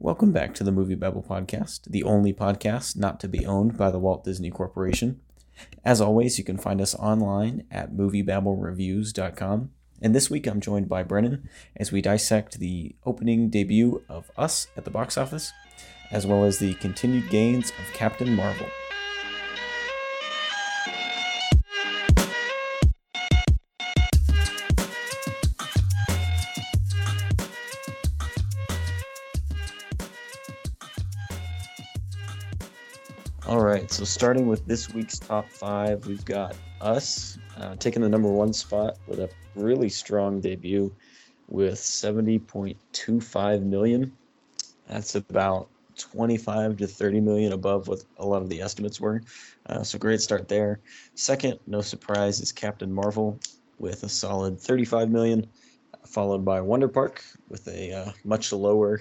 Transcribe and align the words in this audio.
Welcome 0.00 0.30
back 0.30 0.54
to 0.54 0.62
the 0.62 0.70
MovieBabble 0.70 1.26
podcast, 1.26 1.90
the 1.90 2.04
only 2.04 2.32
podcast 2.32 2.96
not 2.96 3.18
to 3.18 3.26
be 3.26 3.44
owned 3.44 3.76
by 3.76 3.90
the 3.90 3.98
Walt 3.98 4.22
Disney 4.22 4.48
Corporation. 4.48 5.20
As 5.84 6.00
always, 6.00 6.38
you 6.38 6.44
can 6.44 6.56
find 6.56 6.80
us 6.80 6.94
online 6.94 7.66
at 7.68 7.96
moviebabblereviews.com. 7.96 9.70
And 10.00 10.14
this 10.14 10.30
week 10.30 10.46
I'm 10.46 10.60
joined 10.60 10.88
by 10.88 11.02
Brennan 11.02 11.48
as 11.74 11.90
we 11.90 12.00
dissect 12.00 12.60
the 12.60 12.94
opening 13.04 13.50
debut 13.50 14.04
of 14.08 14.30
Us 14.36 14.68
at 14.76 14.84
the 14.84 14.92
box 14.92 15.18
office, 15.18 15.50
as 16.12 16.24
well 16.24 16.44
as 16.44 16.60
the 16.60 16.74
continued 16.74 17.28
gains 17.28 17.70
of 17.70 17.92
Captain 17.92 18.36
Marvel. 18.36 18.68
So 33.98 34.04
starting 34.04 34.46
with 34.46 34.64
this 34.64 34.94
week's 34.94 35.18
top 35.18 35.50
five, 35.50 36.06
we've 36.06 36.24
got 36.24 36.54
us 36.80 37.36
uh, 37.56 37.74
taking 37.80 38.00
the 38.00 38.08
number 38.08 38.28
one 38.28 38.52
spot 38.52 38.96
with 39.08 39.18
a 39.18 39.28
really 39.56 39.88
strong 39.88 40.40
debut 40.40 40.94
with 41.48 41.74
70.25 41.74 43.62
million. 43.64 44.16
That's 44.86 45.16
about 45.16 45.68
25 45.96 46.76
to 46.76 46.86
30 46.86 47.20
million 47.20 47.52
above 47.54 47.88
what 47.88 48.04
a 48.18 48.24
lot 48.24 48.40
of 48.40 48.48
the 48.48 48.62
estimates 48.62 49.00
were. 49.00 49.20
Uh, 49.66 49.82
so 49.82 49.98
great 49.98 50.20
start 50.20 50.46
there. 50.46 50.78
Second, 51.16 51.58
no 51.66 51.80
surprise, 51.80 52.38
is 52.38 52.52
Captain 52.52 52.92
Marvel 52.92 53.40
with 53.80 54.04
a 54.04 54.08
solid 54.08 54.60
35 54.60 55.10
million, 55.10 55.44
followed 56.06 56.44
by 56.44 56.60
Wonder 56.60 56.86
Park 56.86 57.24
with 57.48 57.66
a 57.66 57.92
uh, 57.92 58.12
much 58.22 58.52
lower 58.52 59.00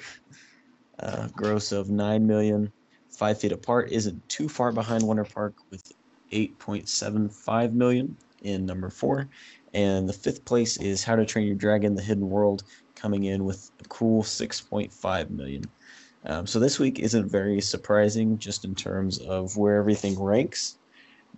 uh, 0.98 1.28
gross 1.36 1.72
of 1.72 1.92
9 1.92 2.26
million 2.26 2.74
Five 3.18 3.40
Feet 3.40 3.52
Apart 3.52 3.92
isn't 3.92 4.30
too 4.30 4.48
far 4.48 4.72
behind 4.72 5.02
Wonder 5.02 5.24
Park 5.24 5.56
with 5.72 5.92
8.75 6.32 7.74
million 7.74 8.16
in 8.44 8.64
number 8.64 8.92
four. 8.92 9.28
And 9.74 10.08
the 10.08 10.14
fifth 10.14 10.46
place 10.46 10.78
is 10.78 11.04
How 11.04 11.16
to 11.16 11.26
Train 11.26 11.48
Your 11.48 11.56
Dragon: 11.56 11.96
The 11.96 12.04
Hidden 12.04 12.30
World, 12.30 12.64
coming 12.94 13.24
in 13.24 13.44
with 13.44 13.72
a 13.84 13.88
cool 13.88 14.22
6.5 14.22 15.30
million. 15.32 15.64
Um, 16.26 16.46
so 16.46 16.60
this 16.60 16.78
week 16.78 17.00
isn't 17.00 17.28
very 17.28 17.60
surprising, 17.60 18.38
just 18.38 18.66
in 18.66 18.76
terms 18.76 19.18
of 19.18 19.58
where 19.58 19.78
everything 19.78 20.22
ranks. 20.22 20.78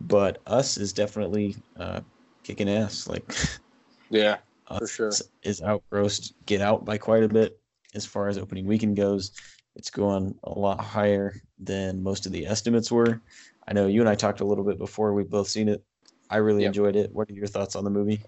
But 0.01 0.41
us 0.47 0.75
is 0.75 0.91
definitely 0.91 1.55
uh, 1.77 2.01
kicking 2.43 2.69
ass. 2.69 3.07
Like, 3.07 3.33
yeah, 4.09 4.39
for 4.67 4.85
sure, 4.85 5.11
is 5.43 5.61
outgrossed 5.61 6.33
Get 6.45 6.59
Out 6.59 6.83
by 6.83 6.97
quite 6.97 7.23
a 7.23 7.29
bit 7.29 7.57
as 7.95 8.05
far 8.05 8.27
as 8.27 8.37
opening 8.37 8.65
weekend 8.65 8.97
goes. 8.97 9.31
It's 9.79 9.89
going 9.89 10.37
a 10.43 10.59
lot 10.59 10.81
higher 10.81 11.41
than 11.57 12.03
most 12.03 12.25
of 12.25 12.33
the 12.33 12.45
estimates 12.45 12.91
were. 12.91 13.21
I 13.65 13.71
know 13.71 13.87
you 13.87 14.01
and 14.01 14.09
I 14.09 14.15
talked 14.15 14.41
a 14.41 14.43
little 14.43 14.65
bit 14.65 14.77
before. 14.77 15.13
We've 15.13 15.29
both 15.29 15.47
seen 15.47 15.69
it. 15.69 15.81
I 16.29 16.35
really 16.37 16.63
yep. 16.63 16.71
enjoyed 16.71 16.97
it. 16.97 17.13
What 17.13 17.31
are 17.31 17.33
your 17.33 17.47
thoughts 17.47 17.77
on 17.77 17.85
the 17.85 17.89
movie? 17.89 18.21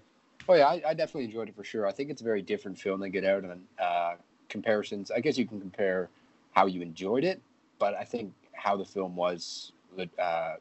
Oh 0.47 0.53
yeah, 0.53 0.67
I, 0.67 0.81
I, 0.88 0.93
definitely 0.93 1.25
enjoyed 1.25 1.49
it 1.49 1.55
for 1.58 1.66
sure. 1.66 1.85
I 1.85 1.91
think 1.91 2.09
it's 2.09 2.21
a 2.21 2.23
very 2.23 2.41
different 2.41 2.80
film 2.80 3.02
than 3.02 3.11
Get 3.11 3.25
Out, 3.25 3.43
and 3.43 3.61
uh, 3.77 4.13
comparisons. 4.47 5.11
I 5.11 5.19
guess 5.19 5.38
you 5.38 5.45
can 5.45 5.59
compare 5.59 6.08
how 6.53 6.67
you 6.67 6.81
enjoyed 6.81 7.25
it, 7.25 7.41
but 7.80 7.95
I 7.95 8.05
think 8.05 8.31
how 8.53 8.77
the 8.77 8.86
film 8.86 9.17
was, 9.17 9.73
uh, 9.99 10.53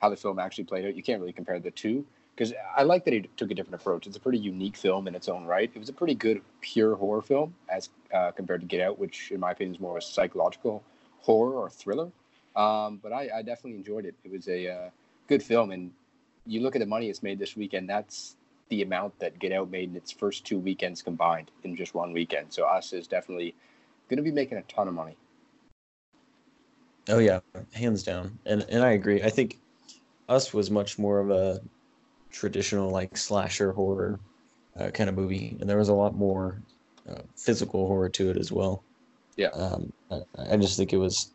how 0.00 0.08
the 0.08 0.16
film 0.16 0.40
actually 0.40 0.64
played 0.64 0.86
out, 0.86 0.96
you 0.96 1.04
can't 1.04 1.20
really 1.20 1.32
compare 1.32 1.60
the 1.60 1.70
two 1.70 2.04
because 2.34 2.54
I 2.76 2.82
like 2.82 3.04
that 3.04 3.12
he 3.12 3.28
took 3.36 3.50
a 3.50 3.54
different 3.54 3.80
approach. 3.80 4.06
It's 4.06 4.16
a 4.16 4.20
pretty 4.20 4.38
unique 4.38 4.76
film 4.76 5.06
in 5.06 5.14
its 5.14 5.28
own 5.28 5.44
right. 5.44 5.70
It 5.72 5.78
was 5.78 5.88
a 5.88 5.92
pretty 5.92 6.14
good 6.14 6.40
pure 6.60 6.96
horror 6.96 7.22
film 7.22 7.54
as 7.68 7.90
uh, 8.12 8.30
compared 8.30 8.62
to 8.62 8.66
Get 8.66 8.80
Out, 8.80 8.98
which 8.98 9.30
in 9.30 9.40
my 9.40 9.50
opinion 9.50 9.74
is 9.74 9.80
more 9.80 9.92
of 9.92 10.02
a 10.02 10.06
psychological 10.06 10.82
horror 11.20 11.54
or 11.54 11.70
thriller. 11.70 12.10
Um, 12.56 13.00
but 13.02 13.12
I, 13.12 13.30
I, 13.36 13.42
definitely 13.42 13.76
enjoyed 13.76 14.04
it. 14.04 14.14
It 14.24 14.30
was 14.30 14.46
a 14.46 14.68
uh, 14.68 14.90
good 15.26 15.42
film, 15.42 15.70
and 15.70 15.90
you 16.44 16.60
look 16.60 16.76
at 16.76 16.80
the 16.80 16.86
money 16.86 17.08
it's 17.08 17.22
made 17.22 17.38
this 17.38 17.56
weekend. 17.56 17.88
That's 17.88 18.36
the 18.68 18.82
amount 18.82 19.18
that 19.20 19.38
Get 19.38 19.52
Out 19.52 19.70
made 19.70 19.88
in 19.88 19.96
its 19.96 20.12
first 20.12 20.44
two 20.44 20.58
weekends 20.58 21.00
combined 21.00 21.50
in 21.64 21.76
just 21.76 21.94
one 21.94 22.12
weekend. 22.12 22.52
So 22.52 22.66
Us 22.66 22.92
is 22.92 23.06
definitely 23.06 23.54
going 24.10 24.18
to 24.18 24.22
be 24.22 24.30
making 24.30 24.58
a 24.58 24.62
ton 24.62 24.86
of 24.86 24.92
money. 24.92 25.16
Oh 27.08 27.18
yeah, 27.18 27.40
hands 27.72 28.02
down, 28.02 28.38
and 28.44 28.66
and 28.68 28.84
I 28.84 28.90
agree. 28.90 29.22
I 29.22 29.30
think 29.30 29.58
Us 30.28 30.52
was 30.52 30.70
much 30.70 30.98
more 30.98 31.20
of 31.20 31.30
a 31.30 31.62
traditional 32.32 32.90
like 32.90 33.16
slasher 33.16 33.72
horror 33.72 34.18
uh, 34.78 34.90
kind 34.90 35.08
of 35.08 35.16
movie, 35.16 35.56
and 35.60 35.68
there 35.68 35.76
was 35.76 35.90
a 35.90 35.94
lot 35.94 36.16
more 36.16 36.60
uh, 37.08 37.20
physical 37.36 37.86
horror 37.86 38.08
to 38.08 38.30
it 38.30 38.36
as 38.36 38.50
well. 38.50 38.82
Yeah. 39.36 39.48
Um, 39.48 39.92
I, 40.10 40.20
I, 40.52 40.56
just 40.56 40.76
think 40.76 40.92
it 40.92 40.98
was, 40.98 41.32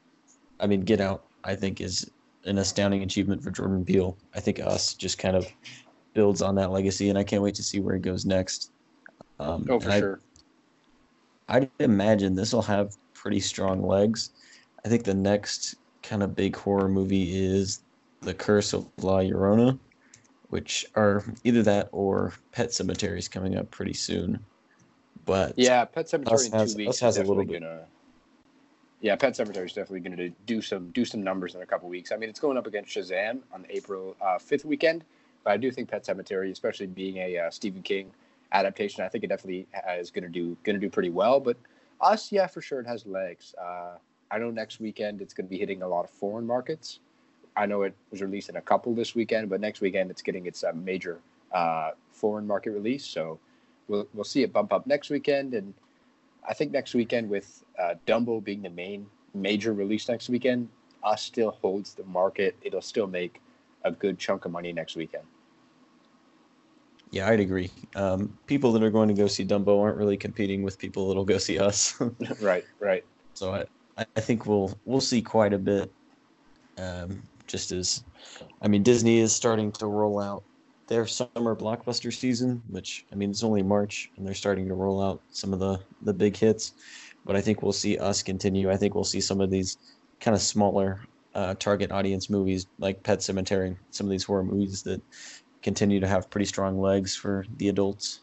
I 0.60 0.68
mean, 0.68 0.82
Get 0.82 1.00
Out. 1.00 1.24
I 1.44 1.56
think 1.56 1.82
is 1.82 2.12
an 2.46 2.58
astounding 2.58 3.04
achievement 3.04 3.44
for 3.44 3.52
Jordan 3.52 3.86
Peele. 3.86 4.18
I 4.36 4.40
think 4.40 4.60
Us 4.60 4.94
just 4.94 5.18
kind 5.18 5.36
of 5.36 5.48
builds 6.14 6.42
on 6.42 6.56
that 6.56 6.72
legacy, 6.72 7.10
and 7.10 7.18
I 7.18 7.24
can't 7.24 7.44
wait 7.44 7.56
to 7.56 7.64
see 7.64 7.80
where 7.80 7.96
it 7.96 8.02
goes 8.02 8.26
next. 8.26 8.72
Um, 9.40 9.66
oh, 9.70 9.80
for 9.80 9.92
sure. 9.92 10.20
I, 11.48 11.58
I'd 11.58 11.72
imagine 11.80 12.36
this 12.36 12.54
will 12.54 12.62
have 12.64 12.96
pretty 13.14 13.40
strong 13.40 13.86
legs. 13.86 14.32
I 14.84 14.90
think 14.90 15.04
the 15.04 15.14
next 15.14 15.76
kind 16.04 16.24
of 16.24 16.36
big 16.36 16.56
horror 16.56 16.90
movie 16.90 17.36
is 17.36 17.82
The 18.22 18.34
Curse 18.34 18.74
of 18.74 18.88
La 18.98 19.20
Llorona 19.20 19.78
which 20.50 20.86
are 20.96 21.24
either 21.44 21.64
that 21.64 21.90
or 21.92 22.34
Pet 22.52 22.70
Sematary 22.70 23.18
is 23.18 23.28
coming 23.28 23.58
up 23.58 23.70
pretty 23.72 23.94
soon. 23.94 24.40
But 25.26 25.54
yeah, 25.58 25.84
Pet 25.86 26.06
Sematary 26.06 26.46
in 26.46 26.52
two 26.52 26.58
has, 26.58 26.76
weeks 26.76 27.00
has 27.00 27.18
a 27.18 27.24
little 27.24 27.44
bit. 27.44 27.62
Gonna, 27.62 27.82
yeah, 29.02 29.16
Pet 29.16 29.34
Sematary 29.34 29.66
is 29.66 29.74
definitely 29.74 30.00
going 30.00 30.18
to 30.18 30.30
do 30.46 30.62
some 30.62 30.90
do 30.92 31.06
some 31.06 31.22
numbers 31.22 31.56
in 31.56 31.62
a 31.62 31.66
couple 31.66 31.90
weeks. 31.90 32.12
I 32.12 32.18
mean, 32.18 32.30
it's 32.30 32.40
going 32.40 32.58
up 32.58 32.66
against 32.66 32.96
Shazam 32.96 33.40
on 33.52 33.64
the 33.64 33.76
April 33.76 34.16
uh, 34.22 34.38
fifth 34.38 34.66
weekend, 34.66 35.04
but 35.44 35.52
I 35.52 35.58
do 35.58 35.72
think 35.72 35.90
Pet 35.90 36.06
Sematary, 36.06 36.52
especially 36.52 36.88
being 36.88 37.18
a 37.18 37.38
uh, 37.38 37.50
Stephen 37.50 37.82
King 37.82 38.12
adaptation, 38.54 39.04
I 39.04 39.10
think 39.10 39.26
it 39.26 39.28
definitely 39.28 39.68
is 40.00 40.12
going 40.12 40.24
to 40.24 40.30
do 40.30 40.56
going 40.64 40.76
to 40.76 40.80
do 40.80 40.90
pretty 40.90 41.10
well. 41.10 41.40
But 41.40 41.58
us, 42.00 42.32
yeah, 42.32 42.48
for 42.48 42.62
sure, 42.62 42.80
it 42.80 42.88
has 42.88 43.06
legs. 43.06 43.54
Uh, 43.62 43.98
I 44.32 44.40
know 44.40 44.50
next 44.50 44.80
weekend 44.80 45.22
it's 45.22 45.34
going 45.34 45.46
to 45.46 45.50
be 45.50 45.58
hitting 45.58 45.82
a 45.82 45.88
lot 45.88 46.06
of 46.06 46.10
foreign 46.10 46.46
markets. 46.46 47.00
I 47.58 47.66
know 47.66 47.82
it 47.82 47.96
was 48.12 48.22
released 48.22 48.50
in 48.50 48.56
a 48.58 48.62
couple 48.62 48.94
this 48.94 49.16
weekend, 49.16 49.50
but 49.50 49.60
next 49.60 49.82
weekend 49.82 50.12
it's 50.12 50.22
getting 50.22 50.46
its 50.46 50.64
uh, 50.64 50.72
major 50.74 51.20
uh, 51.52 51.92
foreign 52.12 52.46
market 52.46 52.72
release. 52.72 53.04
So 53.04 53.40
we'll 53.88 54.08
we'll 54.14 54.24
see 54.24 54.44
it 54.44 54.54
bump 54.54 54.72
up 54.72 54.86
next 54.86 55.10
weekend, 55.10 55.56
and 55.56 55.74
I 56.48 56.54
think 56.54 56.72
next 56.72 56.94
weekend 56.94 57.30
with 57.30 57.64
uh, 57.80 57.96
Dumbo 58.06 58.44
being 58.44 58.62
the 58.62 58.70
main 58.70 59.08
major 59.34 59.74
release 59.74 60.08
next 60.08 60.30
weekend, 60.30 60.70
us 61.04 61.24
still 61.24 61.52
holds 61.52 61.96
the 61.96 62.04
market. 62.06 62.56
It'll 62.62 62.82
still 62.82 63.08
make 63.08 63.42
a 63.84 63.92
good 63.92 64.20
chunk 64.20 64.46
of 64.46 64.52
money 64.52 64.72
next 64.72 64.96
weekend. 64.96 65.24
Yeah, 67.10 67.30
I'd 67.30 67.40
agree. 67.40 67.72
Um, 67.96 68.38
people 68.48 68.72
that 68.74 68.84
are 68.84 68.90
going 68.92 69.08
to 69.08 69.14
go 69.14 69.28
see 69.28 69.46
Dumbo 69.46 69.82
aren't 69.82 69.98
really 69.98 70.18
competing 70.18 70.62
with 70.62 70.78
people 70.78 71.08
that'll 71.08 71.26
go 71.26 71.38
see 71.38 71.58
us. 71.58 72.00
right, 72.42 72.66
right. 72.80 73.04
So 73.34 73.54
I, 73.98 74.06
I 74.16 74.20
think 74.20 74.46
we'll 74.46 74.78
we'll 74.86 75.02
see 75.02 75.22
quite 75.22 75.54
a 75.54 75.58
bit 75.58 75.92
um, 76.78 77.24
just 77.48 77.72
as, 77.72 78.04
I 78.62 78.68
mean, 78.68 78.84
Disney 78.84 79.20
is 79.20 79.34
starting 79.34 79.72
to 79.74 79.88
roll 79.88 80.20
out 80.20 80.44
their 80.88 81.06
summer 81.06 81.56
blockbuster 81.56 82.14
season, 82.14 82.62
which 82.70 83.06
I 83.12 83.16
mean 83.16 83.30
it's 83.30 83.44
only 83.44 83.62
March, 83.62 84.10
and 84.18 84.26
they're 84.26 84.34
starting 84.34 84.68
to 84.70 84.74
roll 84.74 85.02
out 85.02 85.22
some 85.32 85.54
of 85.54 85.60
the 85.60 85.80
the 86.02 86.14
big 86.14 86.36
hits. 86.36 86.74
But 87.26 87.36
I 87.36 87.42
think 87.42 87.62
we'll 87.62 87.74
see 87.74 87.98
us 87.98 88.24
continue. 88.24 88.72
I 88.72 88.78
think 88.78 88.96
we'll 88.96 89.04
see 89.04 89.20
some 89.20 89.42
of 89.42 89.50
these 89.50 89.78
kind 90.22 90.34
of 90.34 90.42
smaller 90.42 91.02
uh, 91.36 91.56
target 91.56 91.92
audience 91.92 92.30
movies 92.30 92.68
like 92.80 93.04
Pet 93.04 93.20
Sematary, 93.20 93.78
some 93.92 94.08
of 94.08 94.12
these 94.12 94.24
horror 94.24 94.44
movies 94.44 94.82
that 94.84 95.02
continue 95.62 96.00
to 96.00 96.08
have 96.08 96.30
pretty 96.30 96.46
strong 96.46 96.80
legs 96.80 97.16
for 97.16 97.46
the 97.58 97.68
adults. 97.68 98.22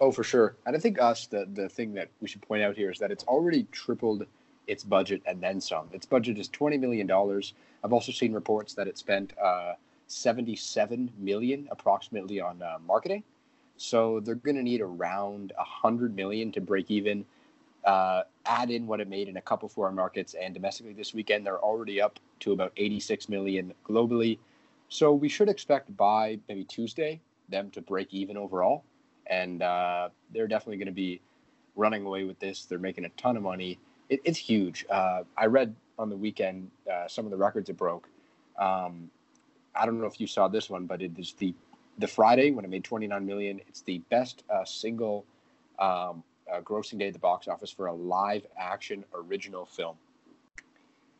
Oh, 0.00 0.12
for 0.12 0.22
sure. 0.22 0.56
And 0.66 0.76
I 0.76 0.78
think 0.78 1.00
us 1.00 1.26
the 1.26 1.48
the 1.54 1.68
thing 1.68 1.94
that 1.94 2.10
we 2.20 2.28
should 2.28 2.42
point 2.42 2.62
out 2.62 2.76
here 2.76 2.90
is 2.90 2.98
that 2.98 3.10
it's 3.10 3.24
already 3.24 3.66
tripled 3.72 4.26
its 4.66 4.84
budget 4.84 5.22
and 5.26 5.40
then 5.40 5.60
some. 5.60 5.88
Its 5.92 6.06
budget 6.06 6.38
is 6.38 6.48
twenty 6.48 6.78
million 6.78 7.06
dollars. 7.06 7.54
I've 7.82 7.92
also 7.92 8.12
seen 8.12 8.32
reports 8.32 8.74
that 8.74 8.88
it 8.88 8.98
spent 8.98 9.32
uh, 9.38 9.74
seventy-seven 10.06 11.12
million 11.18 11.68
approximately 11.70 12.40
on 12.40 12.62
uh, 12.62 12.78
marketing. 12.86 13.22
So 13.76 14.20
they're 14.20 14.36
going 14.36 14.56
to 14.56 14.62
need 14.62 14.80
around 14.80 15.52
a 15.58 15.64
hundred 15.64 16.14
million 16.14 16.52
to 16.52 16.60
break 16.60 16.90
even. 16.90 17.24
Uh, 17.84 18.22
add 18.46 18.70
in 18.70 18.86
what 18.86 19.00
it 19.00 19.08
made 19.08 19.28
in 19.28 19.36
a 19.36 19.42
couple 19.42 19.68
foreign 19.68 19.94
markets 19.94 20.34
and 20.40 20.54
domestically 20.54 20.94
this 20.94 21.12
weekend, 21.12 21.44
they're 21.44 21.58
already 21.58 22.00
up 22.00 22.18
to 22.40 22.52
about 22.52 22.72
eighty-six 22.76 23.28
million 23.28 23.74
globally. 23.86 24.38
So 24.88 25.12
we 25.12 25.28
should 25.28 25.48
expect 25.48 25.94
by 25.96 26.38
maybe 26.48 26.64
Tuesday 26.64 27.20
them 27.50 27.70
to 27.72 27.82
break 27.82 28.14
even 28.14 28.38
overall, 28.38 28.84
and 29.26 29.62
uh, 29.62 30.08
they're 30.32 30.46
definitely 30.46 30.78
going 30.78 30.86
to 30.86 30.92
be 30.92 31.20
running 31.76 32.06
away 32.06 32.24
with 32.24 32.38
this. 32.38 32.64
They're 32.64 32.78
making 32.78 33.04
a 33.04 33.10
ton 33.10 33.36
of 33.36 33.42
money 33.42 33.78
it, 34.08 34.20
it's 34.24 34.38
huge. 34.38 34.84
Uh, 34.90 35.22
I 35.36 35.46
read 35.46 35.74
on 35.98 36.10
the 36.10 36.16
weekend 36.16 36.70
uh, 36.92 37.08
some 37.08 37.24
of 37.24 37.30
the 37.30 37.36
records 37.36 37.70
it 37.70 37.76
broke. 37.76 38.08
Um, 38.58 39.10
I 39.74 39.86
don't 39.86 40.00
know 40.00 40.06
if 40.06 40.20
you 40.20 40.26
saw 40.26 40.48
this 40.48 40.70
one, 40.70 40.86
but 40.86 41.02
it 41.02 41.12
is 41.18 41.32
the 41.34 41.54
the 41.98 42.08
Friday 42.08 42.50
when 42.50 42.64
it 42.64 42.68
made 42.68 42.82
29 42.82 43.24
million. 43.24 43.60
It's 43.68 43.82
the 43.82 43.98
best 44.10 44.42
uh, 44.50 44.64
single 44.64 45.24
um, 45.78 46.24
uh, 46.52 46.60
grossing 46.60 46.98
day 46.98 47.08
at 47.08 47.12
the 47.12 47.20
box 47.20 47.46
office 47.46 47.70
for 47.70 47.86
a 47.86 47.92
live 47.92 48.44
action 48.58 49.04
original 49.14 49.66
film, 49.66 49.96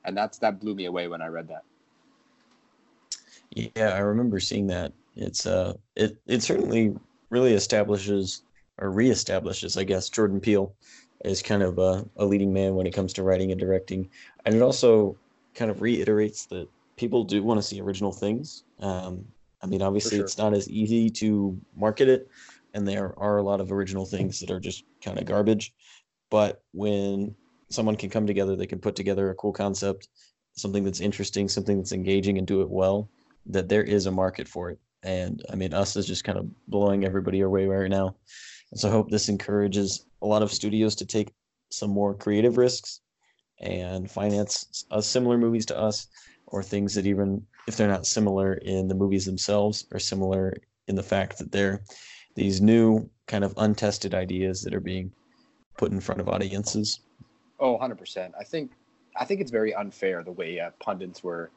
and 0.04 0.16
that's 0.16 0.38
that 0.38 0.60
blew 0.60 0.75
me 0.75 0.86
away 0.86 1.08
when 1.08 1.22
I 1.22 1.26
read 1.28 1.48
that. 1.48 1.62
Yeah, 3.50 3.90
I 3.90 3.98
remember 3.98 4.40
seeing 4.40 4.66
that. 4.69 4.92
It's 5.16 5.46
uh, 5.46 5.75
it 5.96 6.16
it 6.26 6.42
certainly 6.42 6.94
really 7.31 7.54
establishes 7.54 8.42
or 8.78 8.90
reestablishes, 8.90 9.78
I 9.78 9.84
guess, 9.84 10.08
Jordan 10.08 10.40
Peele 10.40 10.75
as 11.24 11.42
kind 11.42 11.62
of 11.62 11.78
a, 11.78 12.04
a 12.16 12.24
leading 12.24 12.52
man 12.52 12.74
when 12.74 12.86
it 12.86 12.92
comes 12.92 13.12
to 13.14 13.22
writing 13.22 13.50
and 13.50 13.60
directing, 13.60 14.08
and 14.44 14.54
it 14.54 14.62
also 14.62 15.16
kind 15.54 15.70
of 15.70 15.80
reiterates 15.80 16.46
that 16.46 16.68
people 16.96 17.24
do 17.24 17.42
want 17.42 17.58
to 17.58 17.62
see 17.62 17.80
original 17.80 18.12
things. 18.12 18.64
Um, 18.80 19.24
I 19.62 19.66
mean, 19.66 19.82
obviously, 19.82 20.18
sure. 20.18 20.24
it's 20.24 20.38
not 20.38 20.54
as 20.54 20.68
easy 20.68 21.08
to 21.10 21.58
market 21.76 22.08
it, 22.08 22.28
and 22.74 22.86
there 22.86 23.18
are 23.18 23.38
a 23.38 23.42
lot 23.42 23.60
of 23.60 23.72
original 23.72 24.04
things 24.04 24.40
that 24.40 24.50
are 24.50 24.60
just 24.60 24.84
kind 25.02 25.18
of 25.18 25.24
garbage. 25.24 25.72
But 26.30 26.62
when 26.72 27.34
someone 27.70 27.96
can 27.96 28.10
come 28.10 28.26
together, 28.26 28.56
they 28.56 28.66
can 28.66 28.78
put 28.78 28.96
together 28.96 29.30
a 29.30 29.34
cool 29.34 29.52
concept, 29.52 30.08
something 30.56 30.84
that's 30.84 31.00
interesting, 31.00 31.48
something 31.48 31.78
that's 31.78 31.92
engaging, 31.92 32.38
and 32.38 32.46
do 32.46 32.60
it 32.60 32.70
well. 32.70 33.08
That 33.46 33.68
there 33.68 33.82
is 33.82 34.06
a 34.06 34.10
market 34.10 34.48
for 34.48 34.70
it, 34.70 34.78
and 35.02 35.42
I 35.50 35.56
mean, 35.56 35.72
us 35.72 35.96
is 35.96 36.06
just 36.06 36.24
kind 36.24 36.38
of 36.38 36.46
blowing 36.68 37.04
everybody 37.04 37.40
away 37.40 37.66
right 37.66 37.90
now. 37.90 38.16
And 38.70 38.81
so 38.81 38.88
I 38.88 38.93
hope 38.93 39.11
this 39.11 39.28
encourages 39.28 40.06
a 40.22 40.26
lot 40.26 40.43
of 40.43 40.52
studios 40.52 40.94
to 40.96 41.06
take 41.06 41.32
some 41.70 41.90
more 41.90 42.14
creative 42.14 42.56
risks 42.56 43.00
and 43.61 44.11
finance 44.11 44.84
uh, 44.90 45.00
similar 45.00 45.38
movies 45.38 45.66
to 45.66 45.78
us 45.78 46.08
or 46.46 46.62
things 46.62 46.94
that 46.94 47.06
even 47.06 47.44
if 47.66 47.76
they're 47.76 47.88
not 47.88 48.06
similar 48.06 48.55
in 48.55 48.88
the 48.88 48.94
movies 48.94 49.25
themselves 49.25 49.87
are 49.93 49.99
similar 49.99 50.55
in 50.88 50.94
the 50.94 51.02
fact 51.02 51.38
that 51.38 51.50
they're 51.50 51.82
these 52.34 52.61
new 52.61 53.08
kind 53.26 53.44
of 53.44 53.55
untested 53.58 54.14
ideas 54.14 54.62
that 54.62 54.75
are 54.75 54.81
being 54.81 55.10
put 55.78 55.93
in 55.93 56.00
front 56.00 56.20
of 56.20 56.28
audiences. 56.28 57.00
Oh, 57.60 57.78
100%. 57.78 58.32
I 58.38 58.44
think 58.44 58.72
I 59.17 59.25
think 59.25 59.40
it's 59.40 59.50
very 59.50 59.72
unfair 59.75 60.25
the 60.25 60.32
way 60.32 60.58
uh, 60.58 60.70
pundits 60.81 61.22
were 61.22 61.50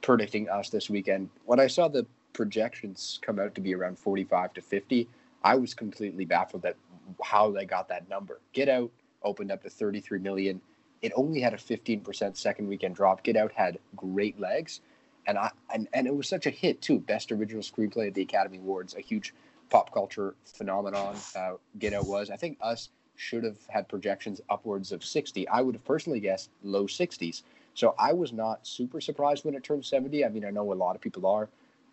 predicting 0.00 0.48
us 0.48 0.70
this 0.70 0.88
weekend. 0.88 1.28
When 1.44 1.60
I 1.60 1.66
saw 1.66 1.88
the 1.88 2.06
projections 2.32 3.18
come 3.22 3.38
out 3.38 3.54
to 3.54 3.60
be 3.60 3.74
around 3.74 3.98
45 3.98 4.54
to 4.54 4.62
50, 4.62 5.08
I 5.44 5.56
was 5.56 5.74
completely 5.74 6.24
baffled 6.24 6.64
at 6.64 6.76
how 7.22 7.50
they 7.50 7.64
got 7.64 7.88
that 7.88 8.08
number. 8.08 8.40
Get 8.52 8.68
Out 8.68 8.90
opened 9.22 9.50
up 9.50 9.62
to 9.62 9.70
33 9.70 10.18
million. 10.18 10.60
It 11.00 11.12
only 11.16 11.40
had 11.40 11.52
a 11.54 11.56
15% 11.56 12.36
second 12.36 12.68
weekend 12.68 12.94
drop. 12.94 13.22
Get 13.22 13.36
Out 13.36 13.52
had 13.52 13.78
great 13.96 14.38
legs, 14.38 14.80
and 15.26 15.36
I 15.36 15.50
and, 15.74 15.88
and 15.92 16.06
it 16.06 16.14
was 16.14 16.28
such 16.28 16.46
a 16.46 16.50
hit 16.50 16.80
too. 16.80 17.00
Best 17.00 17.32
original 17.32 17.62
screenplay 17.62 18.08
at 18.08 18.14
the 18.14 18.22
Academy 18.22 18.58
Awards, 18.58 18.94
a 18.94 19.00
huge 19.00 19.34
pop 19.70 19.92
culture 19.92 20.34
phenomenon. 20.44 21.16
Uh, 21.34 21.54
Get 21.78 21.92
Out 21.92 22.06
was. 22.06 22.30
I 22.30 22.36
think 22.36 22.58
Us 22.60 22.90
should 23.16 23.44
have 23.44 23.58
had 23.68 23.88
projections 23.88 24.40
upwards 24.48 24.92
of 24.92 25.04
60. 25.04 25.46
I 25.48 25.60
would 25.60 25.74
have 25.74 25.84
personally 25.84 26.20
guessed 26.20 26.50
low 26.62 26.86
60s. 26.86 27.42
So 27.74 27.94
I 27.98 28.12
was 28.12 28.32
not 28.32 28.66
super 28.66 29.00
surprised 29.00 29.44
when 29.44 29.54
it 29.54 29.62
turned 29.62 29.84
70. 29.84 30.24
I 30.24 30.28
mean, 30.28 30.44
I 30.44 30.50
know 30.50 30.72
a 30.72 30.74
lot 30.74 30.94
of 30.94 31.00
people 31.00 31.26
are, 31.26 31.48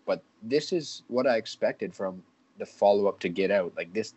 but 0.06 0.24
this 0.42 0.74
is 0.74 1.04
what 1.08 1.28
I 1.28 1.38
expected 1.38 1.94
from 1.94 2.24
the 2.60 2.66
follow 2.66 3.08
up 3.08 3.20
to 3.22 3.30
Get 3.30 3.50
Out. 3.50 3.74
Like 3.76 3.94
this, 3.94 4.14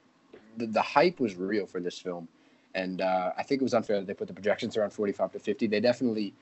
the, 0.58 0.66
the 0.66 0.82
hype 0.82 1.18
was 1.18 1.34
real 1.36 1.66
for 1.66 1.80
this 1.80 1.98
film 1.98 2.28
and 2.74 3.00
uh, 3.00 3.32
I 3.36 3.42
think 3.42 3.60
it 3.60 3.64
was 3.64 3.74
unfair 3.74 3.98
that 3.98 4.06
they 4.06 4.14
put 4.14 4.28
the 4.28 4.34
projections 4.34 4.76
around 4.76 4.90
45 4.90 5.32
to 5.32 5.38
50. 5.38 5.66
They 5.66 5.80
definitely, 5.80 6.32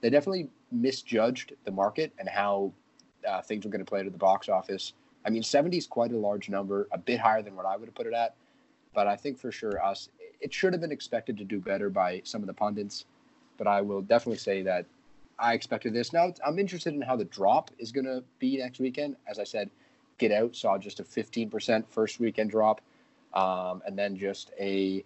they 0.00 0.10
definitely 0.10 0.48
misjudged 0.72 1.52
the 1.64 1.70
market 1.70 2.12
and 2.18 2.28
how 2.28 2.72
uh, 3.28 3.40
things 3.42 3.64
were 3.64 3.70
going 3.70 3.84
to 3.84 3.88
play 3.88 4.02
to 4.02 4.10
the 4.10 4.18
box 4.18 4.48
office. 4.48 4.94
I 5.24 5.30
mean, 5.30 5.42
70 5.42 5.76
is 5.76 5.86
quite 5.86 6.12
a 6.12 6.16
large 6.16 6.48
number, 6.48 6.88
a 6.92 6.98
bit 6.98 7.20
higher 7.20 7.42
than 7.42 7.56
what 7.56 7.66
I 7.66 7.76
would 7.76 7.86
have 7.86 7.94
put 7.94 8.06
it 8.06 8.14
at, 8.14 8.34
but 8.94 9.06
I 9.06 9.16
think 9.16 9.38
for 9.38 9.50
sure 9.50 9.82
us, 9.84 10.08
it 10.40 10.52
should 10.52 10.72
have 10.72 10.80
been 10.80 10.92
expected 10.92 11.36
to 11.38 11.44
do 11.44 11.60
better 11.60 11.90
by 11.90 12.22
some 12.24 12.42
of 12.42 12.46
the 12.46 12.54
pundits. 12.54 13.04
But 13.58 13.66
I 13.66 13.80
will 13.80 14.02
definitely 14.02 14.38
say 14.38 14.62
that 14.62 14.86
I 15.38 15.54
expected 15.54 15.94
this. 15.94 16.12
Now 16.12 16.32
I'm 16.44 16.58
interested 16.58 16.94
in 16.94 17.00
how 17.00 17.16
the 17.16 17.24
drop 17.24 17.70
is 17.78 17.90
going 17.90 18.04
to 18.04 18.22
be 18.38 18.58
next 18.58 18.80
weekend. 18.80 19.16
As 19.26 19.38
I 19.38 19.44
said, 19.44 19.70
Get 20.18 20.32
Out 20.32 20.56
saw 20.56 20.78
just 20.78 21.00
a 21.00 21.04
15% 21.04 21.84
first 21.88 22.20
weekend 22.20 22.50
drop, 22.50 22.80
um, 23.34 23.82
and 23.86 23.98
then 23.98 24.16
just 24.16 24.50
a 24.58 25.04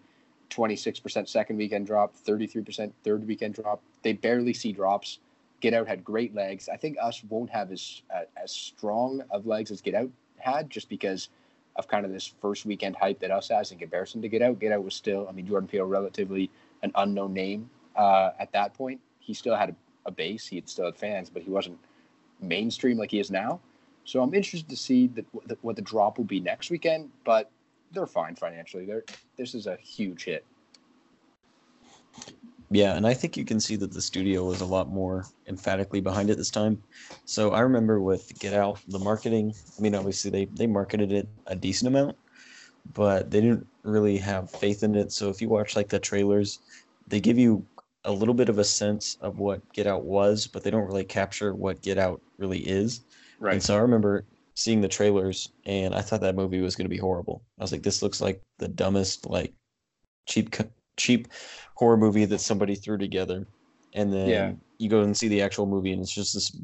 26% 0.50 1.28
second 1.28 1.56
weekend 1.56 1.86
drop, 1.86 2.14
33% 2.26 2.92
third 3.02 3.26
weekend 3.26 3.54
drop. 3.54 3.82
They 4.02 4.12
barely 4.12 4.52
see 4.52 4.72
drops. 4.72 5.18
Get 5.60 5.74
Out 5.74 5.86
had 5.86 6.04
great 6.04 6.34
legs. 6.34 6.68
I 6.68 6.76
think 6.76 6.96
Us 7.00 7.22
won't 7.28 7.50
have 7.50 7.70
as 7.70 8.02
uh, 8.14 8.22
as 8.42 8.50
strong 8.50 9.22
of 9.30 9.46
legs 9.46 9.70
as 9.70 9.80
Get 9.80 9.94
Out 9.94 10.10
had, 10.38 10.70
just 10.70 10.88
because 10.88 11.28
of 11.76 11.86
kind 11.86 12.04
of 12.04 12.12
this 12.12 12.26
first 12.40 12.66
weekend 12.66 12.96
hype 12.96 13.20
that 13.20 13.30
Us 13.30 13.48
has 13.48 13.70
in 13.72 13.78
comparison 13.78 14.22
to 14.22 14.28
Get 14.28 14.42
Out. 14.42 14.58
Get 14.58 14.72
Out 14.72 14.84
was 14.84 14.94
still, 14.94 15.26
I 15.28 15.32
mean, 15.32 15.46
Jordan 15.46 15.68
Peele 15.68 15.84
relatively 15.84 16.50
an 16.82 16.92
unknown 16.94 17.32
name 17.32 17.68
uh, 17.96 18.30
at 18.38 18.52
that 18.52 18.74
point. 18.74 19.00
He 19.18 19.34
still 19.34 19.54
had 19.54 19.70
a, 19.70 19.74
a 20.06 20.10
base. 20.10 20.46
He 20.46 20.56
had 20.56 20.68
still 20.68 20.86
had 20.86 20.96
fans, 20.96 21.30
but 21.30 21.42
he 21.42 21.50
wasn't 21.50 21.78
mainstream 22.40 22.96
like 22.96 23.10
he 23.10 23.20
is 23.20 23.30
now. 23.30 23.60
So 24.04 24.22
I'm 24.22 24.34
interested 24.34 24.68
to 24.70 24.76
see 24.76 25.06
the, 25.08 25.24
the, 25.46 25.56
what 25.62 25.76
the 25.76 25.82
drop 25.82 26.18
will 26.18 26.24
be 26.24 26.40
next 26.40 26.70
weekend. 26.70 27.10
But 27.24 27.50
they're 27.92 28.06
fine 28.06 28.34
financially. 28.34 28.84
They're 28.84 29.04
this 29.36 29.54
is 29.54 29.66
a 29.66 29.76
huge 29.76 30.24
hit. 30.24 30.44
Yeah, 32.72 32.96
and 32.96 33.04
I 33.04 33.14
think 33.14 33.36
you 33.36 33.44
can 33.44 33.58
see 33.58 33.74
that 33.76 33.92
the 33.92 34.00
studio 34.00 34.44
was 34.44 34.60
a 34.60 34.66
lot 34.66 34.88
more 34.88 35.26
emphatically 35.48 36.00
behind 36.00 36.30
it 36.30 36.36
this 36.36 36.50
time. 36.50 36.80
So 37.24 37.50
I 37.50 37.60
remember 37.60 38.00
with 38.00 38.38
Get 38.38 38.54
Out, 38.54 38.78
the 38.86 38.98
marketing. 39.00 39.54
I 39.76 39.82
mean, 39.82 39.94
obviously 39.94 40.30
they 40.30 40.44
they 40.44 40.66
marketed 40.66 41.10
it 41.10 41.28
a 41.46 41.56
decent 41.56 41.88
amount, 41.88 42.16
but 42.94 43.30
they 43.30 43.40
didn't 43.40 43.66
really 43.82 44.18
have 44.18 44.50
faith 44.50 44.84
in 44.84 44.94
it. 44.94 45.10
So 45.10 45.28
if 45.30 45.42
you 45.42 45.48
watch 45.48 45.74
like 45.74 45.88
the 45.88 45.98
trailers, 45.98 46.60
they 47.08 47.20
give 47.20 47.38
you 47.38 47.64
a 48.04 48.12
little 48.12 48.34
bit 48.34 48.48
of 48.48 48.58
a 48.58 48.64
sense 48.64 49.18
of 49.20 49.38
what 49.40 49.60
Get 49.72 49.88
Out 49.88 50.04
was, 50.04 50.46
but 50.46 50.62
they 50.62 50.70
don't 50.70 50.86
really 50.86 51.04
capture 51.04 51.54
what 51.54 51.82
Get 51.82 51.98
Out 51.98 52.20
really 52.38 52.60
is. 52.60 53.02
Right. 53.40 53.54
And 53.54 53.62
so 53.62 53.74
I 53.74 53.80
remember 53.80 54.26
seeing 54.54 54.80
the 54.80 54.88
trailers 54.88 55.50
and 55.64 55.94
I 55.94 56.02
thought 56.02 56.20
that 56.20 56.36
movie 56.36 56.60
was 56.60 56.76
going 56.76 56.84
to 56.84 56.94
be 56.94 56.98
horrible. 56.98 57.42
I 57.58 57.62
was 57.62 57.72
like, 57.72 57.82
this 57.82 58.02
looks 58.02 58.20
like 58.20 58.42
the 58.58 58.68
dumbest, 58.68 59.26
like 59.26 59.54
cheap, 60.26 60.54
cheap 60.96 61.28
horror 61.74 61.96
movie 61.96 62.26
that 62.26 62.40
somebody 62.40 62.74
threw 62.74 62.98
together. 62.98 63.46
And 63.94 64.12
then 64.12 64.28
yeah. 64.28 64.52
you 64.78 64.88
go 64.88 65.00
and 65.00 65.16
see 65.16 65.28
the 65.28 65.42
actual 65.42 65.66
movie 65.66 65.92
and 65.92 66.02
it's 66.02 66.14
just 66.14 66.34
this 66.34 66.54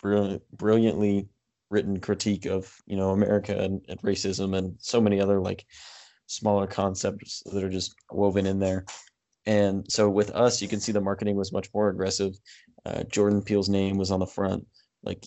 brilliant, 0.00 0.42
brilliantly 0.52 1.28
written 1.70 1.98
critique 1.98 2.44
of, 2.44 2.72
you 2.86 2.96
know, 2.96 3.10
America 3.10 3.58
and, 3.58 3.80
and 3.88 4.00
racism 4.02 4.56
and 4.56 4.76
so 4.78 5.00
many 5.00 5.20
other 5.20 5.40
like 5.40 5.64
smaller 6.26 6.66
concepts 6.66 7.42
that 7.46 7.64
are 7.64 7.70
just 7.70 7.94
woven 8.10 8.46
in 8.46 8.58
there. 8.58 8.84
And 9.46 9.86
so 9.88 10.10
with 10.10 10.30
us, 10.32 10.60
you 10.60 10.68
can 10.68 10.80
see 10.80 10.92
the 10.92 11.00
marketing 11.00 11.36
was 11.36 11.52
much 11.52 11.68
more 11.72 11.88
aggressive. 11.88 12.34
Uh, 12.84 13.04
Jordan 13.04 13.42
Peele's 13.42 13.68
name 13.68 13.96
was 13.96 14.10
on 14.10 14.20
the 14.20 14.26
front. 14.26 14.66
Like 15.02 15.24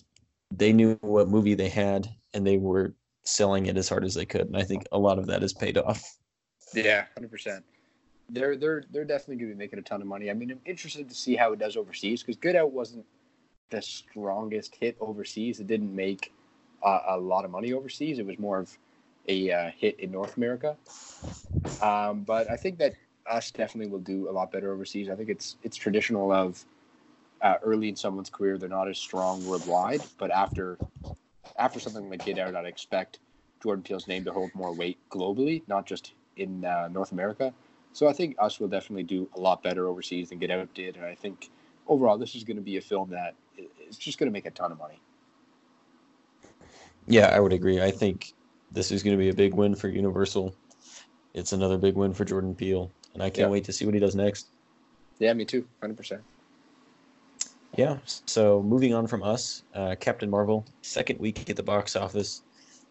they 0.50 0.72
knew 0.72 0.98
what 1.00 1.28
movie 1.28 1.54
they 1.54 1.68
had 1.68 2.08
and 2.34 2.46
they 2.46 2.56
were 2.56 2.94
selling 3.22 3.66
it 3.66 3.76
as 3.76 3.88
hard 3.88 4.04
as 4.04 4.14
they 4.14 4.26
could. 4.26 4.42
And 4.42 4.56
I 4.56 4.62
think 4.62 4.84
a 4.92 4.98
lot 4.98 5.18
of 5.18 5.26
that 5.26 5.42
has 5.42 5.52
paid 5.52 5.78
off. 5.78 6.02
Yeah, 6.74 7.06
hundred 7.14 7.30
percent. 7.30 7.64
They're 8.28 8.56
they're 8.56 8.84
they're 8.90 9.04
definitely 9.04 9.36
going 9.36 9.50
to 9.50 9.54
be 9.54 9.58
making 9.58 9.78
a 9.78 9.82
ton 9.82 10.00
of 10.00 10.06
money. 10.06 10.30
I 10.30 10.34
mean, 10.34 10.50
I'm 10.50 10.60
interested 10.64 11.08
to 11.08 11.14
see 11.14 11.34
how 11.34 11.52
it 11.52 11.58
does 11.58 11.76
overseas 11.76 12.22
because 12.22 12.36
Get 12.36 12.56
Out 12.56 12.72
wasn't 12.72 13.04
the 13.70 13.82
strongest 13.82 14.76
hit 14.76 14.96
overseas. 15.00 15.60
It 15.60 15.66
didn't 15.66 15.94
make 15.94 16.32
uh, 16.82 17.00
a 17.08 17.18
lot 17.18 17.44
of 17.44 17.50
money 17.50 17.72
overseas. 17.72 18.18
It 18.18 18.26
was 18.26 18.38
more 18.38 18.58
of 18.58 18.76
a 19.28 19.50
uh, 19.50 19.70
hit 19.76 19.98
in 20.00 20.10
North 20.10 20.36
America. 20.36 20.76
Um, 21.82 22.22
but 22.22 22.50
I 22.50 22.56
think 22.56 22.78
that 22.78 22.94
us 23.28 23.50
definitely 23.50 23.90
will 23.90 24.00
do 24.00 24.28
a 24.28 24.32
lot 24.32 24.50
better 24.50 24.72
overseas. 24.72 25.08
I 25.08 25.14
think 25.14 25.28
it's 25.28 25.56
it's 25.62 25.76
traditional 25.76 26.32
of 26.32 26.64
uh, 27.42 27.54
early 27.62 27.88
in 27.88 27.96
someone's 27.96 28.30
career, 28.30 28.58
they're 28.58 28.68
not 28.68 28.88
as 28.88 28.98
strong 28.98 29.44
worldwide. 29.46 30.02
But 30.18 30.30
after 30.30 30.78
after 31.58 31.80
something 31.80 32.08
like 32.10 32.24
Get 32.24 32.38
Out, 32.38 32.54
I'd 32.54 32.66
expect 32.66 33.18
Jordan 33.62 33.82
Peele's 33.82 34.08
name 34.08 34.24
to 34.24 34.32
hold 34.32 34.54
more 34.54 34.74
weight 34.74 34.98
globally, 35.10 35.62
not 35.68 35.86
just 35.86 36.12
in 36.36 36.64
uh, 36.64 36.88
North 36.88 37.12
America. 37.12 37.52
So 37.92 38.08
I 38.08 38.12
think 38.12 38.36
Us 38.38 38.60
will 38.60 38.68
definitely 38.68 39.02
do 39.02 39.28
a 39.36 39.40
lot 39.40 39.62
better 39.62 39.88
overseas 39.88 40.28
than 40.28 40.38
Get 40.38 40.50
Out 40.50 40.72
did, 40.74 40.96
and 40.96 41.04
I 41.04 41.14
think 41.14 41.50
overall 41.86 42.16
this 42.16 42.34
is 42.34 42.44
going 42.44 42.56
to 42.56 42.62
be 42.62 42.76
a 42.76 42.80
film 42.80 43.10
that 43.10 43.34
is 43.88 43.96
just 43.96 44.18
going 44.18 44.28
to 44.28 44.32
make 44.32 44.46
a 44.46 44.50
ton 44.50 44.72
of 44.72 44.78
money. 44.78 45.00
Yeah, 47.06 47.26
I 47.26 47.40
would 47.40 47.52
agree. 47.52 47.82
I 47.82 47.90
think 47.90 48.32
this 48.70 48.92
is 48.92 49.02
going 49.02 49.16
to 49.16 49.18
be 49.18 49.30
a 49.30 49.34
big 49.34 49.54
win 49.54 49.74
for 49.74 49.88
Universal. 49.88 50.54
It's 51.34 51.52
another 51.52 51.78
big 51.78 51.96
win 51.96 52.14
for 52.14 52.24
Jordan 52.24 52.54
Peele, 52.54 52.90
and 53.14 53.22
I 53.22 53.30
can't 53.30 53.48
yeah. 53.48 53.48
wait 53.48 53.64
to 53.64 53.72
see 53.72 53.84
what 53.84 53.94
he 53.94 54.00
does 54.00 54.14
next. 54.14 54.46
Yeah, 55.18 55.32
me 55.32 55.44
too, 55.44 55.66
hundred 55.80 55.96
percent. 55.96 56.22
Yeah. 57.76 57.98
So 58.26 58.62
moving 58.62 58.94
on 58.94 59.06
from 59.06 59.22
us, 59.22 59.62
uh, 59.74 59.94
Captain 60.00 60.28
Marvel, 60.28 60.66
second 60.82 61.18
week 61.18 61.48
at 61.48 61.56
the 61.56 61.62
box 61.62 61.96
office 61.96 62.42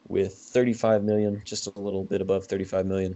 with 0.07 0.33
35 0.33 1.03
million, 1.03 1.41
just 1.45 1.67
a 1.67 1.79
little 1.79 2.03
bit 2.03 2.21
above 2.21 2.45
35 2.45 2.85
million. 2.85 3.15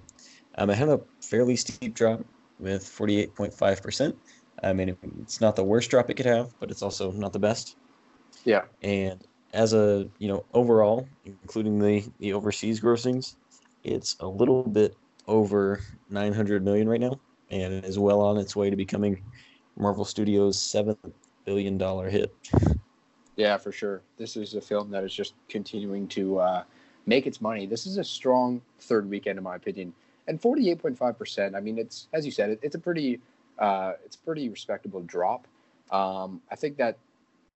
Um, 0.57 0.69
it 0.69 0.75
had 0.75 0.89
a 0.89 0.99
fairly 1.21 1.55
steep 1.55 1.95
drop 1.95 2.23
with 2.59 2.83
48.5%. 2.83 4.13
I 4.61 4.73
mean, 4.73 4.95
it's 5.21 5.41
not 5.41 5.55
the 5.55 5.63
worst 5.63 5.89
drop 5.89 6.09
it 6.09 6.15
could 6.15 6.25
have, 6.25 6.53
but 6.59 6.69
it's 6.69 6.81
also 6.81 7.11
not 7.11 7.33
the 7.33 7.39
best. 7.39 7.75
Yeah. 8.45 8.63
And 8.81 9.25
as 9.53 9.73
a, 9.73 10.07
you 10.19 10.27
know, 10.27 10.45
overall, 10.53 11.07
including 11.25 11.79
the, 11.79 12.03
the 12.19 12.33
overseas 12.33 12.79
grossings, 12.79 13.35
it's 13.83 14.15
a 14.19 14.27
little 14.27 14.63
bit 14.63 14.95
over 15.27 15.81
900 16.09 16.63
million 16.63 16.87
right 16.87 16.99
now, 16.99 17.19
and 17.49 17.83
is 17.83 17.97
well 17.97 18.21
on 18.21 18.37
its 18.37 18.55
way 18.55 18.69
to 18.69 18.75
becoming 18.75 19.23
Marvel 19.77 20.05
Studios' 20.05 20.61
seventh 20.61 20.99
billion 21.45 21.77
dollar 21.77 22.09
hit. 22.09 22.33
Yeah, 23.35 23.57
for 23.57 23.71
sure. 23.71 24.01
This 24.17 24.37
is 24.37 24.53
a 24.53 24.61
film 24.61 24.91
that 24.91 25.03
is 25.03 25.13
just 25.13 25.33
continuing 25.49 26.07
to 26.09 26.39
uh, 26.39 26.63
make 27.05 27.25
its 27.25 27.41
money. 27.41 27.65
This 27.65 27.85
is 27.85 27.97
a 27.97 28.03
strong 28.03 28.61
third 28.79 29.09
weekend, 29.09 29.37
in 29.37 29.43
my 29.43 29.55
opinion, 29.55 29.93
and 30.27 30.39
forty-eight 30.39 30.79
point 30.79 30.97
five 30.97 31.17
percent. 31.17 31.55
I 31.55 31.59
mean, 31.59 31.77
it's 31.77 32.07
as 32.13 32.25
you 32.25 32.31
said, 32.31 32.51
it, 32.51 32.59
it's 32.61 32.75
a 32.75 32.79
pretty, 32.79 33.19
uh, 33.59 33.93
it's 34.05 34.15
a 34.15 34.19
pretty 34.19 34.49
respectable 34.49 35.01
drop. 35.01 35.47
Um, 35.91 36.41
I 36.51 36.55
think 36.55 36.77
that 36.77 36.97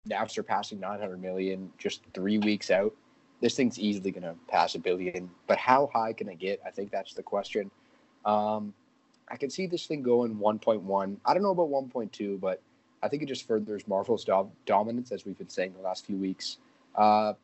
now 0.07 0.27
surpassing 0.27 0.81
nine 0.81 1.01
hundred 1.01 1.21
million 1.21 1.71
just 1.79 2.01
three 2.15 2.39
weeks 2.39 2.71
out, 2.71 2.95
this 3.41 3.55
thing's 3.55 3.79
easily 3.79 4.11
going 4.11 4.23
to 4.23 4.35
pass 4.49 4.75
a 4.77 4.79
billion. 4.79 5.31
But 5.47 5.59
how 5.59 5.91
high 5.93 6.13
can 6.13 6.29
it 6.29 6.39
get? 6.39 6.61
I 6.67 6.71
think 6.71 6.91
that's 6.91 7.13
the 7.13 7.23
question. 7.23 7.71
Um, 8.25 8.73
I 9.29 9.37
can 9.37 9.51
see 9.51 9.67
this 9.67 9.87
thing 9.87 10.03
going 10.03 10.39
one 10.39 10.59
point 10.59 10.83
one. 10.83 11.21
I 11.25 11.35
don't 11.35 11.43
know 11.43 11.51
about 11.51 11.69
one 11.69 11.89
point 11.89 12.13
two, 12.13 12.39
but 12.39 12.63
I 13.03 13.09
think 13.09 13.23
it 13.23 13.27
just 13.27 13.47
furthers 13.47 13.87
Marvel's 13.87 14.25
do- 14.25 14.51
dominance, 14.65 15.13
as 15.13 15.25
we've 15.25 15.39
been 15.39 15.49
saying 15.49 15.75
the 15.77 15.83
last 15.83 16.07
few 16.07 16.17
weeks. 16.17 16.59
Uh, 16.95 17.35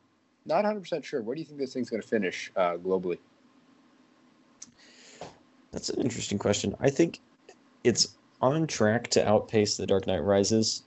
not 0.46 0.64
100% 0.64 1.04
sure. 1.04 1.22
Where 1.22 1.34
do 1.34 1.40
you 1.40 1.46
think 1.46 1.58
this 1.58 1.72
thing's 1.72 1.90
going 1.90 2.02
to 2.02 2.08
finish 2.08 2.50
uh, 2.56 2.76
globally? 2.76 3.18
That's 5.70 5.88
an 5.88 6.00
interesting 6.02 6.38
question. 6.38 6.74
I 6.80 6.90
think 6.90 7.20
it's 7.84 8.16
on 8.40 8.66
track 8.66 9.08
to 9.08 9.26
outpace 9.26 9.76
The 9.76 9.86
Dark 9.86 10.06
Knight 10.06 10.22
Rises. 10.22 10.82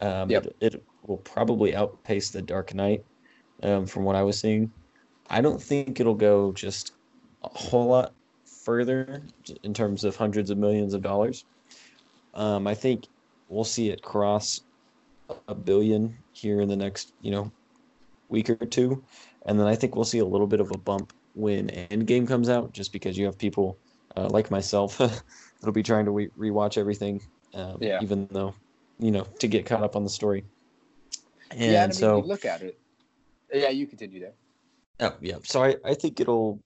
Um, 0.00 0.30
Yep. 0.30 0.46
it, 0.46 0.74
it 0.74 0.84
will 1.06 1.18
probably 1.18 1.74
outpace 1.74 2.30
The 2.30 2.42
Dark 2.42 2.74
Knight 2.74 3.04
um, 3.62 3.86
from 3.86 4.04
what 4.04 4.16
I 4.16 4.22
was 4.22 4.38
seeing. 4.38 4.70
I 5.28 5.40
don't 5.40 5.62
think 5.62 6.00
it'll 6.00 6.14
go 6.14 6.52
just 6.52 6.92
a 7.44 7.48
whole 7.48 7.86
lot 7.86 8.12
further 8.44 9.22
in 9.62 9.72
terms 9.72 10.04
of 10.04 10.16
hundreds 10.16 10.50
of 10.50 10.58
millions 10.58 10.92
of 10.92 11.02
dollars. 11.02 11.44
Um, 12.34 12.66
I 12.66 12.74
think 12.74 13.06
we'll 13.50 13.64
see 13.64 13.90
it 13.90 14.02
cross 14.02 14.60
a 15.48 15.54
billion 15.54 16.16
here 16.32 16.60
in 16.60 16.68
the 16.68 16.76
next, 16.76 17.12
you 17.20 17.30
know, 17.30 17.52
week 18.28 18.48
or 18.48 18.54
two, 18.56 19.04
and 19.46 19.58
then 19.58 19.66
I 19.66 19.74
think 19.74 19.94
we'll 19.94 20.04
see 20.04 20.20
a 20.20 20.24
little 20.24 20.46
bit 20.46 20.60
of 20.60 20.70
a 20.70 20.78
bump 20.78 21.12
when 21.34 21.68
Endgame 21.68 22.26
comes 22.26 22.48
out, 22.48 22.72
just 22.72 22.92
because 22.92 23.18
you 23.18 23.26
have 23.26 23.38
people 23.38 23.78
uh, 24.16 24.28
like 24.28 24.50
myself 24.50 24.96
that'll 25.60 25.72
be 25.72 25.82
trying 25.82 26.04
to 26.06 26.10
re- 26.12 26.30
rewatch 26.38 26.78
everything, 26.78 27.20
um, 27.54 27.78
Yeah. 27.80 27.98
even 28.00 28.28
though, 28.30 28.54
you 28.98 29.10
know, 29.10 29.26
to 29.40 29.48
get 29.48 29.66
caught 29.66 29.82
up 29.82 29.96
on 29.96 30.04
the 30.04 30.10
story. 30.10 30.44
And 31.50 31.72
yeah, 31.72 31.82
I 31.82 31.86
mean, 31.86 31.92
so 31.92 32.16
you 32.18 32.22
look 32.24 32.44
at 32.44 32.62
it. 32.62 32.78
Yeah, 33.52 33.70
you 33.70 33.86
continue 33.86 34.20
there. 34.20 34.34
Oh 35.00 35.16
yeah. 35.20 35.38
So 35.42 35.64
I, 35.64 35.76
I 35.84 35.94
think 35.94 36.20
it'll 36.20 36.60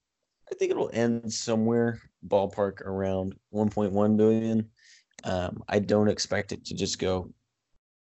I 0.51 0.55
think 0.55 0.71
it'll 0.71 0.91
end 0.93 1.33
somewhere 1.33 1.99
ballpark 2.27 2.83
around 2.83 3.35
1.1 3.55 4.17
billion. 4.17 4.69
Um, 5.23 5.63
I 5.69 5.79
don't 5.79 6.09
expect 6.09 6.53
it 6.53 6.65
to 6.67 6.75
just 6.75 6.99
go 6.99 7.31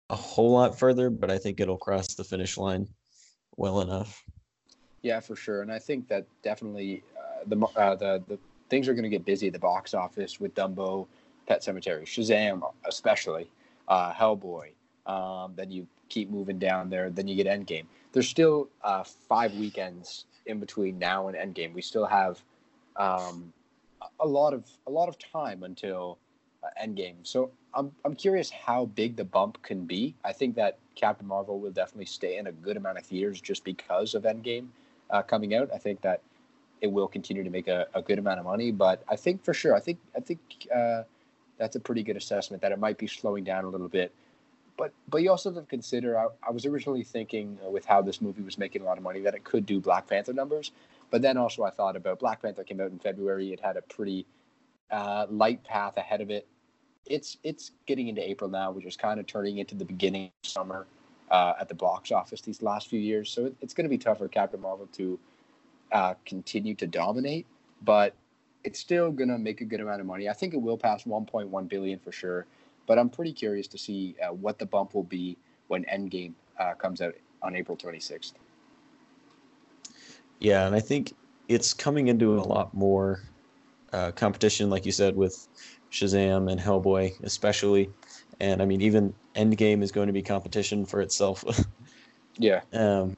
a 0.10 0.16
whole 0.16 0.52
lot 0.52 0.78
further, 0.78 1.10
but 1.10 1.30
I 1.30 1.38
think 1.38 1.60
it'll 1.60 1.78
cross 1.78 2.16
the 2.16 2.24
finish 2.24 2.58
line 2.58 2.88
well 3.58 3.82
enough. 3.82 4.24
Yeah, 5.02 5.20
for 5.20 5.36
sure. 5.36 5.62
And 5.62 5.72
I 5.72 5.80
think 5.80 6.08
that 6.08 6.26
definitely 6.44 7.04
uh, 7.18 7.44
the 7.48 7.66
uh, 7.76 7.96
the 7.96 8.24
the 8.28 8.40
things 8.70 8.88
are 8.88 8.94
going 8.94 9.04
to 9.04 9.10
get 9.10 9.26
busy 9.26 9.48
at 9.48 9.54
the 9.54 9.60
box 9.60 9.94
office 9.94 10.40
with 10.40 10.56
Dumbo, 10.56 11.08
Pet 11.48 11.62
Sematary, 11.62 12.04
Shazam, 12.04 12.62
especially 12.86 13.48
uh, 13.88 14.14
Hellboy. 14.14 14.70
Um, 15.06 15.54
then 15.56 15.72
you 15.72 15.88
keep 16.10 16.30
moving 16.30 16.60
down 16.60 16.90
there. 16.90 17.10
Then 17.10 17.28
you 17.28 17.36
get 17.36 17.48
Endgame. 17.48 17.86
There's 18.14 18.30
still 18.30 18.70
uh, 18.84 19.04
five 19.04 19.54
weekends 19.56 20.26
in 20.46 20.60
between 20.60 21.00
now 21.00 21.28
and 21.28 21.38
Endgame. 21.38 21.74
We 21.74 21.82
still 21.82 22.06
have 22.06 22.42
um, 22.96 23.52
a- 24.20 24.28
lot 24.28 24.54
of 24.54 24.66
a 24.88 24.92
lot 24.92 25.10
of 25.10 25.18
time 25.18 25.64
until 25.64 26.18
Endgame. 26.82 27.16
So 27.24 27.52
I'm 27.74 27.92
I'm 28.06 28.16
curious 28.16 28.50
how 28.50 28.86
big 28.86 29.16
the 29.16 29.24
bump 29.24 29.62
can 29.64 29.86
be. 29.86 30.16
I 30.24 30.34
think 30.34 30.56
that 30.56 30.78
Captain 30.96 31.28
Marvel 31.28 31.60
will 31.60 31.72
definitely 31.72 32.06
stay 32.06 32.38
in 32.38 32.48
a 32.48 32.52
good 32.52 32.78
amount 32.78 32.98
of 32.98 33.06
theaters 33.06 33.42
just 33.42 33.64
because 33.64 34.14
of 34.14 34.24
Endgame 34.24 34.68
uh, 35.10 35.22
coming 35.22 35.56
out. 35.56 35.70
I 35.74 35.78
think 35.78 36.02
that 36.02 36.22
it 36.82 36.92
will 36.92 37.08
continue 37.08 37.44
to 37.44 37.50
make 37.50 37.68
a, 37.68 37.88
a 37.94 38.02
good 38.02 38.20
amount 38.20 38.40
of 38.40 38.46
money, 38.46 38.72
but 38.72 39.04
I 39.08 39.16
think 39.16 39.44
for 39.44 39.54
sure, 39.54 39.76
I 39.76 39.80
think 39.80 40.00
I 40.16 40.20
think 40.20 40.40
uh, 40.74 41.04
that's 41.58 41.76
a 41.76 41.80
pretty 41.80 42.04
good 42.04 42.18
assessment 42.18 42.62
that 42.62 42.72
it 42.72 42.80
might 42.80 42.98
be 42.98 43.08
slowing 43.08 43.44
down 43.44 43.66
a 43.66 43.70
little 43.70 43.90
bit. 43.90 44.12
But 44.78 44.92
but 45.10 45.22
you 45.22 45.30
also 45.30 45.54
have 45.54 45.64
to 45.64 45.70
consider. 45.70 46.18
I, 46.18 46.28
I 46.48 46.52
was 46.52 46.66
originally 46.66 47.04
thinking 47.04 47.58
uh, 47.66 47.70
with 47.70 47.86
how 47.86 48.02
this 48.02 48.22
movie 48.22 48.42
was 48.42 48.58
making 48.58 48.82
a 48.82 48.86
lot 48.86 48.98
of 48.98 49.04
money 49.04 49.20
that 49.22 49.36
it 49.36 49.44
could 49.44 49.66
do 49.66 49.80
Black 49.80 50.08
Panther 50.08 50.34
numbers, 50.34 50.72
but 51.10 51.22
then 51.22 51.38
also 51.38 51.64
I 51.64 51.70
thought 51.70 51.96
about 51.96 52.20
Black 52.20 52.42
Panther 52.42 52.64
came 52.64 52.82
out 52.82 52.92
in 52.92 53.00
February. 53.00 53.54
It 53.54 53.60
had 53.60 53.78
a 53.78 53.82
pretty 53.82 54.26
uh, 54.92 55.26
light 55.30 55.64
path 55.64 55.98
ahead 55.98 56.22
of 56.22 56.30
it. 56.30 56.48
It's 57.06 57.38
it's 57.44 57.72
getting 57.88 58.08
into 58.08 58.28
April 58.28 58.50
now, 58.50 58.72
which 58.72 58.86
is 58.86 58.96
kind 58.96 59.20
of 59.20 59.28
turning 59.28 59.58
into 59.58 59.76
the 59.76 59.86
beginning 59.86 60.32
of 60.44 60.50
summer 60.50 60.88
uh, 61.32 61.54
at 61.60 61.68
the 61.68 61.76
box 61.76 62.12
office 62.12 62.42
these 62.42 62.62
last 62.62 62.90
few 62.90 63.00
years. 63.00 63.32
So 63.32 63.48
it, 63.48 63.56
it's 63.62 63.74
going 63.74 63.86
to 63.86 63.90
be 63.90 63.98
tough 63.98 64.20
for 64.20 64.28
Captain 64.28 64.62
Marvel 64.62 64.88
to 64.94 65.20
uh, 65.92 66.14
continue 66.26 66.76
to 66.76 66.88
dominate, 66.88 67.48
but 67.84 68.14
it's 68.64 68.80
still 68.80 69.12
going 69.12 69.30
to 69.30 69.38
make 69.38 69.62
a 69.62 69.66
good 69.66 69.80
amount 69.80 70.02
of 70.02 70.08
money. 70.08 70.30
I 70.30 70.34
think 70.34 70.54
it 70.54 70.62
will 70.62 70.78
pass 70.78 71.04
1.1 71.04 71.70
billion 71.70 72.00
for 72.00 72.12
sure, 72.12 72.46
but 72.86 73.00
I'm 73.00 73.10
pretty 73.10 73.34
curious 73.34 73.68
to 73.68 73.78
see 73.78 74.16
uh, 74.24 74.34
what 74.34 74.60
the 74.60 74.66
bump 74.66 74.94
will 74.94 75.04
be 75.04 75.38
when 75.68 75.84
Endgame 75.86 76.34
uh, 76.60 76.74
comes 76.74 77.02
out 77.02 77.16
on 77.42 77.56
April 77.56 77.76
26th. 77.76 78.34
Yeah, 80.40 80.66
and 80.66 80.76
I 80.76 80.80
think 80.80 81.14
it's 81.48 81.74
coming 81.74 82.08
into 82.08 82.38
a 82.38 82.42
lot 82.42 82.74
more 82.74 83.22
uh, 83.94 84.12
competition, 84.12 84.70
like 84.70 84.86
you 84.86 84.92
said, 84.92 85.16
with 85.16 85.48
Shazam 85.92 86.52
and 86.52 86.60
Hellboy, 86.60 87.22
especially. 87.24 87.90
And 88.40 88.62
I 88.62 88.66
mean, 88.66 88.82
even 88.82 89.14
Endgame 89.36 89.84
is 89.84 89.92
going 89.92 90.08
to 90.08 90.14
be 90.14 90.22
competition 90.22 90.86
for 90.86 91.02
itself. 91.02 91.44
Yeah, 92.38 92.62
Um, 92.72 93.18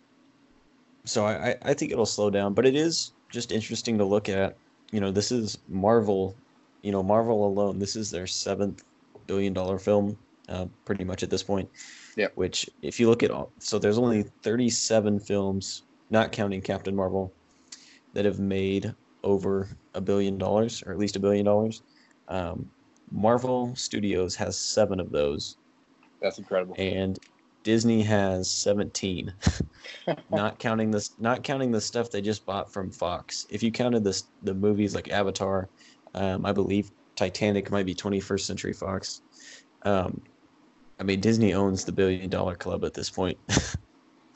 so 1.05 1.23
I, 1.23 1.55
I- 1.61 1.73
think 1.75 1.91
it'll 1.91 2.05
slow 2.05 2.31
down, 2.31 2.53
but 2.55 2.65
it 2.65 2.75
is 2.75 3.13
just 3.29 3.51
interesting 3.51 3.97
to 3.99 4.03
look 4.05 4.27
at. 4.27 4.57
You 4.91 4.99
know, 4.99 5.11
this 5.11 5.31
is 5.31 5.59
Marvel. 5.69 6.35
You 6.81 6.91
know, 6.91 7.03
Marvel 7.03 7.45
alone. 7.45 7.77
This 7.77 7.95
is 7.95 8.09
their 8.09 8.25
seventh 8.25 8.83
billion 9.27 9.53
dollar 9.53 9.77
film, 9.77 10.17
uh, 10.49 10.65
pretty 10.83 11.03
much 11.03 11.21
at 11.21 11.29
this 11.29 11.43
point. 11.43 11.69
Yep. 12.17 12.31
Which, 12.35 12.67
if 12.81 12.99
you 12.99 13.07
look 13.07 13.21
at 13.21 13.29
all, 13.29 13.51
so 13.59 13.77
there's 13.77 13.99
only 13.99 14.23
37 14.41 15.19
films, 15.19 15.83
not 16.09 16.31
counting 16.31 16.61
Captain 16.61 16.95
Marvel, 16.95 17.31
that 18.13 18.25
have 18.25 18.39
made 18.39 18.93
over 19.23 19.69
a 19.93 20.01
billion 20.01 20.37
dollars, 20.37 20.83
or 20.85 20.91
at 20.91 20.97
least 20.97 21.15
a 21.15 21.19
billion 21.19 21.45
dollars. 21.45 21.83
Um, 22.27 22.69
Marvel 23.11 23.75
Studios 23.75 24.35
has 24.35 24.57
seven 24.57 24.99
of 24.99 25.11
those, 25.11 25.57
that's 26.21 26.39
incredible. 26.39 26.75
and 26.77 27.19
Disney 27.63 28.01
has 28.01 28.49
17. 28.49 29.33
not 30.31 30.59
counting 30.59 30.91
this 30.91 31.11
not 31.19 31.43
counting 31.43 31.71
the 31.71 31.81
stuff 31.81 32.09
they 32.09 32.21
just 32.21 32.45
bought 32.45 32.71
from 32.71 32.91
Fox. 32.91 33.45
If 33.49 33.61
you 33.63 33.71
counted 33.71 34.03
this 34.03 34.23
the 34.43 34.53
movies 34.53 34.95
like 34.95 35.11
Avatar, 35.11 35.69
um, 36.13 36.45
I 36.45 36.51
believe 36.51 36.91
Titanic 37.15 37.71
might 37.71 37.85
be 37.85 37.93
21st 37.93 38.41
Century 38.41 38.73
Fox. 38.73 39.21
Um, 39.83 40.21
I 40.99 41.03
mean 41.03 41.19
Disney 41.19 41.53
owns 41.53 41.85
the 41.85 41.91
billion 41.91 42.29
dollar 42.29 42.55
club 42.55 42.83
at 42.83 42.93
this 42.93 43.09
point. 43.09 43.37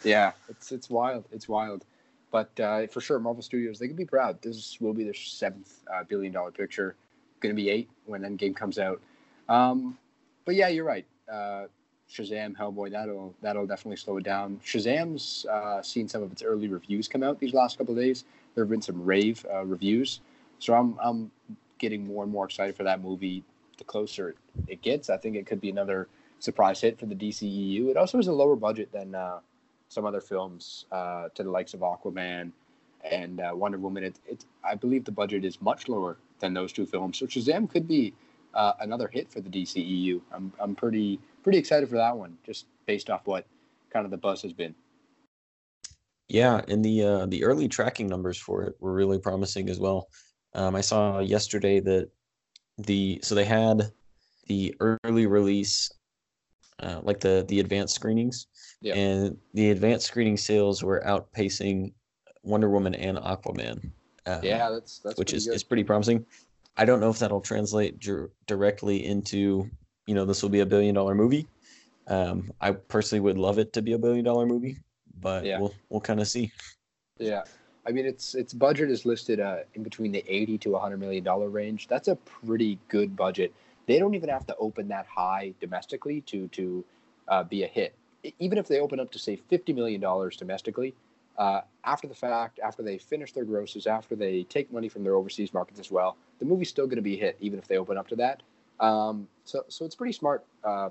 Yeah, 0.04 0.34
it's 0.48 0.72
it's 0.72 0.90
wild. 0.90 1.26
It's 1.32 1.50
wild. 1.50 1.86
But 2.32 2.60
uh, 2.60 2.88
for 2.88 3.02
sure, 3.02 3.20
Marvel 3.20 3.42
Studios 3.42 3.80
they 3.80 3.88
can 3.88 3.96
be 3.96 4.06
proud. 4.06 4.42
This 4.42 4.80
will 4.82 4.94
be 4.94 5.04
their 5.04 5.14
seventh 5.14 5.84
uh, 5.94 6.04
billion 6.04 6.34
dollar 6.34 6.52
picture. 6.52 6.96
Going 7.40 7.56
to 7.56 7.62
be 7.62 7.70
eight 7.70 7.90
when 8.06 8.22
Endgame 8.22 8.56
comes 8.56 8.80
out. 8.80 9.00
Um, 9.48 9.98
but 10.46 10.56
yeah, 10.56 10.68
you're 10.68 10.86
right. 10.86 11.06
Uh, 11.32 11.66
Shazam, 12.10 12.56
Hellboy, 12.56 12.92
that'll 12.92 13.34
that'll 13.42 13.68
definitely 13.68 13.98
slow 13.98 14.18
it 14.18 14.24
down. 14.24 14.60
Shazam's 14.66 15.46
uh, 15.46 15.82
seen 15.82 16.08
some 16.08 16.24
of 16.24 16.32
its 16.32 16.42
early 16.42 16.68
reviews 16.68 17.08
come 17.08 17.24
out 17.24 17.40
these 17.40 17.54
last 17.54 17.78
couple 17.78 17.94
of 17.94 18.00
days. 18.00 18.24
There 18.56 18.64
have 18.64 18.70
been 18.70 18.82
some 18.82 19.04
rave 19.04 19.46
uh, 19.54 19.66
reviews, 19.66 20.22
so 20.60 20.74
I'm 20.74 20.98
I'm 21.04 21.32
getting 21.78 22.08
more 22.08 22.24
and 22.24 22.32
more 22.32 22.46
excited 22.46 22.76
for 22.76 22.84
that 22.84 23.02
movie. 23.02 23.44
The 23.78 23.84
closer 23.84 24.36
it 24.68 24.82
gets, 24.82 25.10
I 25.10 25.18
think 25.18 25.36
it 25.36 25.46
could 25.46 25.62
be 25.62 25.70
another 25.70 26.08
surprise 26.40 26.82
hit 26.82 26.98
for 27.00 27.06
the 27.06 27.16
DCEU. 27.16 27.90
It 27.90 27.98
also 27.98 28.18
has 28.18 28.28
a 28.28 28.34
lower 28.34 28.56
budget 28.56 28.92
than 28.92 29.14
uh, 29.14 29.40
some 29.90 30.06
other 30.06 30.22
films 30.22 30.86
uh, 30.92 31.30
to 31.36 31.44
the 31.44 31.52
likes 31.52 31.74
of 31.74 31.82
Aquaman 31.82 32.52
and 33.10 33.40
uh, 33.40 33.52
Wonder 33.54 33.78
Woman. 33.78 34.04
It, 34.04 34.20
it, 34.28 34.46
I 34.64 34.76
believe 34.76 35.06
the 35.06 35.12
budget 35.12 35.46
is 35.46 35.62
much 35.62 35.88
lower 35.88 36.18
than 36.40 36.54
those 36.54 36.74
two 36.74 36.86
films. 36.86 37.18
So 37.18 37.26
Shazam 37.26 37.70
could 37.70 37.88
be 37.88 38.14
uh, 38.54 38.74
another 38.82 39.08
hit 39.08 39.32
for 39.32 39.42
the 39.42 39.50
DCEU. 39.50 40.22
I'm, 40.32 40.52
I'm 40.60 40.76
pretty 40.76 41.20
pretty 41.44 41.60
excited 41.60 41.90
for 41.90 41.96
that 41.96 42.18
one, 42.18 42.38
just 42.46 42.66
based 42.86 43.10
off 43.10 43.26
what 43.26 43.46
kind 43.92 44.06
of 44.06 44.12
the 44.12 44.18
buzz 44.18 44.42
has 44.42 44.54
been. 44.54 44.76
yeah, 46.30 46.62
and 46.68 46.84
the 46.84 47.04
uh, 47.04 47.26
the 47.28 47.44
early 47.44 47.68
tracking 47.68 48.08
numbers 48.08 48.38
for 48.38 48.64
it 48.64 48.76
were 48.80 48.94
really 48.94 49.20
promising 49.20 49.70
as 49.70 49.80
well. 49.80 50.10
Um, 50.54 50.76
I 50.76 50.82
saw 50.82 51.20
yesterday 51.20 51.80
that 51.82 52.10
the 52.78 53.20
so 53.24 53.36
they 53.36 53.46
had 53.46 53.92
the 54.48 54.76
early 54.80 55.28
release, 55.28 55.92
uh, 56.80 57.00
like 57.04 57.20
the 57.20 57.46
the 57.48 57.60
advanced 57.60 57.96
screenings, 57.96 58.48
Yeah. 58.82 58.96
and 58.96 59.38
the 59.54 59.72
advanced 59.72 60.06
screening 60.08 60.38
sales 60.38 60.84
were 60.84 61.02
outpacing 61.06 61.94
Wonder 62.44 62.70
Woman 62.70 62.96
and 62.96 63.18
Aquaman. 63.18 63.92
Um, 64.26 64.44
Yeah, 64.44 64.70
that's 64.70 65.00
that's 65.00 65.18
which 65.18 65.30
pretty 65.30 65.38
is, 65.38 65.46
good. 65.48 65.56
is 65.56 65.64
pretty 65.64 65.84
promising. 65.84 66.26
I 66.78 66.86
don't 66.86 67.00
know 67.00 67.10
if 67.10 67.20
that'll 67.20 67.42
translate 67.42 68.00
dir- 68.00 68.30
directly 68.46 69.06
into, 69.06 69.68
you 70.06 70.14
know, 70.14 70.26
this 70.26 70.44
will 70.44 70.50
be 70.50 70.60
a 70.60 70.66
billion 70.66 70.94
dollar 70.94 71.16
movie. 71.16 71.48
Um, 72.08 72.52
I 72.62 72.72
personally 72.72 73.20
would 73.22 73.38
love 73.38 73.58
it 73.58 73.74
to 73.74 73.82
be 73.82 73.94
a 73.94 73.98
billion 73.98 74.24
dollar 74.24 74.46
movie, 74.46 74.78
but 75.20 75.44
Yeah. 75.44 75.60
we'll 75.60 75.74
we'll 75.90 76.02
kind 76.02 76.20
of 76.20 76.28
see. 76.28 76.52
Yeah, 77.20 77.44
I 77.88 77.92
mean 77.92 78.06
its 78.06 78.36
its 78.36 78.54
budget 78.54 78.92
is 78.92 79.06
listed 79.06 79.40
uh, 79.40 79.62
in 79.74 79.82
between 79.82 80.12
the 80.12 80.24
eighty 80.28 80.58
to 80.60 80.78
hundred 80.78 81.00
million 81.00 81.24
dollar 81.24 81.50
range. 81.50 81.88
That's 81.88 82.08
a 82.08 82.16
pretty 82.16 82.78
good 82.90 83.16
budget. 83.16 83.52
They 83.88 84.00
don't 84.00 84.14
even 84.14 84.30
have 84.30 84.46
to 84.48 84.56
open 84.58 84.88
that 84.90 85.08
high 85.08 85.54
domestically 85.60 86.22
to 86.22 86.48
to 86.50 86.86
uh, 87.28 87.44
be 87.44 87.64
a 87.64 87.68
hit. 87.68 87.96
Even 88.40 88.58
if 88.58 88.68
they 88.68 88.80
open 88.80 89.00
up 89.00 89.12
to 89.12 89.20
say 89.20 89.36
fifty 89.36 89.74
million 89.74 90.00
dollars 90.02 90.38
domestically, 90.38 90.94
uh, 91.38 91.62
after 91.86 92.08
the 92.08 92.16
fact, 92.16 92.60
after 92.64 92.84
they 92.84 92.98
finish 92.98 93.32
their 93.32 93.46
grosses, 93.46 93.88
after 93.88 94.16
they 94.16 94.44
take 94.44 94.72
money 94.72 94.90
from 94.90 95.04
their 95.04 95.16
overseas 95.16 95.54
markets 95.54 95.80
as 95.80 95.92
well, 95.92 96.18
the 96.40 96.46
movie's 96.46 96.70
still 96.70 96.86
going 96.86 96.98
to 96.98 97.02
be 97.02 97.16
a 97.16 97.20
hit, 97.20 97.38
even 97.40 97.60
if 97.60 97.68
they 97.68 97.78
open 97.78 97.98
up 97.98 98.08
to 98.08 98.16
that. 98.16 98.44
Um, 98.80 99.28
so 99.46 99.64
so 99.70 99.86
it's 99.86 99.96
pretty 99.96 100.14
smart, 100.14 100.46
uh, 100.64 100.90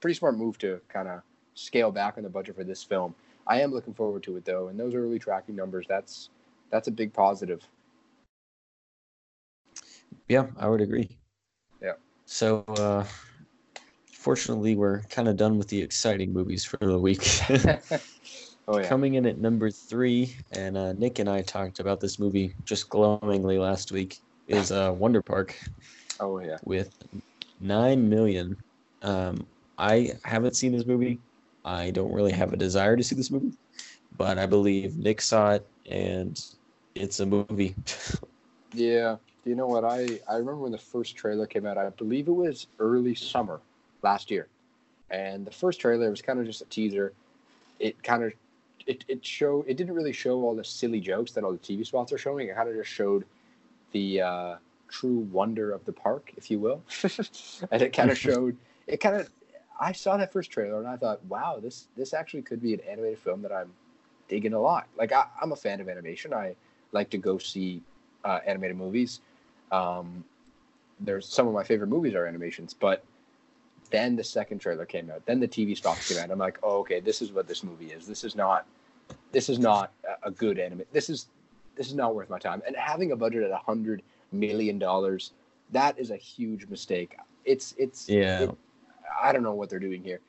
pretty 0.00 0.14
smart 0.14 0.36
move 0.36 0.58
to 0.58 0.80
kind 0.88 1.08
of 1.08 1.22
scale 1.54 1.90
back 1.90 2.16
on 2.16 2.22
the 2.22 2.30
budget 2.30 2.56
for 2.56 2.64
this 2.64 2.82
film. 2.82 3.14
I 3.46 3.60
am 3.60 3.72
looking 3.72 3.92
forward 3.94 4.22
to 4.24 4.36
it 4.36 4.44
though, 4.44 4.68
and 4.68 4.78
those 4.78 4.94
early 4.94 5.18
tracking 5.18 5.56
numbers 5.56 5.86
that's 5.88 6.30
that's 6.70 6.88
a 6.88 6.92
big 6.92 7.12
positive. 7.12 7.66
Yeah, 10.28 10.46
I 10.56 10.68
would 10.68 10.80
agree. 10.80 11.18
Yeah. 12.32 12.38
So, 12.38 12.64
uh, 12.68 13.04
fortunately, 14.10 14.74
we're 14.74 15.02
kind 15.10 15.28
of 15.28 15.36
done 15.36 15.58
with 15.58 15.68
the 15.68 15.82
exciting 15.82 16.32
movies 16.32 16.64
for 16.64 16.78
the 16.78 16.98
week. 16.98 17.28
oh 18.68 18.78
yeah, 18.78 18.88
Coming 18.88 19.14
in 19.14 19.26
at 19.26 19.38
number 19.38 19.70
three, 19.70 20.36
and 20.52 20.76
uh, 20.76 20.92
Nick 20.94 21.18
and 21.18 21.28
I 21.28 21.42
talked 21.42 21.80
about 21.80 22.00
this 22.00 22.18
movie 22.18 22.54
just 22.64 22.88
glowingly 22.88 23.58
last 23.58 23.92
week, 23.92 24.18
is 24.48 24.72
uh, 24.72 24.94
Wonder 24.96 25.22
Park 25.22 25.58
oh 26.20 26.38
yeah. 26.40 26.58
with 26.64 26.90
nine 27.60 28.08
million. 28.08 28.56
Um, 29.02 29.46
I 29.78 30.12
haven't 30.24 30.56
seen 30.56 30.72
this 30.72 30.86
movie. 30.86 31.18
I 31.64 31.90
don't 31.90 32.12
really 32.12 32.32
have 32.32 32.52
a 32.52 32.56
desire 32.56 32.96
to 32.96 33.02
see 33.04 33.14
this 33.14 33.30
movie, 33.30 33.52
but 34.16 34.38
I 34.38 34.46
believe 34.46 34.96
Nick 34.96 35.20
saw 35.20 35.52
it, 35.52 35.66
and 35.90 36.40
it's 36.94 37.20
a 37.20 37.26
movie. 37.26 37.74
Yeah. 38.74 39.16
You 39.44 39.54
know 39.54 39.66
what? 39.66 39.84
I, 39.84 40.20
I 40.28 40.34
remember 40.34 40.56
when 40.56 40.72
the 40.72 40.78
first 40.78 41.16
trailer 41.16 41.46
came 41.46 41.66
out, 41.66 41.76
I 41.76 41.88
believe 41.90 42.28
it 42.28 42.32
was 42.32 42.68
early 42.78 43.14
summer 43.14 43.60
last 44.02 44.30
year. 44.30 44.46
And 45.10 45.44
the 45.46 45.50
first 45.50 45.80
trailer 45.80 46.08
was 46.10 46.22
kind 46.22 46.38
of 46.38 46.46
just 46.46 46.62
a 46.62 46.66
teaser. 46.66 47.12
It 47.78 48.02
kind 48.02 48.24
of 48.24 48.32
it, 48.86 49.04
it 49.08 49.24
showed 49.24 49.66
it 49.68 49.76
didn't 49.76 49.94
really 49.94 50.12
show 50.12 50.42
all 50.42 50.54
the 50.54 50.64
silly 50.64 51.00
jokes 51.00 51.32
that 51.32 51.44
all 51.44 51.52
the 51.52 51.58
TV 51.58 51.84
spots 51.86 52.12
are 52.12 52.18
showing. 52.18 52.48
It 52.48 52.54
kind 52.54 52.68
of 52.68 52.74
just 52.74 52.90
showed 52.90 53.24
the 53.92 54.22
uh, 54.22 54.56
true 54.88 55.18
wonder 55.32 55.72
of 55.72 55.84
the 55.84 55.92
park, 55.92 56.32
if 56.36 56.50
you 56.50 56.58
will. 56.58 56.82
and 57.70 57.82
it 57.82 57.92
kind 57.92 58.10
of 58.10 58.18
showed 58.28 58.56
it 58.86 58.98
kind 58.98 59.16
of 59.16 59.28
I 59.80 59.92
saw 59.92 60.16
that 60.16 60.32
first 60.32 60.50
trailer 60.50 60.78
and 60.78 60.86
I 60.86 60.96
thought, 60.96 61.24
wow, 61.24 61.58
this 61.60 61.88
this 61.96 62.14
actually 62.14 62.42
could 62.42 62.62
be 62.62 62.74
an 62.74 62.80
animated 62.88 63.18
film 63.18 63.42
that 63.42 63.52
I'm 63.52 63.72
digging 64.28 64.54
a 64.54 64.60
lot. 64.60 64.86
Like 64.96 65.12
I, 65.12 65.26
I'm 65.40 65.52
a 65.52 65.56
fan 65.56 65.80
of 65.80 65.88
animation. 65.88 66.32
I 66.32 66.54
like 66.92 67.10
to 67.10 67.18
go 67.18 67.38
see 67.38 67.82
uh, 68.24 68.38
animated 68.46 68.76
movies. 68.76 69.20
Um, 69.72 70.24
there's 71.00 71.26
some 71.26 71.48
of 71.48 71.54
my 71.54 71.64
favorite 71.64 71.88
movies 71.88 72.14
are 72.14 72.26
animations, 72.26 72.74
but 72.74 73.02
then 73.90 74.14
the 74.14 74.22
second 74.24 74.60
trailer 74.60 74.86
came 74.86 75.10
out. 75.10 75.24
Then 75.26 75.40
the 75.40 75.48
TV 75.48 75.76
spots 75.76 76.08
came 76.08 76.22
out. 76.22 76.30
I'm 76.30 76.38
like, 76.38 76.58
oh, 76.62 76.78
okay, 76.80 77.00
this 77.00 77.20
is 77.20 77.32
what 77.32 77.48
this 77.48 77.64
movie 77.64 77.86
is. 77.86 78.06
This 78.06 78.22
is 78.24 78.36
not, 78.36 78.66
this 79.32 79.48
is 79.48 79.58
not 79.58 79.92
a- 80.22 80.30
good 80.30 80.58
anime. 80.58 80.82
This 80.92 81.10
is, 81.10 81.26
this 81.74 81.88
is 81.88 81.94
not 81.94 82.14
worth 82.14 82.30
my 82.30 82.38
time. 82.38 82.62
And 82.66 82.76
having 82.76 83.12
a 83.12 83.16
budget 83.16 83.42
at 83.42 83.50
a 83.50 83.56
hundred 83.56 84.02
million 84.30 84.78
dollars, 84.78 85.32
that 85.72 85.98
is 85.98 86.10
a 86.10 86.16
huge 86.16 86.66
mistake. 86.68 87.16
It's, 87.44 87.74
it's, 87.78 88.08
yeah, 88.08 88.42
it- 88.42 88.58
I 89.22 89.32
don't 89.32 89.42
know 89.42 89.54
what 89.54 89.68
they're 89.68 89.78
doing 89.78 90.02
here. 90.02 90.20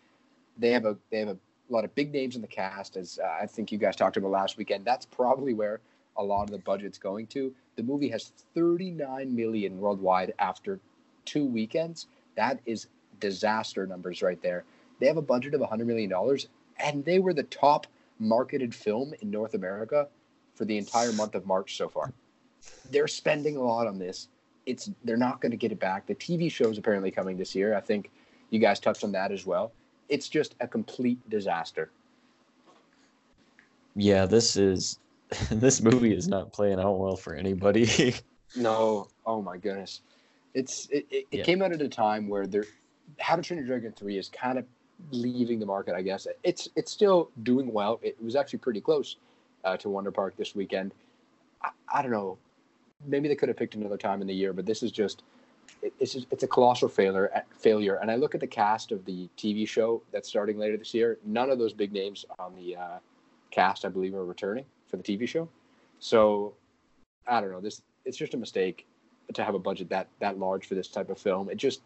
They 0.57 0.71
have 0.71 0.85
a, 0.85 0.97
they 1.09 1.19
have 1.19 1.29
a 1.29 1.37
lot 1.69 1.85
of 1.85 1.93
big 1.95 2.11
names 2.11 2.35
in 2.35 2.41
the 2.41 2.47
cast, 2.47 2.97
as 2.97 3.19
uh, 3.23 3.27
I 3.41 3.45
think 3.45 3.71
you 3.71 3.77
guys 3.77 3.95
talked 3.95 4.17
about 4.17 4.31
last 4.31 4.57
weekend. 4.57 4.83
That's 4.85 5.05
probably 5.05 5.53
where 5.53 5.79
a 6.17 6.23
lot 6.23 6.43
of 6.43 6.51
the 6.51 6.59
budget's 6.59 6.97
going 6.97 7.27
to. 7.27 7.53
The 7.75 7.83
movie 7.83 8.09
has 8.09 8.31
39 8.55 9.35
million 9.35 9.79
worldwide 9.79 10.33
after 10.39 10.79
two 11.25 11.45
weekends. 11.45 12.07
That 12.35 12.59
is 12.65 12.87
disaster 13.19 13.87
numbers 13.87 14.21
right 14.21 14.41
there. 14.41 14.65
They 14.99 15.07
have 15.07 15.17
a 15.17 15.21
budget 15.21 15.53
of 15.53 15.61
100 15.61 15.87
million 15.87 16.09
dollars, 16.09 16.47
and 16.79 17.03
they 17.05 17.19
were 17.19 17.33
the 17.33 17.43
top 17.43 17.87
marketed 18.19 18.73
film 18.73 19.13
in 19.21 19.31
North 19.31 19.53
America 19.53 20.07
for 20.55 20.65
the 20.65 20.77
entire 20.77 21.11
month 21.13 21.35
of 21.35 21.45
March 21.45 21.77
so 21.77 21.89
far. 21.89 22.13
They're 22.91 23.07
spending 23.07 23.57
a 23.57 23.61
lot 23.63 23.87
on 23.87 23.97
this. 23.97 24.29
It's 24.65 24.91
they're 25.03 25.17
not 25.17 25.41
going 25.41 25.51
to 25.51 25.57
get 25.57 25.71
it 25.71 25.79
back. 25.79 26.05
The 26.05 26.15
TV 26.15 26.51
show 26.51 26.69
is 26.69 26.77
apparently 26.77 27.11
coming 27.11 27.37
this 27.37 27.55
year. 27.55 27.75
I 27.75 27.81
think 27.81 28.11
you 28.49 28.59
guys 28.59 28.79
touched 28.79 29.03
on 29.03 29.11
that 29.13 29.31
as 29.31 29.45
well. 29.45 29.73
It's 30.09 30.29
just 30.29 30.55
a 30.61 30.67
complete 30.67 31.17
disaster. 31.29 31.91
yeah. 33.95 34.25
This 34.25 34.55
is 34.55 34.99
this 35.51 35.81
movie 35.81 36.13
is 36.15 36.27
not 36.27 36.53
playing 36.53 36.79
out 36.79 36.99
well 36.99 37.15
for 37.15 37.35
anybody. 37.35 38.15
No, 38.55 39.07
oh 39.25 39.41
my 39.41 39.57
goodness, 39.57 40.01
it's 40.53 40.87
it, 40.91 41.07
it, 41.09 41.25
it 41.31 41.37
Yeah. 41.39 41.43
came 41.43 41.63
out 41.63 41.71
at 41.71 41.81
a 41.81 41.89
time 41.89 42.27
where 42.27 42.45
there, 42.45 42.65
How 43.19 43.35
to 43.35 43.41
Train 43.41 43.57
Your 43.57 43.65
Dragon 43.65 43.91
three 43.93 44.17
is 44.19 44.29
kind 44.29 44.59
of 44.59 44.65
leaving 45.11 45.59
the 45.59 45.65
market. 45.65 45.95
I 45.95 46.03
guess 46.03 46.27
it's 46.43 46.69
it's 46.75 46.91
still 46.91 47.31
doing 47.41 47.73
well. 47.73 47.99
It 48.03 48.15
was 48.23 48.35
actually 48.35 48.59
pretty 48.59 48.79
close 48.79 49.15
uh, 49.63 49.75
to 49.77 49.89
Wonder 49.89 50.11
Park 50.11 50.37
this 50.37 50.53
weekend. 50.53 50.93
I, 51.63 51.69
I 51.91 52.03
don't 52.03 52.11
know, 52.11 52.37
maybe 53.07 53.27
they 53.27 53.33
could 53.35 53.49
have 53.49 53.57
picked 53.57 53.73
another 53.73 53.97
time 53.97 54.21
in 54.21 54.27
the 54.27 54.35
year, 54.35 54.53
but 54.53 54.67
this 54.67 54.83
is 54.83 54.91
just 54.91 55.23
it, 55.81 55.93
it's 55.99 56.13
just, 56.13 56.27
it's 56.29 56.43
a 56.43 56.47
colossal 56.47 56.89
failure. 56.89 57.31
Failure, 57.57 57.95
and 57.95 58.11
I 58.11 58.17
look 58.17 58.35
at 58.35 58.41
the 58.41 58.45
cast 58.45 58.91
of 58.91 59.03
the 59.05 59.27
TV 59.35 59.67
show 59.67 60.03
that's 60.11 60.29
starting 60.29 60.59
later 60.59 60.77
this 60.77 60.93
year. 60.93 61.17
None 61.25 61.49
of 61.49 61.57
those 61.57 61.73
big 61.73 61.91
names 61.91 62.23
on 62.37 62.53
the 62.55 62.75
uh, 62.75 62.99
cast, 63.49 63.83
I 63.83 63.89
believe, 63.89 64.13
are 64.13 64.25
returning 64.25 64.65
for 64.93 64.97
the 64.97 65.03
TV 65.03 65.27
show. 65.27 65.49
So 65.99 66.53
I 67.27 67.41
don't 67.41 67.51
know. 67.51 67.61
This 67.61 67.81
it's 68.05 68.17
just 68.17 68.35
a 68.35 68.37
mistake 68.37 68.85
to 69.33 69.43
have 69.43 69.55
a 69.55 69.59
budget 69.59 69.89
that 69.89 70.07
that 70.19 70.37
large 70.37 70.67
for 70.67 70.75
this 70.75 70.87
type 70.87 71.09
of 71.09 71.17
film. 71.17 71.49
It 71.49 71.57
just 71.57 71.81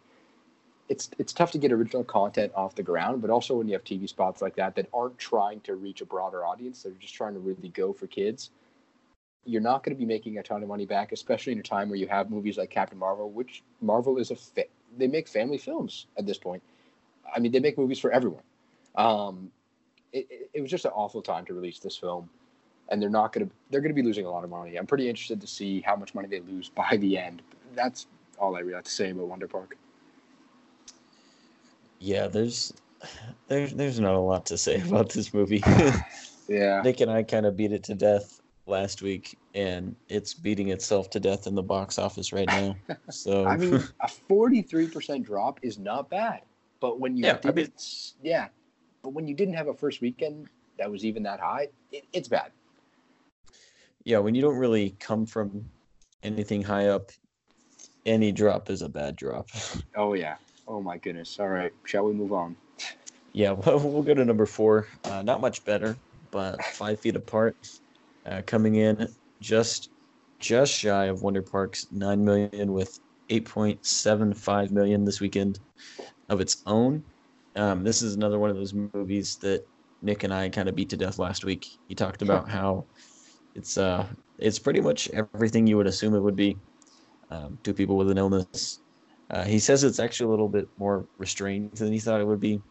it's 0.89 1.09
it's 1.17 1.31
tough 1.31 1.51
to 1.51 1.57
get 1.57 1.71
original 1.71 2.03
content 2.03 2.51
off 2.53 2.75
the 2.75 2.83
ground, 2.83 3.21
but 3.21 3.29
also 3.29 3.55
when 3.55 3.67
you 3.67 3.73
have 3.73 3.83
TV 3.85 4.09
spots 4.09 4.41
like 4.41 4.55
that 4.57 4.75
that 4.75 4.87
aren't 4.93 5.17
trying 5.17 5.61
to 5.61 5.75
reach 5.75 6.01
a 6.01 6.05
broader 6.05 6.45
audience, 6.45 6.83
they're 6.83 6.91
just 6.99 7.13
trying 7.13 7.33
to 7.33 7.39
really 7.39 7.69
go 7.69 7.93
for 7.93 8.07
kids. 8.07 8.49
You're 9.45 9.61
not 9.61 9.83
going 9.83 9.95
to 9.95 9.99
be 9.99 10.05
making 10.05 10.37
a 10.37 10.43
ton 10.43 10.61
of 10.61 10.67
money 10.67 10.85
back, 10.85 11.13
especially 11.13 11.53
in 11.53 11.59
a 11.59 11.63
time 11.63 11.87
where 11.87 11.97
you 11.97 12.07
have 12.07 12.29
movies 12.29 12.57
like 12.57 12.69
Captain 12.69 12.97
Marvel, 12.97 13.31
which 13.31 13.63
Marvel 13.79 14.17
is 14.17 14.31
a 14.31 14.35
fa- 14.35 14.65
they 14.97 15.07
make 15.07 15.29
family 15.29 15.57
films 15.57 16.07
at 16.17 16.25
this 16.25 16.37
point. 16.37 16.61
I 17.33 17.39
mean, 17.39 17.53
they 17.53 17.61
make 17.61 17.77
movies 17.77 17.99
for 17.99 18.11
everyone. 18.11 18.43
Um, 18.95 19.51
it, 20.11 20.49
it 20.53 20.61
was 20.61 20.69
just 20.69 20.83
an 20.83 20.91
awful 20.93 21.21
time 21.21 21.45
to 21.45 21.53
release 21.53 21.79
this 21.79 21.95
film 21.95 22.29
and 22.89 23.01
they're 23.01 23.09
not 23.09 23.33
going 23.33 23.47
to 23.47 23.53
they're 23.69 23.81
going 23.81 23.93
to 23.93 24.01
be 24.01 24.05
losing 24.05 24.25
a 24.25 24.31
lot 24.31 24.43
of 24.43 24.49
money. 24.49 24.75
I'm 24.77 24.87
pretty 24.87 25.09
interested 25.09 25.41
to 25.41 25.47
see 25.47 25.81
how 25.81 25.95
much 25.95 26.15
money 26.15 26.27
they 26.27 26.39
lose 26.41 26.69
by 26.69 26.97
the 26.97 27.17
end. 27.17 27.41
That's 27.75 28.07
all 28.39 28.55
I 28.55 28.59
really 28.59 28.73
have 28.75 28.83
to 28.83 28.91
say 28.91 29.09
about 29.11 29.27
Wonder 29.27 29.47
Park. 29.47 29.77
yeah, 31.99 32.27
there's 32.27 32.73
there's 33.47 33.73
there's 33.73 33.99
not 33.99 34.13
a 34.15 34.19
lot 34.19 34.45
to 34.47 34.57
say 34.57 34.81
about 34.87 35.09
this 35.09 35.33
movie. 35.33 35.63
Yeah. 36.49 36.81
Nick 36.81 37.01
and 37.01 37.11
I 37.11 37.23
kind 37.23 37.45
of 37.45 37.57
beat 37.57 37.73
it 37.73 37.83
to 37.83 37.93
death 37.93 38.39
last 38.67 39.01
week, 39.01 39.37
and 39.53 39.97
it's 40.07 40.33
beating 40.33 40.69
itself 40.69 41.09
to 41.09 41.19
death 41.19 41.45
in 41.45 41.55
the 41.55 41.61
box 41.61 41.99
office 41.99 42.31
right 42.31 42.47
now. 42.47 42.77
So 43.09 43.45
I 43.45 43.57
mean, 43.57 43.83
a 43.99 44.07
43% 44.29 45.23
drop 45.25 45.59
is 45.61 45.77
not 45.77 46.09
bad. 46.09 46.41
But 46.79 47.01
when 47.01 47.17
you 47.17 47.25
Yeah, 47.25 47.33
I 47.33 47.51
didn't, 47.51 47.55
mean- 47.57 47.71
yeah, 48.23 48.47
but 49.03 49.09
when 49.09 49.27
you 49.27 49.35
didn't 49.35 49.55
have 49.55 49.67
a 49.67 49.73
first 49.73 49.99
weekend 49.99 50.47
that 50.77 50.89
was 50.89 51.03
even 51.03 51.21
that 51.23 51.41
high, 51.41 51.67
it, 51.91 52.05
it's 52.13 52.29
bad. 52.29 52.51
Yeah, 54.07 54.19
when 54.19 54.33
you 54.35 54.41
don't 54.41 54.55
really 54.55 54.95
come 55.01 55.25
from 55.25 55.65
anything 56.23 56.63
high 56.63 56.87
up, 56.87 57.11
any 58.05 58.31
drop 58.31 58.69
is 58.69 58.81
a 58.81 58.89
bad 58.89 59.17
drop. 59.17 59.49
Oh 59.97 60.13
yeah. 60.13 60.35
Oh 60.67 60.79
my 60.79 60.97
goodness. 60.97 61.39
All 61.39 61.47
right. 61.47 61.73
Shall 61.85 62.05
we 62.05 62.13
move 62.13 62.31
on? 62.31 62.55
Yeah, 63.33 63.51
well, 63.65 63.79
we'll 63.79 64.03
go 64.03 64.13
to 64.13 64.23
number 64.23 64.45
four. 64.45 64.87
Uh, 65.03 65.23
not 65.23 65.41
much 65.41 65.65
better, 65.65 65.97
but 66.31 66.63
five 66.63 66.99
feet 66.99 67.15
apart. 67.15 67.57
Uh, 68.25 68.43
coming 68.45 68.75
in 68.75 69.07
just 69.41 69.89
just 70.39 70.71
shy 70.71 71.05
of 71.05 71.23
Wonder 71.23 71.41
Park's 71.41 71.87
nine 71.91 72.23
million 72.23 72.71
with 72.73 72.99
eight 73.29 73.45
point 73.45 73.83
seven 73.85 74.33
five 74.35 74.71
million 74.71 75.03
this 75.03 75.19
weekend 75.19 75.59
of 76.29 76.39
its 76.39 76.61
own. 76.67 77.03
Um, 77.55 77.83
this 77.83 78.03
is 78.03 78.15
another 78.15 78.37
one 78.37 78.51
of 78.51 78.55
those 78.55 78.73
movies 78.73 79.37
that 79.41 79.65
Nick 80.03 80.23
and 80.23 80.33
I 80.33 80.47
kind 80.49 80.69
of 80.69 80.75
beat 80.75 80.91
to 80.91 80.97
death 80.97 81.17
last 81.17 81.43
week. 81.43 81.65
He 81.87 81.95
talked 81.95 82.21
about 82.21 82.47
how 82.47 82.85
it's 83.57 83.77
uh 83.77 84.05
it's 84.37 84.59
pretty 84.59 84.79
much 84.79 85.09
everything 85.09 85.67
you 85.67 85.77
would 85.77 85.87
assume 85.87 86.13
it 86.13 86.19
would 86.19 86.35
be. 86.35 86.57
Um, 87.29 87.57
two 87.63 87.73
people 87.73 87.97
with 87.97 88.09
an 88.09 88.17
illness. 88.17 88.79
Uh, 89.29 89.43
he 89.43 89.59
says 89.59 89.83
it's 89.83 89.99
actually 89.99 90.27
a 90.27 90.29
little 90.29 90.47
bit 90.47 90.69
more 90.77 91.05
restrained 91.17 91.73
than 91.73 91.91
he 91.91 91.99
thought 91.99 92.21
it 92.21 92.27
would 92.27 92.39
be 92.39 92.61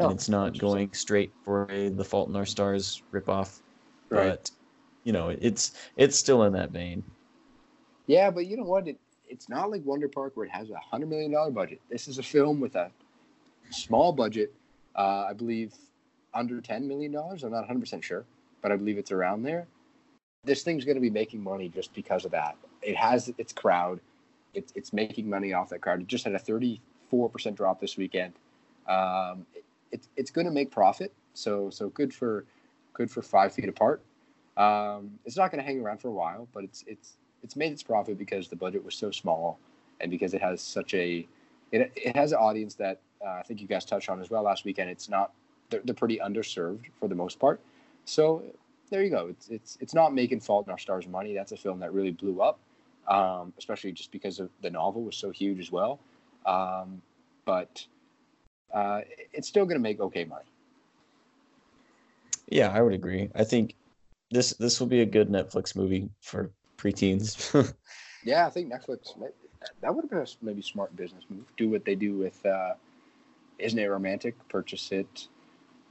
Oh, 0.00 0.06
and 0.06 0.14
it's 0.14 0.28
not 0.28 0.58
going 0.58 0.92
straight 0.92 1.32
for 1.44 1.70
a 1.70 1.88
The 1.88 2.04
Fault 2.04 2.28
in 2.28 2.34
Our 2.36 2.46
Stars 2.46 3.02
ripoff. 3.12 3.60
Right. 4.10 4.30
But 4.30 4.50
you 5.04 5.12
know, 5.12 5.28
it's 5.28 5.72
it's 5.96 6.18
still 6.18 6.42
in 6.44 6.52
that 6.54 6.70
vein. 6.70 7.04
Yeah, 8.06 8.30
but 8.30 8.46
you 8.46 8.56
know 8.56 8.64
what? 8.64 8.88
It 8.88 8.98
it's 9.28 9.48
not 9.48 9.70
like 9.70 9.82
Wonder 9.84 10.08
Park 10.08 10.36
where 10.36 10.46
it 10.46 10.52
has 10.52 10.70
a 10.70 10.78
hundred 10.78 11.10
million 11.10 11.30
dollar 11.30 11.50
budget. 11.50 11.80
This 11.90 12.08
is 12.08 12.18
a 12.18 12.22
film 12.22 12.60
with 12.60 12.74
a 12.74 12.90
small 13.70 14.12
budget. 14.12 14.52
Uh, 14.96 15.26
I 15.30 15.32
believe 15.32 15.72
under 16.32 16.60
ten 16.60 16.88
million 16.88 17.12
dollars. 17.12 17.44
I'm 17.44 17.52
not 17.52 17.58
100 17.58 17.78
percent 17.78 18.04
sure, 18.04 18.24
but 18.62 18.72
I 18.72 18.76
believe 18.76 18.98
it's 18.98 19.12
around 19.12 19.44
there. 19.44 19.68
This 20.44 20.62
thing's 20.62 20.84
going 20.84 20.96
to 20.96 21.00
be 21.00 21.10
making 21.10 21.42
money 21.42 21.68
just 21.68 21.94
because 21.94 22.24
of 22.24 22.30
that. 22.32 22.56
It 22.82 22.96
has 22.96 23.32
its 23.38 23.52
crowd. 23.52 24.00
It's 24.52 24.72
it's 24.76 24.92
making 24.92 25.28
money 25.28 25.52
off 25.52 25.70
that 25.70 25.80
crowd. 25.80 26.00
It 26.00 26.06
just 26.06 26.24
had 26.24 26.34
a 26.34 26.38
34 26.38 27.28
percent 27.28 27.56
drop 27.56 27.80
this 27.80 27.96
weekend. 27.96 28.34
Um, 28.88 29.46
it, 29.54 29.64
it's 29.92 30.08
it's 30.16 30.30
going 30.30 30.46
to 30.46 30.52
make 30.52 30.70
profit. 30.70 31.12
So 31.34 31.70
so 31.70 31.88
good 31.90 32.12
for 32.12 32.44
good 32.92 33.10
for 33.10 33.22
Five 33.22 33.52
Feet 33.52 33.68
Apart. 33.68 34.02
Um, 34.56 35.18
it's 35.24 35.36
not 35.36 35.50
going 35.50 35.62
to 35.62 35.66
hang 35.66 35.80
around 35.80 35.98
for 35.98 36.08
a 36.08 36.12
while, 36.12 36.46
but 36.52 36.64
it's 36.64 36.84
it's 36.86 37.14
it's 37.42 37.56
made 37.56 37.72
its 37.72 37.82
profit 37.82 38.18
because 38.18 38.48
the 38.48 38.56
budget 38.56 38.84
was 38.84 38.94
so 38.94 39.10
small 39.10 39.58
and 40.00 40.10
because 40.10 40.34
it 40.34 40.42
has 40.42 40.60
such 40.60 40.94
a 40.94 41.26
it, 41.72 41.92
it 41.96 42.16
has 42.16 42.32
an 42.32 42.38
audience 42.38 42.74
that 42.74 43.00
uh, 43.24 43.30
I 43.30 43.42
think 43.42 43.60
you 43.60 43.66
guys 43.66 43.84
touched 43.84 44.08
on 44.08 44.20
as 44.20 44.30
well 44.30 44.42
last 44.42 44.64
weekend. 44.64 44.90
It's 44.90 45.08
not 45.08 45.32
they're, 45.70 45.80
they're 45.84 45.94
pretty 45.94 46.18
underserved 46.18 46.86
for 47.00 47.08
the 47.08 47.14
most 47.14 47.38
part. 47.38 47.60
So 48.04 48.42
there 48.94 49.02
you 49.02 49.10
go. 49.10 49.26
It's 49.26 49.48
it's 49.48 49.76
it's 49.80 49.92
not 49.92 50.14
making 50.14 50.38
Fault 50.38 50.66
in 50.68 50.70
Our 50.70 50.78
Stars 50.78 51.08
money. 51.08 51.34
That's 51.34 51.50
a 51.50 51.56
film 51.56 51.80
that 51.80 51.92
really 51.92 52.12
blew 52.12 52.40
up, 52.40 52.60
um, 53.08 53.52
especially 53.58 53.90
just 53.90 54.12
because 54.12 54.38
of 54.38 54.50
the 54.62 54.70
novel 54.70 55.02
was 55.02 55.16
so 55.16 55.32
huge 55.32 55.58
as 55.58 55.72
well. 55.72 55.98
Um, 56.46 57.02
but 57.44 57.84
uh, 58.72 59.00
it's 59.32 59.48
still 59.48 59.64
going 59.64 59.78
to 59.78 59.82
make 59.82 59.98
okay 59.98 60.24
money. 60.24 60.44
Yeah, 62.46 62.68
I 62.68 62.82
would 62.82 62.92
agree. 62.92 63.30
I 63.34 63.42
think 63.42 63.74
this 64.30 64.52
this 64.52 64.78
will 64.78 64.86
be 64.86 65.00
a 65.00 65.06
good 65.06 65.28
Netflix 65.28 65.74
movie 65.74 66.08
for 66.20 66.52
preteens. 66.78 67.74
yeah, 68.24 68.46
I 68.46 68.50
think 68.50 68.72
Netflix 68.72 69.18
that 69.80 69.92
would 69.92 70.04
have 70.04 70.10
been 70.10 70.20
a 70.20 70.26
maybe 70.40 70.62
smart 70.62 70.94
business 70.94 71.24
move. 71.28 71.46
Do 71.56 71.68
what 71.68 71.84
they 71.84 71.96
do 71.96 72.16
with 72.16 72.46
uh, 72.46 72.74
Isn't 73.58 73.80
It 73.80 73.86
Romantic? 73.86 74.36
Purchase 74.48 74.92
it. 74.92 75.26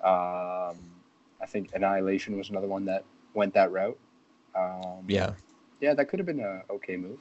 Um, 0.01 0.92
I 1.43 1.45
think 1.45 1.69
Annihilation 1.73 2.37
was 2.37 2.49
another 2.49 2.67
one 2.67 2.85
that 2.85 3.03
went 3.33 3.53
that 3.53 3.71
route. 3.71 3.99
Um, 4.55 5.03
yeah, 5.07 5.33
yeah, 5.81 5.93
that 5.93 6.07
could 6.07 6.19
have 6.19 6.25
been 6.25 6.39
a 6.39 6.61
okay 6.73 6.95
move. 6.95 7.19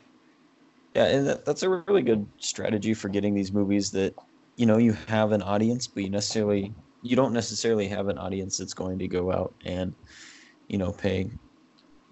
Yeah, 0.95 1.07
and 1.07 1.27
that, 1.27 1.45
that's 1.45 1.65
a 1.65 1.69
really 1.69 2.03
good 2.03 2.27
strategy 2.39 2.95
for 2.95 3.09
getting 3.09 3.35
these 3.35 3.53
movies 3.53 3.91
that 3.91 4.15
you 4.57 4.67
know 4.67 4.79
you 4.79 4.93
have 5.09 5.33
an 5.33 5.43
audience, 5.43 5.89
but 5.89 6.05
you 6.05 6.11
necessarily 6.11 6.73
you 7.03 7.17
don't 7.17 7.33
necessarily 7.33 7.89
have 7.89 8.09
an 8.09 8.17
audience 8.17 8.57
that's 8.57 8.75
going 8.75 8.99
to 9.01 9.09
go 9.09 9.33
out 9.33 9.55
and 9.65 9.93
you 10.69 10.79
know 10.79 10.93
pay 10.93 11.29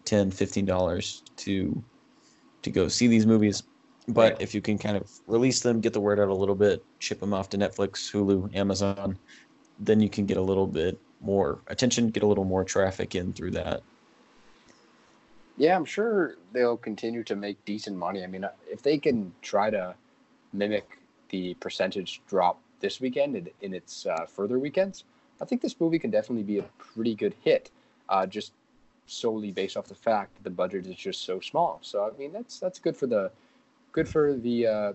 10 0.04 0.30
15 0.30 0.64
dollars 0.64 1.22
to 1.36 1.82
to 2.62 2.70
go 2.70 2.88
see 2.88 3.06
these 3.06 3.26
movies 3.26 3.62
but 4.08 4.32
right. 4.32 4.42
if 4.42 4.54
you 4.54 4.60
can 4.60 4.76
kind 4.76 4.96
of 4.96 5.08
release 5.28 5.60
them 5.60 5.80
get 5.80 5.92
the 5.92 6.00
word 6.00 6.18
out 6.18 6.28
a 6.28 6.34
little 6.34 6.54
bit 6.54 6.80
ship 6.98 7.20
them 7.20 7.32
off 7.32 7.48
to 7.48 7.58
netflix 7.58 8.10
hulu 8.12 8.54
amazon 8.56 9.16
then 9.78 10.00
you 10.00 10.10
can 10.10 10.26
get 10.26 10.36
a 10.36 10.42
little 10.42 10.66
bit 10.66 10.98
more 11.20 11.58
attention 11.68 12.10
get 12.10 12.22
a 12.22 12.26
little 12.26 12.44
more 12.44 12.64
traffic 12.64 13.14
in 13.14 13.32
through 13.32 13.50
that 13.50 13.82
yeah 15.56 15.76
i'm 15.76 15.84
sure 15.84 16.36
they'll 16.52 16.76
continue 16.76 17.22
to 17.22 17.36
make 17.36 17.62
decent 17.64 17.96
money 17.96 18.22
i 18.24 18.26
mean 18.26 18.46
if 18.68 18.82
they 18.82 18.98
can 18.98 19.32
try 19.42 19.70
to 19.70 19.94
mimic 20.52 20.98
the 21.28 21.54
percentage 21.54 22.20
drop 22.28 22.60
this 22.80 23.00
weekend 23.00 23.36
and 23.36 23.50
in 23.60 23.74
its 23.74 24.06
uh, 24.06 24.26
further 24.26 24.58
weekends 24.58 25.04
i 25.40 25.44
think 25.44 25.60
this 25.60 25.80
movie 25.80 25.98
can 25.98 26.10
definitely 26.10 26.42
be 26.42 26.58
a 26.58 26.64
pretty 26.78 27.14
good 27.14 27.34
hit 27.42 27.70
uh, 28.08 28.26
just 28.26 28.52
solely 29.10 29.50
based 29.50 29.76
off 29.76 29.86
the 29.86 29.94
fact 29.94 30.34
that 30.36 30.44
the 30.44 30.50
budget 30.50 30.86
is 30.86 30.96
just 30.96 31.24
so 31.24 31.40
small. 31.40 31.78
So 31.82 32.10
I 32.12 32.18
mean, 32.18 32.32
that's 32.32 32.58
that's 32.58 32.78
good 32.78 32.96
for 32.96 33.06
the 33.06 33.30
good 33.92 34.08
for 34.08 34.34
the 34.36 34.66
uh, 34.66 34.92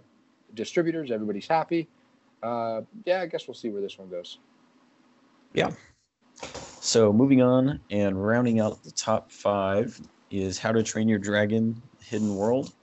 distributors. 0.54 1.12
Everybody's 1.12 1.48
happy. 1.48 1.88
Uh, 2.42 2.82
yeah, 3.06 3.22
I 3.22 3.26
guess 3.26 3.48
we'll 3.48 3.56
see 3.56 3.70
where 3.70 3.82
this 3.82 3.98
one 3.98 4.10
goes. 4.10 4.40
Yeah. 5.54 5.72
So 6.86 7.12
moving 7.12 7.42
on 7.42 7.80
and 7.90 8.24
rounding 8.24 8.60
out 8.60 8.84
the 8.84 8.92
top 8.92 9.32
five 9.32 10.00
is 10.30 10.60
How 10.60 10.72
to 10.72 10.84
Train 10.84 11.08
Your 11.08 11.18
Dragon: 11.18 11.82
Hidden 12.00 12.36
World 12.36 12.74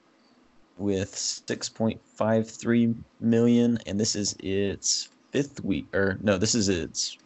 with 0.76 1.14
6.53 1.14 2.96
million, 3.20 3.78
and 3.86 4.00
this 4.00 4.16
is 4.16 4.34
its 4.40 5.08
fifth 5.30 5.62
week, 5.62 5.86
or 5.94 6.18
no, 6.20 6.36
this 6.36 6.56
is 6.56 6.68
its 6.68 7.16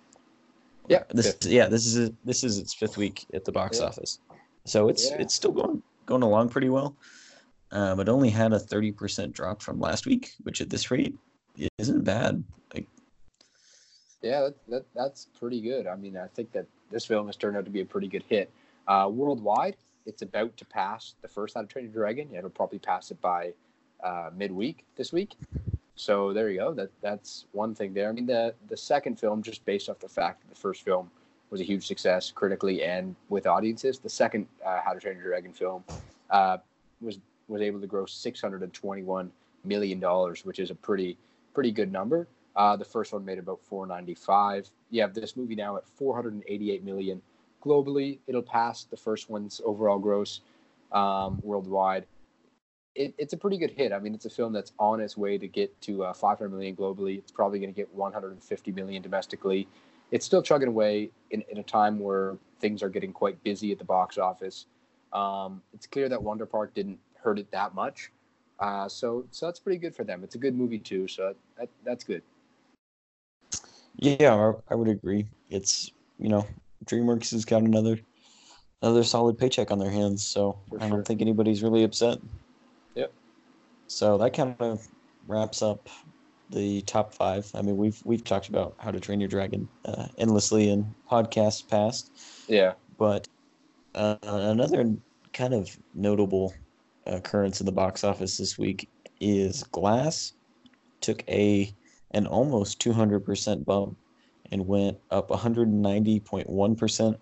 yeah. 0.87 1.05
This 1.09 1.29
fifth. 1.33 1.47
yeah, 1.47 1.67
this 1.67 1.87
is 1.87 2.11
this 2.27 2.45
is 2.45 2.59
its 2.59 2.75
fifth 2.75 2.99
week 2.99 3.25
at 3.33 3.47
the 3.47 3.53
box 3.53 3.81
yeah. 3.81 3.87
office. 3.87 4.19
So 4.67 4.91
it's 4.91 5.11
yeah. 5.11 5.17
it's 5.19 5.33
still 5.33 5.53
going 5.53 5.83
going 6.05 6.23
along 6.23 6.51
pretty 6.51 6.69
well. 6.69 6.95
Um, 7.71 8.01
it 8.01 8.11
only 8.11 8.29
had 8.29 8.53
a 8.53 8.61
30% 8.61 9.33
drop 9.33 9.63
from 9.63 9.81
last 9.81 10.07
week, 10.07 10.35
which 10.43 10.61
at 10.61 10.69
this 10.69 10.91
rate 10.91 11.17
isn't 11.79 12.05
bad. 12.05 12.45
Like 12.75 12.87
Yeah, 14.23 14.41
that, 14.43 14.55
that 14.69 14.85
that's 14.95 15.27
pretty 15.39 15.61
good. 15.61 15.87
I 15.87 15.97
mean, 15.97 16.17
I 16.17 16.27
think 16.29 16.53
that 16.53 16.67
this 16.91 17.05
film 17.05 17.27
has 17.27 17.37
turned 17.37 17.57
out 17.57 17.65
to 17.65 17.71
be 17.71 17.81
a 17.81 17.85
pretty 17.85 18.09
good 18.09 18.25
hit. 18.29 18.51
Uh, 18.89 19.09
worldwide, 19.13 19.77
it's 20.07 20.23
about 20.23 20.57
to 20.57 20.65
pass 20.65 21.15
the 21.23 21.29
first 21.29 21.55
How 21.55 21.63
to 21.63 21.67
Train 21.67 21.85
Your 21.87 21.93
Dragon. 21.93 22.29
It'll 22.35 22.51
probably 22.51 22.79
pass 22.79 23.11
it 23.11 23.21
by 23.21 23.53
uh, 24.03 24.31
midweek 24.37 24.85
this 24.97 25.13
week. 25.13 25.37
So 25.97 26.33
there 26.33 26.51
you 26.51 26.59
go. 26.59 26.75
That 26.75 26.91
that's 27.01 27.47
one 27.53 27.75
thing 27.75 27.95
there. 27.95 28.09
I 28.09 28.13
mean, 28.13 28.27
the 28.27 28.55
the 28.69 28.77
second 28.77 29.19
film, 29.19 29.43
just 29.43 29.65
based 29.65 29.89
off 29.89 29.99
the 29.99 30.09
fact 30.09 30.43
that 30.43 30.49
the 30.49 30.61
first 30.61 30.83
film 30.83 31.11
was 31.51 31.61
a 31.61 31.65
huge 31.65 31.87
success 31.87 32.31
critically 32.31 32.83
and 32.83 33.15
with 33.29 33.47
audiences, 33.47 33.99
the 33.99 34.09
second 34.09 34.47
uh, 34.65 34.81
How 34.85 34.93
to 34.93 35.01
Train 35.01 35.17
Your 35.17 35.29
Dragon 35.29 35.53
film 35.53 35.85
uh, 36.31 36.59
was 37.01 37.19
was 37.49 37.63
able 37.63 37.81
to 37.81 37.87
gross 37.87 38.13
six 38.13 38.41
hundred 38.41 38.63
and 38.63 38.73
twenty 38.73 39.03
one 39.03 39.31
million 39.65 40.01
dollars, 40.01 40.45
which 40.45 40.59
is 40.59 40.71
a 40.71 40.75
pretty 40.75 41.17
pretty 41.55 41.71
good 41.71 41.93
number. 41.93 42.27
Uh, 42.57 42.77
the 42.77 42.85
first 42.85 43.13
one 43.13 43.25
made 43.25 43.39
about 43.39 43.61
four 43.63 43.87
ninety 43.87 44.15
five. 44.15 44.69
You 44.91 45.03
have 45.03 45.15
this 45.15 45.37
movie 45.37 45.55
now 45.55 45.77
at 45.77 45.89
four 45.89 46.15
hundred 46.15 46.35
and 46.35 46.45
eighty 46.49 46.73
eight 46.73 46.85
million 46.85 47.21
globally. 47.65 48.19
It'll 48.27 48.43
pass 48.43 48.85
the 48.85 48.97
first 48.97 49.29
one's 49.29 49.61
overall 49.65 49.99
gross 49.99 50.41
um, 50.93 51.41
worldwide 51.43 52.07
it, 52.97 53.15
it's 53.19 53.33
a 53.33 53.37
pretty 53.37 53.59
good 53.59 53.71
hit. 53.71 53.93
I 53.93 53.99
mean, 53.99 54.15
it's 54.15 54.25
a 54.25 54.31
film 54.31 54.53
that's 54.53 54.73
on 54.79 55.01
its 55.01 55.17
way 55.17 55.39
to 55.39 55.47
get 55.47 55.79
to 55.83 56.05
uh, 56.05 56.13
500 56.13 56.49
million 56.49 56.75
globally. 56.75 57.19
It's 57.19 57.31
probably 57.31 57.59
going 57.59 57.73
to 57.73 57.77
get 57.77 57.95
150 57.95 58.73
million 58.73 59.03
domestically. 59.03 59.69
It's 60.11 60.25
still 60.25 60.43
chugging 60.43 60.69
away 60.69 61.11
in, 61.31 61.43
in 61.51 61.59
a 61.59 61.63
time 61.63 61.99
where 61.99 62.37
things 62.61 62.83
are 62.83 62.89
getting 62.89 63.13
quite 63.13 63.43
busy 63.45 63.71
at 63.73 63.79
the 63.79 63.85
box 63.85 64.19
office. 64.19 64.67
Um, 65.13 65.63
it's 65.75 65.87
clear 65.87 66.09
that 66.09 66.23
Wonder 66.23 66.47
Park 66.47 66.75
didn't 66.75 66.99
hurt 67.23 67.39
it 67.39 67.51
that 67.51 67.75
much. 67.75 68.11
Uh, 68.59 68.89
so, 68.89 69.27
so 69.31 69.47
that's 69.47 69.61
pretty 69.61 69.79
good 69.79 69.95
for 69.95 70.05
them. 70.05 70.25
It's 70.25 70.35
a 70.35 70.39
good 70.39 70.55
movie 70.55 70.79
too. 70.79 71.07
So 71.07 71.35
that, 71.59 71.69
that's 71.85 72.05
good. 72.05 72.23
Yeah, 73.97 74.53
I 74.69 74.75
would 74.75 74.89
agree. 74.89 75.27
It's 75.51 75.91
you 76.19 76.29
know, 76.29 76.47
DreamWorks 76.85 77.31
has 77.33 77.45
got 77.45 77.63
another 77.63 77.99
another 78.83 79.05
solid 79.05 79.39
paycheck 79.39 79.71
on 79.71 79.79
their 79.79 79.91
hands, 79.91 80.27
so 80.27 80.59
for 80.69 80.83
I 80.83 80.89
don't 80.89 81.07
think 81.07 81.21
anybody's 81.21 81.63
really 81.63 81.85
upset. 81.85 82.19
Yep. 82.95 83.13
So 83.87 84.19
that 84.19 84.35
kind 84.35 84.57
of 84.61 84.87
wraps 85.27 85.63
up 85.63 85.89
the 86.51 86.83
top 86.83 87.15
five. 87.15 87.51
I 87.55 87.63
mean, 87.63 87.77
we've 87.77 88.01
we've 88.05 88.25
talked 88.25 88.49
about 88.49 88.75
How 88.79 88.91
to 88.91 89.01
Train 89.01 89.21
Your 89.21 89.29
Dragon 89.29 89.69
uh, 89.85 90.07
endlessly 90.19 90.71
in 90.71 90.95
podcasts 91.11 91.67
past. 91.67 92.11
Yeah. 92.49 92.75
But 92.99 93.29
uh, 93.95 94.17
another 94.23 94.95
kind 95.33 95.55
of 95.55 95.77
notable 95.95 96.55
occurrence 97.07 97.61
in 97.61 97.67
the 97.67 97.73
box 97.73 98.05
office 98.05 98.37
this 98.37 98.59
week 98.59 98.89
is 99.21 99.63
Glass 99.65 100.33
took 101.01 101.23
a 101.29 101.73
an 102.13 102.27
almost 102.27 102.81
200% 102.81 103.65
bump 103.65 103.97
and 104.51 104.67
went 104.67 104.99
up 105.11 105.29
190.1%. 105.29 107.19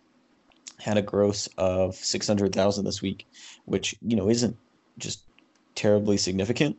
Had 0.78 0.96
a 0.98 1.02
gross 1.02 1.48
of 1.56 1.94
600,000 1.94 2.84
this 2.84 3.00
week, 3.00 3.26
which 3.64 3.94
you 4.02 4.16
know 4.16 4.28
isn't 4.28 4.56
just 4.98 5.22
terribly 5.74 6.16
significant, 6.16 6.76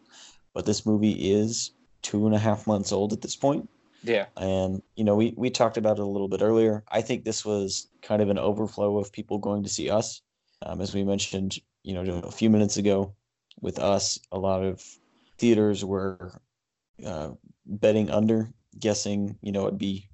but 0.53 0.65
this 0.65 0.85
movie 0.85 1.31
is 1.31 1.71
two 2.01 2.25
and 2.25 2.35
a 2.35 2.39
half 2.39 2.67
months 2.67 2.91
old 2.91 3.13
at 3.13 3.21
this 3.21 3.35
point. 3.35 3.69
Yeah. 4.03 4.25
And, 4.37 4.83
you 4.95 5.03
know, 5.03 5.15
we, 5.15 5.33
we 5.35 5.49
talked 5.49 5.77
about 5.77 5.97
it 5.97 6.03
a 6.03 6.05
little 6.05 6.27
bit 6.27 6.41
earlier. 6.41 6.83
I 6.91 7.01
think 7.01 7.23
this 7.23 7.43
was 7.43 7.87
kind 8.01 8.21
of 8.21 8.29
an 8.29 8.37
overflow 8.37 8.97
of 8.97 9.11
people 9.11 9.39
going 9.39 9.63
to 9.63 9.69
see 9.69 9.89
us. 9.89 10.21
Um, 10.61 10.79
as 10.81 10.93
we 10.93 11.03
mentioned, 11.03 11.57
you 11.83 11.93
know, 11.93 12.19
a 12.19 12.31
few 12.31 12.49
minutes 12.49 12.77
ago 12.77 13.15
with 13.61 13.79
us, 13.79 14.19
a 14.31 14.37
lot 14.37 14.63
of 14.63 14.83
theaters 15.37 15.83
were 15.83 16.39
uh, 17.03 17.31
betting 17.65 18.09
under, 18.09 18.51
guessing, 18.79 19.37
you 19.41 19.51
know, 19.51 19.67
it'd 19.67 19.79
be 19.79 20.09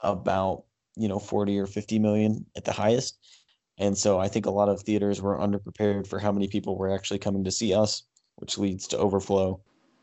about, 0.00 0.64
you 0.96 1.08
know, 1.08 1.18
40 1.18 1.58
or 1.58 1.66
50 1.66 1.98
million 1.98 2.46
at 2.56 2.64
the 2.64 2.72
highest. 2.72 3.18
And 3.78 3.96
so 3.96 4.18
I 4.18 4.28
think 4.28 4.46
a 4.46 4.50
lot 4.50 4.68
of 4.68 4.80
theaters 4.82 5.20
were 5.20 5.38
underprepared 5.38 6.06
for 6.06 6.18
how 6.18 6.32
many 6.32 6.48
people 6.48 6.78
were 6.78 6.94
actually 6.94 7.18
coming 7.18 7.44
to 7.44 7.50
see 7.50 7.74
us 7.74 8.04
which 8.36 8.58
leads 8.58 8.86
to 8.88 8.98
overflow. 8.98 9.60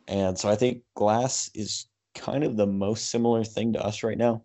And 0.08 0.38
so 0.38 0.50
I 0.50 0.56
think 0.56 0.82
Glass 0.96 1.50
is 1.56 1.88
kind 2.14 2.44
of 2.44 2.58
the 2.58 2.68
most 2.68 3.10
similar 3.10 3.44
thing 3.44 3.74
to 3.74 3.84
us 3.84 4.04
right 4.04 4.18
now 4.18 4.44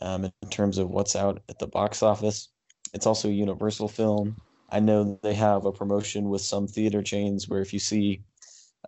um, 0.00 0.24
in 0.24 0.48
terms 0.50 0.78
of 0.78 0.90
what's 0.90 1.16
out 1.16 1.42
at 1.48 1.58
the 1.58 1.66
box 1.66 2.02
office. 2.02 2.48
It's 2.92 3.06
also 3.06 3.28
a 3.28 3.32
Universal 3.32 3.88
film. 3.88 4.36
I 4.70 4.80
know 4.80 5.18
they 5.22 5.34
have 5.34 5.64
a 5.64 5.72
promotion 5.72 6.28
with 6.28 6.42
some 6.42 6.66
theater 6.66 7.02
chains 7.02 7.48
where 7.48 7.60
if 7.60 7.72
you 7.72 7.78
see 7.78 8.22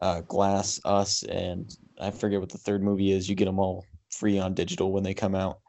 uh, 0.00 0.20
Glass, 0.22 0.80
Us, 0.84 1.22
and 1.24 1.76
I 2.02 2.10
forget 2.10 2.40
what 2.40 2.50
the 2.50 2.58
third 2.58 2.82
movie 2.82 3.12
is. 3.12 3.28
You 3.28 3.34
get 3.34 3.46
them 3.46 3.58
all 3.58 3.86
free 4.10 4.38
on 4.38 4.54
digital 4.54 4.92
when 4.92 5.02
they 5.02 5.14
come 5.14 5.34
out, 5.34 5.60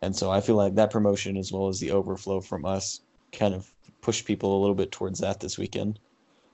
and 0.00 0.14
so 0.14 0.30
I 0.30 0.40
feel 0.40 0.56
like 0.56 0.74
that 0.74 0.90
promotion 0.90 1.36
as 1.36 1.52
well 1.52 1.68
as 1.68 1.78
the 1.80 1.90
overflow 1.90 2.40
from 2.40 2.64
Us 2.64 3.00
kind 3.32 3.54
of 3.54 3.70
pushed 4.00 4.26
people 4.26 4.58
a 4.58 4.60
little 4.60 4.74
bit 4.74 4.92
towards 4.92 5.20
that 5.20 5.40
this 5.40 5.58
weekend. 5.58 5.98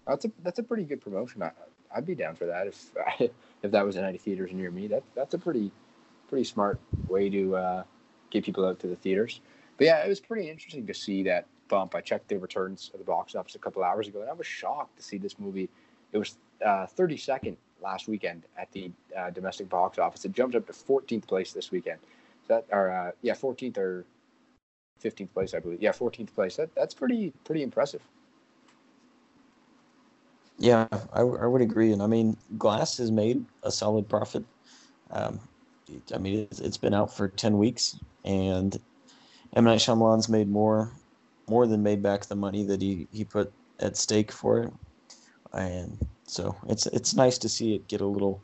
That's 0.07 0.25
a 0.25 0.33
that's 0.43 0.59
a 0.59 0.63
pretty 0.63 0.85
good 0.85 1.01
promotion. 1.01 1.43
I, 1.43 1.53
I'd 1.95 2.07
be 2.07 2.15
down 2.15 2.35
for 2.35 2.47
that 2.47 2.67
if 2.67 2.91
if 3.63 3.71
that 3.71 3.85
was 3.85 3.97
in 3.97 4.05
any 4.05 4.19
theaters 4.19 4.53
near 4.53 4.71
me. 4.71 4.87
That 4.87 5.03
that's 5.15 5.35
a 5.35 5.39
pretty 5.39 5.71
pretty 6.29 6.45
smart 6.45 6.79
way 7.09 7.31
to 7.31 7.57
uh, 7.57 7.83
get 8.31 8.45
people 8.45 8.67
out 8.67 8.79
to 8.81 8.87
the 8.87 8.97
theaters. 8.97 9.41
But 9.77 9.87
yeah, 9.87 10.05
it 10.05 10.09
was 10.09 10.21
pretty 10.21 10.51
interesting 10.51 10.87
to 10.87 10.95
see 10.95 11.23
that 11.25 11.47
bump. 11.69 11.95
I 11.95 12.01
checked 12.01 12.29
the 12.29 12.39
returns 12.39 12.91
at 12.93 12.99
the 12.99 13.05
box 13.05 13.35
office 13.35 13.55
a 13.55 13.59
couple 13.59 13.83
hours 13.83 14.09
ago, 14.09 14.21
and 14.21 14.29
I 14.29 14.33
was 14.33 14.47
shocked 14.47 14.97
to 14.97 15.03
see 15.03 15.19
this 15.19 15.39
movie. 15.39 15.69
It 16.13 16.19
was 16.19 16.37
uh, 16.65 16.87
32nd 16.97 17.57
last 17.83 18.09
weekend 18.09 18.43
at 18.57 18.71
the 18.73 18.91
uh, 19.17 19.31
domestic 19.31 19.69
box 19.69 19.99
office. 19.99 20.25
It 20.25 20.33
jumped 20.33 20.55
up 20.55 20.67
to 20.67 20.73
14th 20.73 21.27
place 21.27 21.53
this 21.53 21.71
weekend. 21.71 21.99
So 22.47 22.55
that, 22.55 22.67
or 22.71 22.91
uh, 22.91 23.13
yeah, 23.23 23.35
14th 23.35 23.79
or 23.79 24.05
15th 25.03 25.33
place, 25.33 25.55
I 25.55 25.61
believe. 25.61 25.83
Yeah, 25.83 25.93
14th 25.93 26.35
place. 26.35 26.57
That 26.57 26.75
that's 26.75 26.95
pretty 26.95 27.33
pretty 27.45 27.63
impressive. 27.63 28.03
Yeah, 30.59 30.89
I, 31.13 31.21
I 31.21 31.47
would 31.47 31.63
agree. 31.63 31.93
And 31.93 32.03
I 32.03 32.07
mean, 32.07 32.37
Glass 32.57 32.99
has 32.99 33.13
made 33.13 33.45
a 33.63 33.71
solid 33.71 34.09
profit. 34.09 34.45
Um, 35.13 35.39
I 36.13 36.19
mean, 36.19 36.41
it's, 36.51 36.59
it's 36.59 36.77
been 36.77 36.95
out 36.95 37.15
for 37.15 37.29
10 37.29 37.57
weeks, 37.57 37.97
and 38.25 38.79
M. 39.55 39.65
Night 39.65 39.79
Shyamalan's 39.79 40.29
made 40.29 40.49
more 40.51 40.93
more 41.49 41.67
than 41.67 41.83
made 41.83 42.03
back 42.03 42.27
the 42.27 42.35
money 42.35 42.63
that 42.65 42.83
he, 42.83 43.09
he 43.11 43.25
put 43.25 43.51
at 43.81 43.97
stake 43.97 44.31
for 44.31 44.65
it. 44.65 44.73
And 45.53 46.07
so 46.29 46.55
it's 46.69 46.87
it's 46.87 47.15
nice 47.15 47.39
to 47.39 47.49
see 47.49 47.75
it 47.75 47.89
get 47.89 48.01
a 48.01 48.07
little 48.07 48.43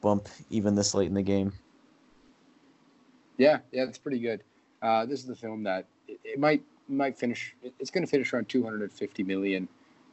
bump 0.00 0.28
even 0.50 0.74
this 0.74 0.94
late 0.94 1.08
in 1.08 1.14
the 1.14 1.22
game. 1.22 1.52
Yeah, 3.38 3.58
yeah, 3.72 3.84
it's 3.84 3.98
pretty 3.98 4.20
good. 4.20 4.42
Uh, 4.80 5.04
this 5.06 5.20
is 5.20 5.26
the 5.26 5.34
film 5.34 5.62
that 5.64 5.86
it, 6.08 6.20
it 6.24 6.38
might 6.38 6.62
might 6.88 7.18
finish. 7.18 7.54
It's 7.80 7.90
going 7.90 8.04
to 8.04 8.10
finish 8.10 8.32
around 8.32 8.48
250 8.48 9.22
million 9.24 9.68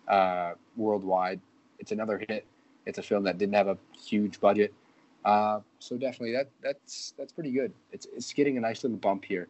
uh, 0.08 0.54
worldwide. 0.76 1.40
It's 1.80 1.92
another 1.92 2.18
hit. 2.28 2.46
It's 2.86 2.98
a 2.98 3.04
film 3.04 3.24
that 3.24 3.38
didn't 3.38 3.54
have 3.54 3.68
a 3.68 3.78
huge 3.98 4.40
budget, 4.40 4.74
uh, 5.24 5.60
so 5.80 5.98
definitely 5.98 6.34
that 6.34 6.50
that's 6.62 7.14
that's 7.18 7.32
pretty 7.32 7.52
good. 7.52 7.72
It's 7.92 8.08
it's 8.16 8.34
getting 8.34 8.58
a 8.58 8.62
nice 8.62 8.84
little 8.84 8.98
bump 8.98 9.26
here. 9.26 9.48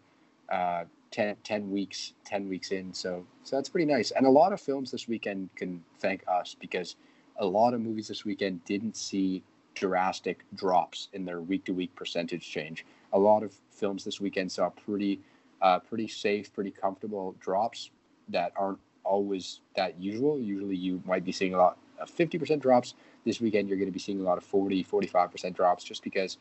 Uh, 0.51 0.83
10, 1.11 1.35
10 1.43 1.71
weeks 1.71 2.13
10 2.25 2.49
weeks 2.49 2.71
in 2.71 2.91
so 2.91 3.23
so 3.43 3.55
that's 3.55 3.69
pretty 3.69 3.85
nice 3.85 4.09
and 4.11 4.25
a 4.25 4.29
lot 4.29 4.51
of 4.51 4.59
films 4.59 4.89
this 4.89 5.07
weekend 5.07 5.47
can 5.55 5.81
thank 5.99 6.23
us 6.27 6.55
because 6.59 6.95
a 7.37 7.45
lot 7.45 7.73
of 7.73 7.81
movies 7.81 8.07
this 8.07 8.25
weekend 8.25 8.63
didn't 8.65 8.95
see 8.95 9.43
drastic 9.75 10.43
drops 10.55 11.09
in 11.13 11.25
their 11.25 11.41
week 11.41 11.65
to 11.65 11.73
week 11.73 11.93
percentage 11.95 12.47
change. 12.49 12.85
A 13.13 13.19
lot 13.19 13.43
of 13.43 13.53
films 13.71 14.03
this 14.03 14.21
weekend 14.21 14.51
saw 14.51 14.69
pretty 14.69 15.19
uh, 15.61 15.79
pretty 15.79 16.07
safe 16.07 16.53
pretty 16.53 16.71
comfortable 16.71 17.35
drops 17.39 17.89
that 18.29 18.51
aren't 18.55 18.79
always 19.03 19.61
that 19.75 19.99
usual. 19.99 20.39
Usually 20.39 20.75
you 20.75 21.01
might 21.05 21.23
be 21.23 21.31
seeing 21.31 21.53
a 21.53 21.57
lot 21.57 21.77
of 21.99 22.09
50% 22.13 22.59
drops. 22.59 22.95
This 23.25 23.39
weekend 23.41 23.69
you're 23.69 23.77
going 23.77 23.87
to 23.89 23.93
be 23.93 23.99
seeing 23.99 24.19
a 24.19 24.23
lot 24.23 24.37
of 24.37 24.43
40 24.43 24.83
45% 24.83 25.55
drops 25.55 25.83
just 25.83 26.03
because 26.03 26.37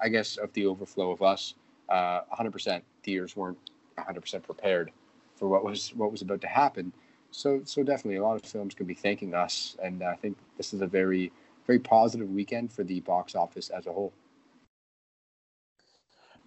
i 0.00 0.08
guess 0.08 0.36
of 0.36 0.52
the 0.52 0.66
overflow 0.66 1.10
of 1.10 1.22
us. 1.22 1.54
Uh, 1.88 2.20
100% 2.38 2.82
theaters 3.02 3.34
weren't 3.34 3.58
100% 3.98 4.42
prepared 4.42 4.92
for 5.36 5.48
what 5.48 5.64
was 5.64 5.94
what 5.94 6.10
was 6.10 6.22
about 6.22 6.40
to 6.40 6.46
happen. 6.48 6.92
So 7.30 7.62
so 7.64 7.82
definitely 7.82 8.16
a 8.16 8.22
lot 8.22 8.36
of 8.36 8.42
films 8.42 8.74
can 8.74 8.86
be 8.86 8.94
thanking 8.94 9.34
us, 9.34 9.76
and 9.82 10.02
I 10.02 10.14
think 10.14 10.36
this 10.56 10.72
is 10.72 10.80
a 10.80 10.86
very 10.86 11.32
very 11.66 11.78
positive 11.78 12.30
weekend 12.30 12.72
for 12.72 12.82
the 12.82 13.00
box 13.00 13.34
office 13.34 13.68
as 13.70 13.86
a 13.86 13.92
whole. 13.92 14.12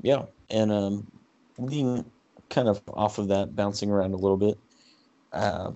Yeah, 0.02 0.26
and 0.50 0.72
um, 0.72 1.12
being 1.70 2.06
kind 2.50 2.68
of 2.68 2.82
off 2.94 3.20
of 3.20 3.28
that, 3.28 3.56
bouncing 3.56 3.92
around 3.92 4.14
a 4.14 4.18
little 4.18 4.38
bit. 4.38 4.58
Uh, 5.32 5.72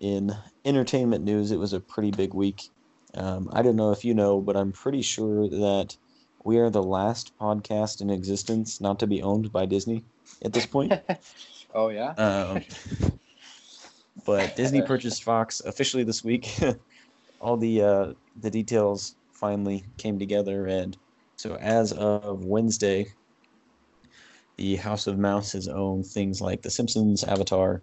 in 0.00 0.34
entertainment 0.64 1.24
news, 1.24 1.52
it 1.52 1.58
was 1.58 1.72
a 1.72 1.80
pretty 1.80 2.10
big 2.10 2.34
week. 2.34 2.70
Um, 3.14 3.48
I 3.52 3.62
don't 3.62 3.76
know 3.76 3.92
if 3.92 4.04
you 4.04 4.14
know, 4.14 4.40
but 4.40 4.56
I'm 4.56 4.72
pretty 4.72 5.02
sure 5.02 5.48
that 5.48 5.96
we 6.44 6.58
are 6.58 6.70
the 6.70 6.82
last 6.82 7.36
podcast 7.38 8.00
in 8.00 8.10
existence 8.10 8.80
not 8.80 8.98
to 9.00 9.06
be 9.06 9.22
owned 9.22 9.52
by 9.52 9.66
Disney 9.66 10.04
at 10.42 10.52
this 10.52 10.66
point. 10.66 10.92
oh 11.74 11.88
yeah. 11.88 12.10
Um, 12.12 12.62
but 14.26 14.56
Disney 14.56 14.82
purchased 14.82 15.22
Fox 15.24 15.60
officially 15.60 16.02
this 16.02 16.22
week. 16.22 16.58
All 17.40 17.56
the 17.56 17.82
uh, 17.82 18.12
the 18.40 18.50
details 18.50 19.14
finally 19.32 19.84
came 19.96 20.18
together, 20.18 20.66
and 20.66 20.96
so 21.36 21.56
as 21.56 21.92
of 21.92 22.44
Wednesday, 22.44 23.06
the 24.56 24.76
House 24.76 25.06
of 25.06 25.18
Mouse 25.18 25.52
has 25.52 25.68
owned 25.68 26.06
things 26.06 26.40
like 26.40 26.62
The 26.62 26.70
Simpsons, 26.70 27.24
Avatar. 27.24 27.82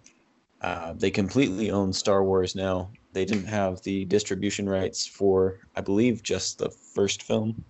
Uh, 0.60 0.94
they 0.94 1.10
completely 1.10 1.70
own 1.70 1.92
Star 1.92 2.24
Wars 2.24 2.54
now. 2.54 2.90
They 3.12 3.24
didn't 3.24 3.46
have 3.46 3.80
the 3.82 4.04
distribution 4.06 4.68
rights 4.68 5.06
for, 5.06 5.60
I 5.76 5.80
believe, 5.82 6.22
just 6.22 6.58
the 6.58 6.70
first 6.70 7.22
film, 7.22 7.64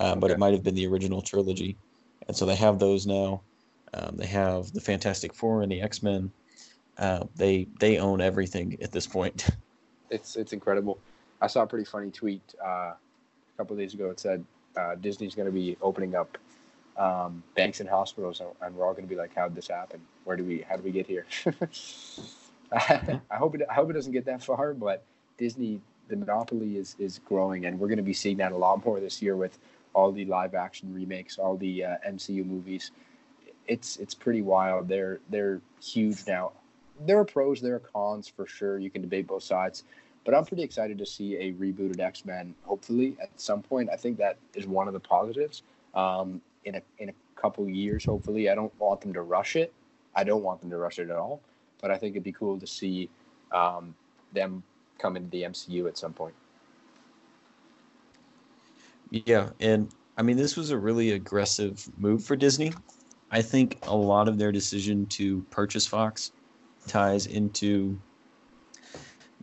uh, 0.00 0.16
but 0.16 0.30
it 0.30 0.38
might 0.38 0.52
have 0.52 0.64
been 0.64 0.74
the 0.74 0.86
original 0.86 1.22
trilogy, 1.22 1.76
and 2.26 2.36
so 2.36 2.46
they 2.46 2.56
have 2.56 2.78
those 2.78 3.06
now. 3.06 3.42
Um, 3.94 4.16
they 4.16 4.26
have 4.26 4.72
the 4.72 4.80
Fantastic 4.80 5.34
Four 5.34 5.62
and 5.62 5.70
the 5.70 5.82
X 5.82 6.02
Men. 6.02 6.32
Uh, 6.98 7.24
they 7.36 7.66
they 7.80 7.98
own 7.98 8.20
everything 8.20 8.78
at 8.82 8.92
this 8.92 9.06
point. 9.06 9.48
It's 10.10 10.36
it's 10.36 10.52
incredible. 10.52 10.98
I 11.40 11.46
saw 11.46 11.62
a 11.62 11.66
pretty 11.66 11.86
funny 11.86 12.10
tweet 12.10 12.42
uh, 12.62 12.92
a 12.92 12.96
couple 13.56 13.74
days 13.76 13.94
ago. 13.94 14.10
It 14.10 14.20
said 14.20 14.44
uh, 14.76 14.94
Disney's 14.96 15.34
going 15.34 15.46
to 15.46 15.52
be 15.52 15.78
opening 15.80 16.14
up 16.14 16.36
um, 16.98 17.42
banks 17.56 17.80
and 17.80 17.88
hospitals, 17.88 18.42
and 18.60 18.76
we're 18.76 18.84
all 18.84 18.92
going 18.92 19.04
to 19.04 19.08
be 19.08 19.16
like, 19.16 19.34
"How 19.34 19.48
did 19.48 19.56
this 19.56 19.68
happen? 19.68 20.02
Where 20.24 20.36
do 20.36 20.44
we? 20.44 20.66
How 20.68 20.76
do 20.76 20.82
we 20.82 20.90
get 20.90 21.06
here?" 21.06 21.24
I 22.72 23.20
hope 23.30 23.54
it 23.54 23.62
I 23.70 23.72
hope 23.72 23.88
it 23.88 23.94
doesn't 23.94 24.12
get 24.12 24.26
that 24.26 24.44
far, 24.44 24.74
but 24.74 25.02
Disney 25.38 25.80
the 26.08 26.16
monopoly 26.16 26.76
is 26.76 26.94
is 26.98 27.18
growing, 27.20 27.64
and 27.64 27.80
we're 27.80 27.88
going 27.88 27.96
to 27.96 28.02
be 28.02 28.12
seeing 28.12 28.36
that 28.36 28.52
a 28.52 28.56
lot 28.58 28.84
more 28.84 29.00
this 29.00 29.22
year 29.22 29.34
with 29.34 29.58
all 29.94 30.12
the 30.12 30.26
live 30.26 30.54
action 30.54 30.92
remakes, 30.92 31.38
all 31.38 31.56
the 31.56 31.86
uh, 31.86 31.96
MCU 32.06 32.44
movies 32.44 32.90
it's 33.66 33.96
it's 33.96 34.14
pretty 34.14 34.42
wild. 34.42 34.88
They're 34.88 35.20
they're 35.30 35.60
huge 35.82 36.26
now. 36.26 36.52
There 37.06 37.18
are 37.18 37.24
pros, 37.24 37.60
there 37.60 37.74
are 37.76 37.80
cons 37.80 38.28
for 38.28 38.46
sure. 38.46 38.78
You 38.78 38.90
can 38.90 39.02
debate 39.02 39.26
both 39.26 39.42
sides, 39.42 39.84
but 40.24 40.34
I'm 40.34 40.44
pretty 40.44 40.62
excited 40.62 40.98
to 40.98 41.06
see 41.06 41.36
a 41.36 41.52
rebooted 41.52 42.00
X 42.00 42.24
Men. 42.24 42.54
Hopefully, 42.62 43.16
at 43.20 43.28
some 43.40 43.62
point, 43.62 43.90
I 43.92 43.96
think 43.96 44.18
that 44.18 44.36
is 44.54 44.66
one 44.66 44.86
of 44.86 44.94
the 44.94 45.00
positives. 45.00 45.62
Um, 45.94 46.40
in 46.64 46.76
a 46.76 46.82
in 46.98 47.08
a 47.08 47.14
couple 47.36 47.68
years, 47.68 48.04
hopefully, 48.04 48.48
I 48.48 48.54
don't 48.54 48.72
want 48.78 49.00
them 49.00 49.12
to 49.14 49.22
rush 49.22 49.56
it. 49.56 49.72
I 50.14 50.24
don't 50.24 50.42
want 50.42 50.60
them 50.60 50.70
to 50.70 50.76
rush 50.76 50.98
it 50.98 51.10
at 51.10 51.16
all, 51.16 51.40
but 51.80 51.90
I 51.90 51.96
think 51.96 52.14
it'd 52.14 52.22
be 52.22 52.32
cool 52.32 52.58
to 52.58 52.66
see 52.66 53.08
um, 53.50 53.94
them 54.32 54.62
come 54.98 55.16
into 55.16 55.30
the 55.30 55.42
MCU 55.42 55.88
at 55.88 55.98
some 55.98 56.12
point. 56.12 56.34
Yeah, 59.10 59.50
and 59.60 59.90
I 60.16 60.22
mean, 60.22 60.36
this 60.36 60.56
was 60.56 60.70
a 60.70 60.78
really 60.78 61.12
aggressive 61.12 61.86
move 61.98 62.24
for 62.24 62.36
Disney. 62.36 62.72
I 63.30 63.42
think 63.42 63.78
a 63.82 63.96
lot 63.96 64.28
of 64.28 64.38
their 64.38 64.52
decision 64.52 65.06
to 65.06 65.40
purchase 65.50 65.86
Fox 65.86 66.32
ties 66.86 67.26
into 67.26 67.98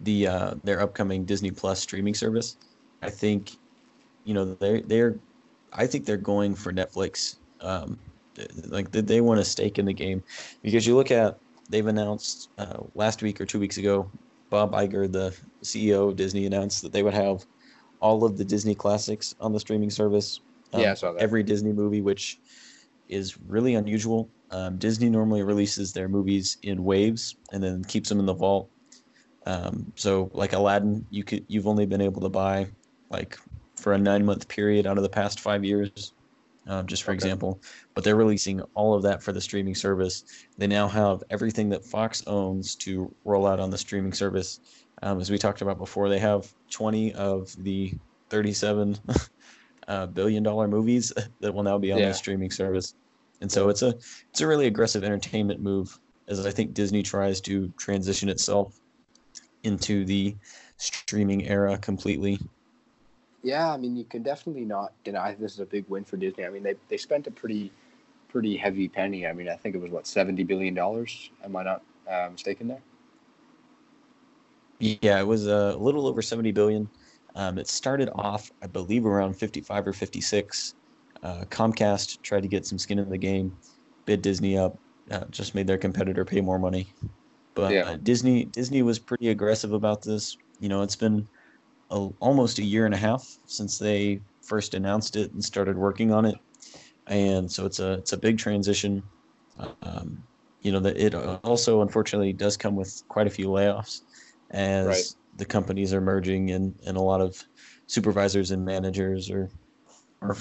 the 0.02 0.28
uh, 0.28 0.54
their 0.63 0.82
upcoming 0.82 1.25
Disney 1.25 1.52
Plus 1.52 1.80
streaming 1.80 2.13
service. 2.13 2.58
I 3.02 3.10
think, 3.10 3.52
you 4.25 4.34
know, 4.34 4.54
they 4.56 4.82
they're, 4.82 5.17
I 5.73 5.88
think 5.88 6.06
they're 6.06 6.17
going 6.17 6.56
for 6.56 6.71
Netflix. 6.71 7.38
Um, 7.62 7.99
like 8.67 8.89
did 8.91 9.06
they 9.06 9.19
want 9.21 9.39
a 9.39 9.45
stake 9.45 9.80
in 9.80 9.86
the 9.86 9.93
game 9.93 10.23
because 10.62 10.88
you 10.88 10.95
look 10.95 11.12
at 11.12 11.38
they've 11.69 11.88
announced 11.88 12.49
uh, 12.58 12.80
last 12.95 13.21
week 13.21 13.41
or 13.41 13.45
two 13.45 13.60
weeks 13.60 13.78
ago, 13.78 14.10
Bob 14.49 14.71
Iger, 14.71 15.12
the 15.12 15.36
CEO 15.62 16.10
of 16.10 16.15
Disney, 16.15 16.45
announced 16.45 16.82
that 16.82 16.91
they 16.91 17.04
would 17.04 17.13
have 17.13 17.45
all 17.99 18.23
of 18.23 18.38
the 18.38 18.45
Disney 18.45 18.75
classics 18.75 19.36
on 19.39 19.52
the 19.54 19.60
streaming 19.60 19.89
service. 19.89 20.41
Um, 20.73 20.82
yeah, 20.82 20.91
I 20.91 20.93
saw 20.93 21.12
that. 21.12 21.21
Every 21.21 21.43
Disney 21.43 21.73
movie, 21.73 22.02
which 22.02 22.39
is 23.08 23.38
really 23.47 23.75
unusual. 23.75 24.30
Um, 24.51 24.77
Disney 24.77 25.09
normally 25.09 25.43
releases 25.43 25.93
their 25.93 26.07
movies 26.07 26.57
in 26.63 26.83
waves 26.83 27.35
and 27.51 27.63
then 27.63 27.83
keeps 27.83 28.09
them 28.09 28.19
in 28.19 28.25
the 28.25 28.33
vault. 28.33 28.69
Um, 29.45 29.91
so, 29.95 30.29
like 30.33 30.53
Aladdin, 30.53 31.05
you 31.09 31.23
could 31.23 31.45
you've 31.47 31.67
only 31.67 31.85
been 31.85 32.01
able 32.01 32.21
to 32.21 32.29
buy 32.29 32.67
like 33.09 33.38
for 33.75 33.93
a 33.93 33.97
nine 33.97 34.25
month 34.25 34.47
period 34.47 34.85
out 34.85 34.97
of 34.97 35.03
the 35.03 35.09
past 35.09 35.39
five 35.39 35.63
years, 35.63 36.13
um, 36.67 36.85
just 36.88 37.03
for 37.03 37.12
okay. 37.12 37.15
example. 37.15 37.62
But 37.93 38.03
they're 38.03 38.15
releasing 38.15 38.62
all 38.73 38.93
of 38.93 39.03
that 39.03 39.23
for 39.23 39.31
the 39.31 39.41
streaming 39.41 39.75
service. 39.75 40.23
They 40.57 40.67
now 40.67 40.88
have 40.88 41.23
everything 41.29 41.69
that 41.69 41.85
Fox 41.85 42.23
owns 42.27 42.75
to 42.77 43.13
roll 43.25 43.47
out 43.47 43.59
on 43.59 43.69
the 43.69 43.77
streaming 43.77 44.13
service. 44.13 44.59
Um, 45.01 45.19
as 45.19 45.31
we 45.31 45.38
talked 45.38 45.62
about 45.62 45.77
before, 45.77 46.09
they 46.09 46.19
have 46.19 46.53
20 46.71 47.13
of 47.13 47.55
the 47.63 47.93
37 48.29 48.97
uh, 49.88 50.05
billion 50.07 50.43
dollar 50.43 50.67
movies 50.67 51.13
that 51.39 51.53
will 51.53 51.63
now 51.63 51.77
be 51.77 51.91
on 51.91 51.99
yeah. 51.99 52.09
the 52.09 52.13
streaming 52.13 52.51
service. 52.51 52.95
And 53.41 53.52
so 53.52 53.69
it's 53.69 53.82
a 53.82 53.89
it's 54.32 54.41
a 54.41 54.47
really 54.47 54.67
aggressive 54.67 55.04
entertainment 55.04 55.62
move 55.62 55.97
as 56.28 56.45
I 56.45 56.52
think 56.52 56.73
Disney 56.73 57.04
tries 57.04 57.41
to 57.41 57.69
transition 57.78 58.30
itself 58.30 58.80
into 59.63 60.06
the 60.06 60.36
streaming 60.78 61.47
era 61.47 61.78
completely. 61.78 62.39
Yeah, 63.41 63.71
I 63.71 63.78
mean, 63.78 63.95
you 63.95 64.04
can 64.04 64.21
definitely 64.21 64.65
not 64.65 64.91
deny 65.04 65.34
this 65.34 65.54
is 65.54 65.60
a 65.60 65.65
big 65.65 65.86
win 65.88 66.04
for 66.04 66.17
Disney. 66.17 66.45
I 66.45 66.49
mean, 66.49 66.63
they 66.63 66.75
they 66.89 66.97
spent 66.97 67.28
a 67.28 67.32
pretty 67.32 67.71
pretty 68.28 68.58
heavy 68.58 68.88
penny. 68.88 69.25
I 69.25 69.34
mean, 69.34 69.49
I 69.49 69.56
think 69.56 69.75
it 69.75 69.82
was 69.82 69.91
what 69.91 70.06
seventy 70.06 70.43
billion 70.43 70.73
dollars. 70.73 71.32
Am 71.43 71.56
I 71.56 71.63
not 71.63 71.82
uh, 72.10 72.30
mistaken 72.32 72.67
there? 72.67 72.82
Yeah, 74.80 75.19
it 75.19 75.28
was 75.28 75.45
a 75.45 75.75
little 75.75 76.08
over 76.08 76.21
70 76.21 76.52
billion. 76.54 76.89
Um, 77.36 77.58
it 77.58 77.67
started 77.67 78.10
off, 78.15 78.49
I 78.62 78.67
believe, 78.67 79.06
around 79.06 79.34
55 79.34 79.88
or 79.88 79.93
56. 79.93 80.73
Uh, 81.23 81.43
Comcast 81.49 82.21
tried 82.21 82.41
to 82.41 82.47
get 82.47 82.65
some 82.65 82.77
skin 82.77 82.99
in 82.99 83.10
the 83.10 83.17
game, 83.17 83.55
bid 84.05 84.21
Disney 84.21 84.58
up, 84.58 84.77
uh, 85.12 85.25
just 85.29 85.55
made 85.55 85.67
their 85.67 85.77
competitor 85.77 86.23
pay 86.23 86.41
more 86.41 86.60
money. 86.60 86.93
But 87.55 87.73
yeah. 87.73 87.82
uh, 87.82 87.97
Disney 87.97 88.45
Disney 88.45 88.84
was 88.84 88.99
pretty 88.99 89.29
aggressive 89.29 89.73
about 89.73 90.01
this. 90.01 90.38
You 90.60 90.69
know, 90.69 90.82
it's 90.82 90.95
been 90.95 91.27
a, 91.91 92.10
almost 92.19 92.60
a 92.60 92.63
year 92.63 92.86
and 92.86 92.93
a 92.93 92.97
half 92.97 93.27
since 93.45 93.77
they 93.77 94.21
first 94.41 94.73
announced 94.73 95.15
it 95.15 95.34
and 95.34 95.43
started 95.43 95.77
working 95.77 96.12
on 96.12 96.25
it, 96.25 96.36
and 97.08 97.51
so 97.51 97.65
it's 97.65 97.79
a 97.79 97.93
it's 97.93 98.13
a 98.13 98.17
big 98.17 98.38
transition. 98.38 99.03
Um, 99.82 100.23
you 100.62 100.71
know 100.71 100.79
that 100.79 100.97
it 100.97 101.15
also 101.15 101.82
unfortunately 101.82 102.34
does 102.34 102.58
come 102.58 102.75
with 102.75 103.03
quite 103.08 103.27
a 103.27 103.29
few 103.29 103.47
layoffs 103.47 104.01
as 104.51 104.88
right. 104.88 105.15
the 105.38 105.45
companies 105.45 105.93
are 105.93 106.01
merging 106.01 106.51
and, 106.51 106.75
and 106.86 106.97
a 106.97 107.01
lot 107.01 107.21
of 107.21 107.41
supervisors 107.88 108.51
and 108.51 108.65
managers 108.65 109.29
are 109.29 109.49
are 110.21 110.36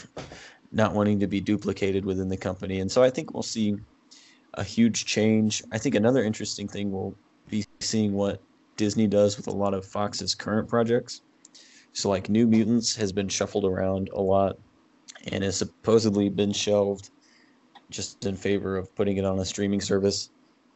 not 0.72 0.94
wanting 0.94 1.20
to 1.20 1.26
be 1.26 1.40
duplicated 1.40 2.04
within 2.04 2.28
the 2.28 2.36
company. 2.36 2.80
And 2.80 2.90
so 2.90 3.02
I 3.02 3.10
think 3.10 3.32
we'll 3.32 3.42
see 3.42 3.76
a 4.54 4.64
huge 4.64 5.06
change. 5.06 5.62
I 5.72 5.78
think 5.78 5.94
another 5.94 6.22
interesting 6.22 6.68
thing 6.68 6.90
will 6.90 7.14
be 7.48 7.64
seeing 7.80 8.12
what 8.12 8.42
Disney 8.76 9.06
does 9.06 9.36
with 9.36 9.46
a 9.46 9.52
lot 9.52 9.74
of 9.74 9.84
Fox's 9.84 10.34
current 10.34 10.68
projects. 10.68 11.22
So 11.92 12.08
like 12.08 12.28
New 12.28 12.46
Mutants 12.46 12.94
has 12.96 13.12
been 13.12 13.28
shuffled 13.28 13.64
around 13.64 14.10
a 14.12 14.20
lot 14.20 14.58
and 15.32 15.42
has 15.42 15.56
supposedly 15.56 16.28
been 16.28 16.52
shelved 16.52 17.10
just 17.90 18.26
in 18.26 18.36
favor 18.36 18.76
of 18.76 18.94
putting 18.94 19.16
it 19.16 19.24
on 19.24 19.38
a 19.38 19.44
streaming 19.44 19.80
service. 19.80 20.30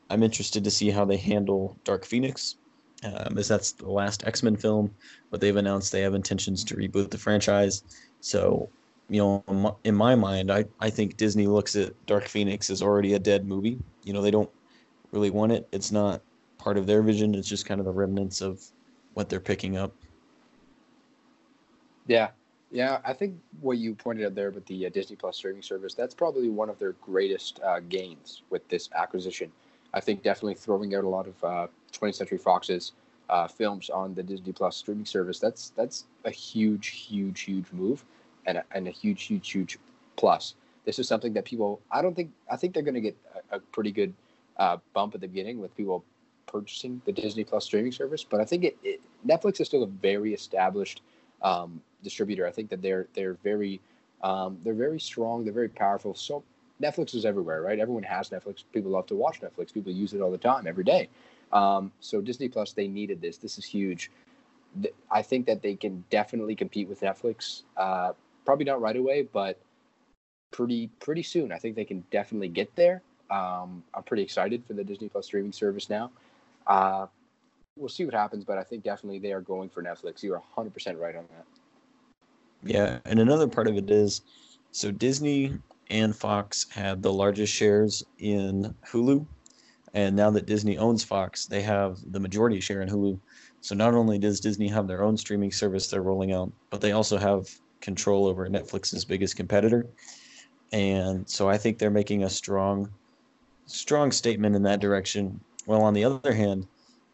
I'm 0.09 0.22
interested 0.22 0.64
to 0.64 0.70
see 0.70 0.90
how 0.90 1.05
they 1.05 1.16
handle 1.16 1.76
Dark 1.85 2.05
Phoenix 2.05 2.57
um, 3.05 3.37
as 3.38 3.48
that's 3.48 3.72
the 3.72 3.90
last 3.90 4.26
X 4.26 4.42
Men 4.42 4.57
film, 4.57 4.94
but 5.31 5.40
they've 5.40 5.57
announced 5.57 5.92
they 5.92 6.02
have 6.02 6.14
intentions 6.14 6.64
to 6.64 6.76
reboot 6.76 7.11
the 7.11 7.18
franchise. 7.18 7.83
So, 8.20 8.68
you 9.12 9.20
know, 9.20 9.77
in 9.85 9.94
my 9.94 10.14
mind, 10.14 10.51
I, 10.51 10.64
I 10.81 10.88
think 10.88 11.18
Disney 11.18 11.46
looks 11.46 11.77
at 11.77 11.92
Dark 12.07 12.29
Phoenix 12.29 12.70
as 12.70 12.81
already 12.81 13.12
a 13.12 13.18
dead 13.18 13.46
movie. 13.46 13.79
You 14.05 14.14
know, 14.14 14.22
they 14.22 14.31
don't 14.31 14.51
really 15.12 15.29
want 15.29 15.53
it. 15.53 15.68
It's 15.70 15.92
not 15.92 16.22
part 16.57 16.79
of 16.79 16.87
their 16.87 17.03
vision. 17.03 17.35
It's 17.35 17.46
just 17.46 17.66
kind 17.66 17.79
of 17.79 17.85
the 17.85 17.92
remnants 17.92 18.40
of 18.40 18.64
what 19.12 19.29
they're 19.29 19.38
picking 19.38 19.77
up. 19.77 19.92
Yeah, 22.07 22.31
yeah. 22.70 23.01
I 23.05 23.12
think 23.12 23.38
what 23.61 23.77
you 23.77 23.94
pointed 23.94 24.25
out 24.25 24.35
there 24.35 24.51
with 24.51 24.64
the 24.64 24.87
uh, 24.87 24.88
Disney 24.88 25.16
Plus 25.16 25.37
streaming 25.37 25.62
service, 25.62 25.92
that's 25.92 26.14
probably 26.14 26.48
one 26.48 26.70
of 26.70 26.79
their 26.79 26.92
greatest 26.92 27.61
uh, 27.62 27.81
gains 27.81 28.42
with 28.48 28.66
this 28.68 28.88
acquisition. 28.96 29.53
I 29.92 30.01
think 30.01 30.22
definitely 30.22 30.55
throwing 30.55 30.94
out 30.94 31.05
a 31.05 31.09
lot 31.09 31.27
of 31.27 31.44
uh, 31.44 31.66
20th 31.92 32.14
Century 32.14 32.38
Fox's 32.38 32.92
uh, 33.29 33.46
films 33.46 33.90
on 33.90 34.14
the 34.14 34.22
Disney 34.22 34.53
Plus 34.53 34.77
streaming 34.77 35.05
service. 35.05 35.38
That's 35.38 35.70
that's 35.77 36.07
a 36.25 36.31
huge, 36.31 36.88
huge, 36.88 37.42
huge 37.42 37.66
move, 37.72 38.05
and 38.46 38.59
a, 38.59 38.64
and 38.72 38.88
a 38.88 38.90
huge, 38.90 39.24
huge, 39.24 39.50
huge 39.50 39.78
plus. 40.16 40.55
This 40.85 40.98
is 40.98 41.07
something 41.07 41.33
that 41.35 41.44
people. 41.44 41.81
I 41.90 42.02
don't 42.02 42.14
think. 42.14 42.33
I 42.50 42.57
think 42.57 42.74
they're 42.74 42.83
going 42.83 42.94
to 42.94 43.00
get 43.00 43.16
a, 43.50 43.57
a, 43.57 43.61
pretty 43.61 43.92
good 43.92 44.12
uh, 44.57 44.78
bump 44.94 45.14
at 45.14 45.20
the 45.20 45.28
beginning 45.28 45.61
with 45.61 45.76
people 45.76 46.05
purchasing 46.46 47.00
the 47.05 47.12
Disney 47.12 47.44
Plus 47.44 47.64
streaming 47.64 47.92
service. 47.92 48.24
But 48.24 48.40
I 48.40 48.44
think 48.44 48.64
it, 48.64 48.76
it 48.83 49.00
Netflix 49.26 49.61
is 49.61 49.68
still 49.68 49.85
a 49.85 49.87
very 49.87 50.35
established 50.35 51.02
um, 51.42 51.81
distributor. 52.02 52.46
I 52.46 52.50
think 52.50 52.68
that 52.70 52.83
they're 52.83 53.07
they're 53.14 53.35
very 53.44 53.81
um, 54.22 54.59
they're 54.64 54.74
very 54.74 55.00
strong. 55.00 55.44
They're 55.44 55.52
very 55.52 55.68
powerful. 55.68 56.14
So 56.14 56.42
Netflix 56.83 57.14
is 57.14 57.24
everywhere, 57.24 57.62
right? 57.62 57.78
Everyone 57.78 58.02
has 58.02 58.31
Netflix. 58.31 58.64
People 58.72 58.90
love 58.90 59.07
to 59.07 59.14
watch 59.14 59.40
Netflix. 59.40 59.72
People 59.72 59.92
use 59.92 60.14
it 60.14 60.20
all 60.20 60.31
the 60.31 60.38
time, 60.38 60.66
every 60.66 60.85
day. 60.85 61.09
Um, 61.52 61.92
so 62.00 62.20
Disney 62.20 62.48
Plus, 62.48 62.72
they 62.72 62.88
needed 62.88 63.20
this. 63.20 63.37
This 63.37 63.59
is 63.59 63.64
huge. 63.64 64.11
I 65.11 65.22
think 65.22 65.46
that 65.46 65.62
they 65.62 65.76
can 65.76 66.02
definitely 66.11 66.57
compete 66.57 66.88
with 66.88 67.00
Netflix. 67.02 67.62
Uh, 67.76 68.12
probably 68.44 68.64
not 68.64 68.81
right 68.81 68.96
away, 68.96 69.22
but 69.22 69.59
pretty 70.50 70.88
pretty 71.00 71.22
soon. 71.22 71.52
I 71.52 71.59
think 71.59 71.76
they 71.76 71.85
can 71.85 72.05
definitely 72.11 72.48
get 72.48 72.74
there. 72.76 73.02
Um, 73.31 73.83
I'm 73.94 74.02
pretty 74.05 74.22
excited 74.22 74.64
for 74.66 74.74
the 74.74 74.85
Disney 74.85 75.09
Plus 75.09 75.26
streaming 75.26 75.52
service 75.52 75.88
now. 75.88 76.11
Uh, 76.66 77.07
we'll 77.76 77.88
see 77.88 78.05
what 78.05 78.14
happens, 78.14 78.44
but 78.44 78.59
I 78.59 78.62
think 78.62 78.85
definitely 78.85 79.18
they 79.18 79.33
are 79.33 79.40
going 79.40 79.68
for 79.68 79.83
Netflix. 79.83 80.22
You 80.22 80.35
are 80.35 80.42
100% 80.57 80.98
right 80.98 81.16
on 81.16 81.24
that. 81.31 81.46
Yeah, 82.62 82.98
and 83.05 83.18
another 83.18 83.48
part 83.48 83.66
of 83.66 83.76
it 83.76 83.90
is 83.90 84.20
so 84.70 84.90
Disney 84.90 85.59
and 85.90 86.14
Fox 86.14 86.66
had 86.70 87.02
the 87.02 87.12
largest 87.12 87.52
shares 87.52 88.05
in 88.18 88.74
Hulu 88.87 89.26
and 89.94 90.16
now 90.16 90.31
that 90.31 90.46
Disney 90.46 90.78
owns 90.78 91.05
Fox, 91.05 91.46
they 91.46 91.62
have 91.62 91.98
the 92.12 92.20
majority 92.20 92.61
share 92.61 92.81
in 92.81 92.88
Hulu. 92.88 93.18
So 93.61 93.74
not 93.74 93.94
only 93.94 94.18
does 94.18 94.40
Disney 94.40 94.68
have 94.68 94.88
their 94.88 95.02
own 95.02 95.16
streaming 95.16 95.52
service 95.52 95.88
they're 95.88 96.02
rolling 96.02 96.33
out, 96.33 96.50
but 96.70 96.81
they 96.81 96.92
also 96.92 97.18
have 97.18 97.48
control 97.82 98.26
over 98.26 98.48
Netflix's 98.48 99.04
biggest 99.04 99.36
competitor. 99.36 99.86
And 100.72 101.28
so 101.28 101.50
I 101.50 101.58
think 101.58 101.78
they're 101.78 101.90
making 101.90 102.24
a 102.24 102.30
strong 102.30 102.90
strong 103.66 104.12
statement 104.12 104.56
in 104.56 104.62
that 104.62 104.80
direction. 104.80 105.40
Well, 105.66 105.82
on 105.82 105.94
the 105.94 106.04
other 106.04 106.32
hand, 106.32 106.66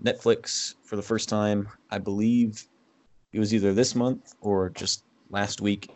Netflix 0.03 0.75
for 0.85 0.97
the 0.97 1.03
first 1.03 1.29
time, 1.29 1.69
I 1.91 1.99
believe 1.99 2.67
it 3.33 3.39
was 3.39 3.55
either 3.55 3.73
this 3.75 3.95
month 3.95 4.35
or 4.41 4.71
just 4.71 5.05
last 5.31 5.61
week, 5.61 5.91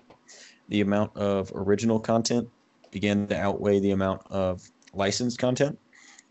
the 0.68 0.80
amount 0.80 1.16
of 1.16 1.50
original 1.54 1.98
content 1.98 2.48
began 2.90 3.26
to 3.26 3.38
outweigh 3.38 3.80
the 3.80 3.92
amount 3.92 4.22
of 4.30 4.68
licensed 4.94 5.38
content. 5.38 5.78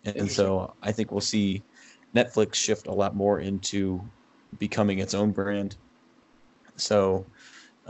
And 0.05 0.31
so 0.31 0.73
I 0.81 0.91
think 0.91 1.11
we'll 1.11 1.21
see 1.21 1.61
Netflix 2.15 2.55
shift 2.55 2.87
a 2.87 2.93
lot 2.93 3.15
more 3.15 3.39
into 3.39 4.01
becoming 4.59 4.99
its 4.99 5.13
own 5.13 5.31
brand. 5.31 5.75
So 6.75 7.25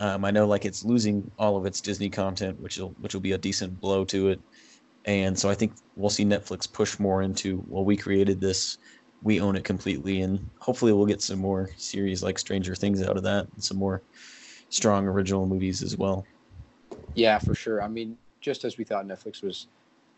um, 0.01 0.25
I 0.25 0.31
know 0.31 0.47
like 0.47 0.65
it's 0.65 0.83
losing 0.83 1.29
all 1.37 1.55
of 1.55 1.67
its 1.67 1.79
Disney 1.79 2.09
content, 2.09 2.59
which 2.59 2.79
will 2.79 2.95
which 2.99 3.13
will 3.13 3.21
be 3.21 3.33
a 3.33 3.37
decent 3.37 3.79
blow 3.79 4.03
to 4.05 4.29
it. 4.29 4.41
And 5.05 5.37
so 5.37 5.47
I 5.47 5.53
think 5.53 5.73
we'll 5.95 6.09
see 6.09 6.25
Netflix 6.25 6.71
push 6.71 6.99
more 6.99 7.21
into 7.21 7.63
well, 7.67 7.85
we 7.85 7.95
created 7.95 8.41
this, 8.41 8.79
we 9.21 9.39
own 9.39 9.55
it 9.55 9.63
completely, 9.63 10.21
and 10.21 10.49
hopefully 10.59 10.91
we'll 10.91 11.05
get 11.05 11.21
some 11.21 11.37
more 11.37 11.69
series 11.77 12.23
like 12.23 12.39
Stranger 12.39 12.73
Things 12.73 13.03
out 13.03 13.15
of 13.15 13.23
that, 13.23 13.47
and 13.53 13.63
some 13.63 13.77
more 13.77 14.01
strong 14.69 15.05
original 15.05 15.45
movies 15.45 15.83
as 15.83 15.95
well. 15.95 16.25
Yeah, 17.13 17.37
for 17.37 17.53
sure. 17.53 17.83
I 17.83 17.87
mean, 17.87 18.17
just 18.39 18.65
as 18.65 18.79
we 18.79 18.83
thought 18.83 19.05
Netflix 19.05 19.43
was 19.43 19.67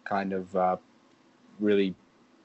kind 0.06 0.32
of 0.32 0.56
uh, 0.56 0.78
really, 1.60 1.94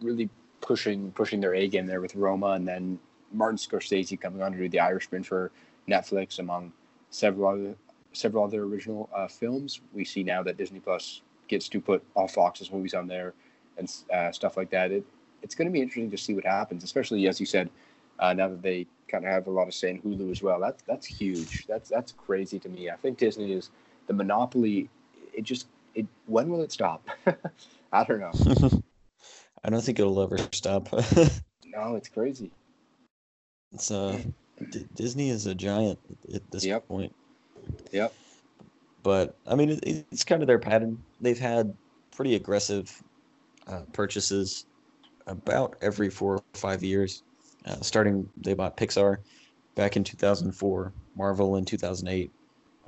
really 0.01 0.29
pushing 0.61 1.12
pushing 1.12 1.40
their 1.40 1.55
A 1.55 1.68
game 1.68 1.87
there 1.87 2.01
with 2.01 2.16
Roma, 2.16 2.48
and 2.48 2.66
then 2.66 2.98
Martin 3.33 3.59
Scorsese 3.59 4.20
coming 4.20 4.42
on 4.42 4.51
to 4.51 4.59
do 4.59 4.68
The 4.68 4.81
Irishman 4.81 5.22
for 5.22 5.53
Netflix, 5.88 6.40
among 6.40 6.72
several 7.11 7.49
other 7.49 7.75
several 8.12 8.44
other 8.44 8.62
original 8.62 9.09
uh, 9.14 9.29
films. 9.29 9.81
We 9.92 10.05
see 10.05 10.23
now 10.23 10.42
that 10.42 10.57
Disney 10.57 10.81
Plus 10.81 11.23
gets 11.47 11.68
to 11.68 11.81
put 11.81 12.03
all 12.14 12.29
Fox's 12.29 12.73
movies 12.73 12.94
on 12.94 13.07
there 13.07 13.35
and 13.77 13.90
uh, 14.12 14.33
stuff 14.33 14.57
like 14.57 14.71
that. 14.71 14.90
It, 14.90 15.05
it's 15.42 15.55
going 15.55 15.66
to 15.66 15.73
be 15.73 15.81
interesting 15.81 16.11
to 16.11 16.18
see 16.18 16.35
what 16.35 16.44
happens, 16.44 16.85
especially 16.85 17.29
as 17.29 17.38
you 17.38 17.47
said, 17.47 17.71
uh, 18.18 18.33
now 18.33 18.49
that 18.49 18.62
they 18.62 18.87
kind 19.09 19.25
of 19.25 19.31
have 19.31 19.47
a 19.47 19.51
lot 19.51 19.68
of 19.68 19.75
say 19.75 19.90
in 19.90 20.03
Hulu 20.03 20.31
as 20.31 20.42
well. 20.42 20.61
That's 20.61 20.83
that's 20.83 21.07
huge. 21.07 21.66
That's 21.66 21.88
that's 21.88 22.12
crazy 22.12 22.59
to 22.61 22.68
me. 22.68 22.90
I 22.90 22.97
think 22.97 23.18
Disney 23.18 23.53
is 23.53 23.71
the 24.07 24.12
monopoly. 24.12 24.88
It 25.33 25.42
just 25.42 25.66
it. 25.94 26.07
When 26.27 26.49
will 26.49 26.62
it 26.62 26.73
stop? 26.73 27.07
I 27.92 28.05
don't 28.05 28.21
know. 28.21 28.83
I 29.64 29.71
don't 29.71 29.83
think 29.83 29.99
it'll 29.99 30.21
ever 30.23 30.38
stop. 30.53 30.92
no, 31.64 31.97
it's 31.97 32.09
crazy. 32.09 32.51
It's 33.73 33.90
uh, 33.90 34.18
D- 34.71 34.87
Disney 34.95 35.30
is 35.30 35.47
a 35.47 35.55
giant 35.55 35.99
at 36.35 36.49
this 36.51 36.64
yep. 36.64 36.87
point. 36.89 37.14
Yep. 37.93 38.12
But 39.03 39.37
I 39.47 39.55
mean, 39.55 39.70
it, 39.70 40.07
it's 40.11 40.24
kind 40.24 40.43
of 40.43 40.47
their 40.47 40.59
pattern. 40.59 41.03
They've 41.20 41.39
had 41.39 41.74
pretty 42.14 42.35
aggressive 42.35 43.03
uh, 43.66 43.83
purchases 43.93 44.66
about 45.26 45.76
every 45.80 46.11
four 46.11 46.37
or 46.37 46.43
five 46.55 46.83
years. 46.83 47.22
Uh, 47.64 47.80
starting, 47.80 48.28
they 48.37 48.55
bought 48.55 48.76
Pixar 48.76 49.18
back 49.74 49.97
in 49.97 50.05
2004, 50.05 50.93
Marvel 51.16 51.57
in 51.57 51.64
2008, 51.64 52.30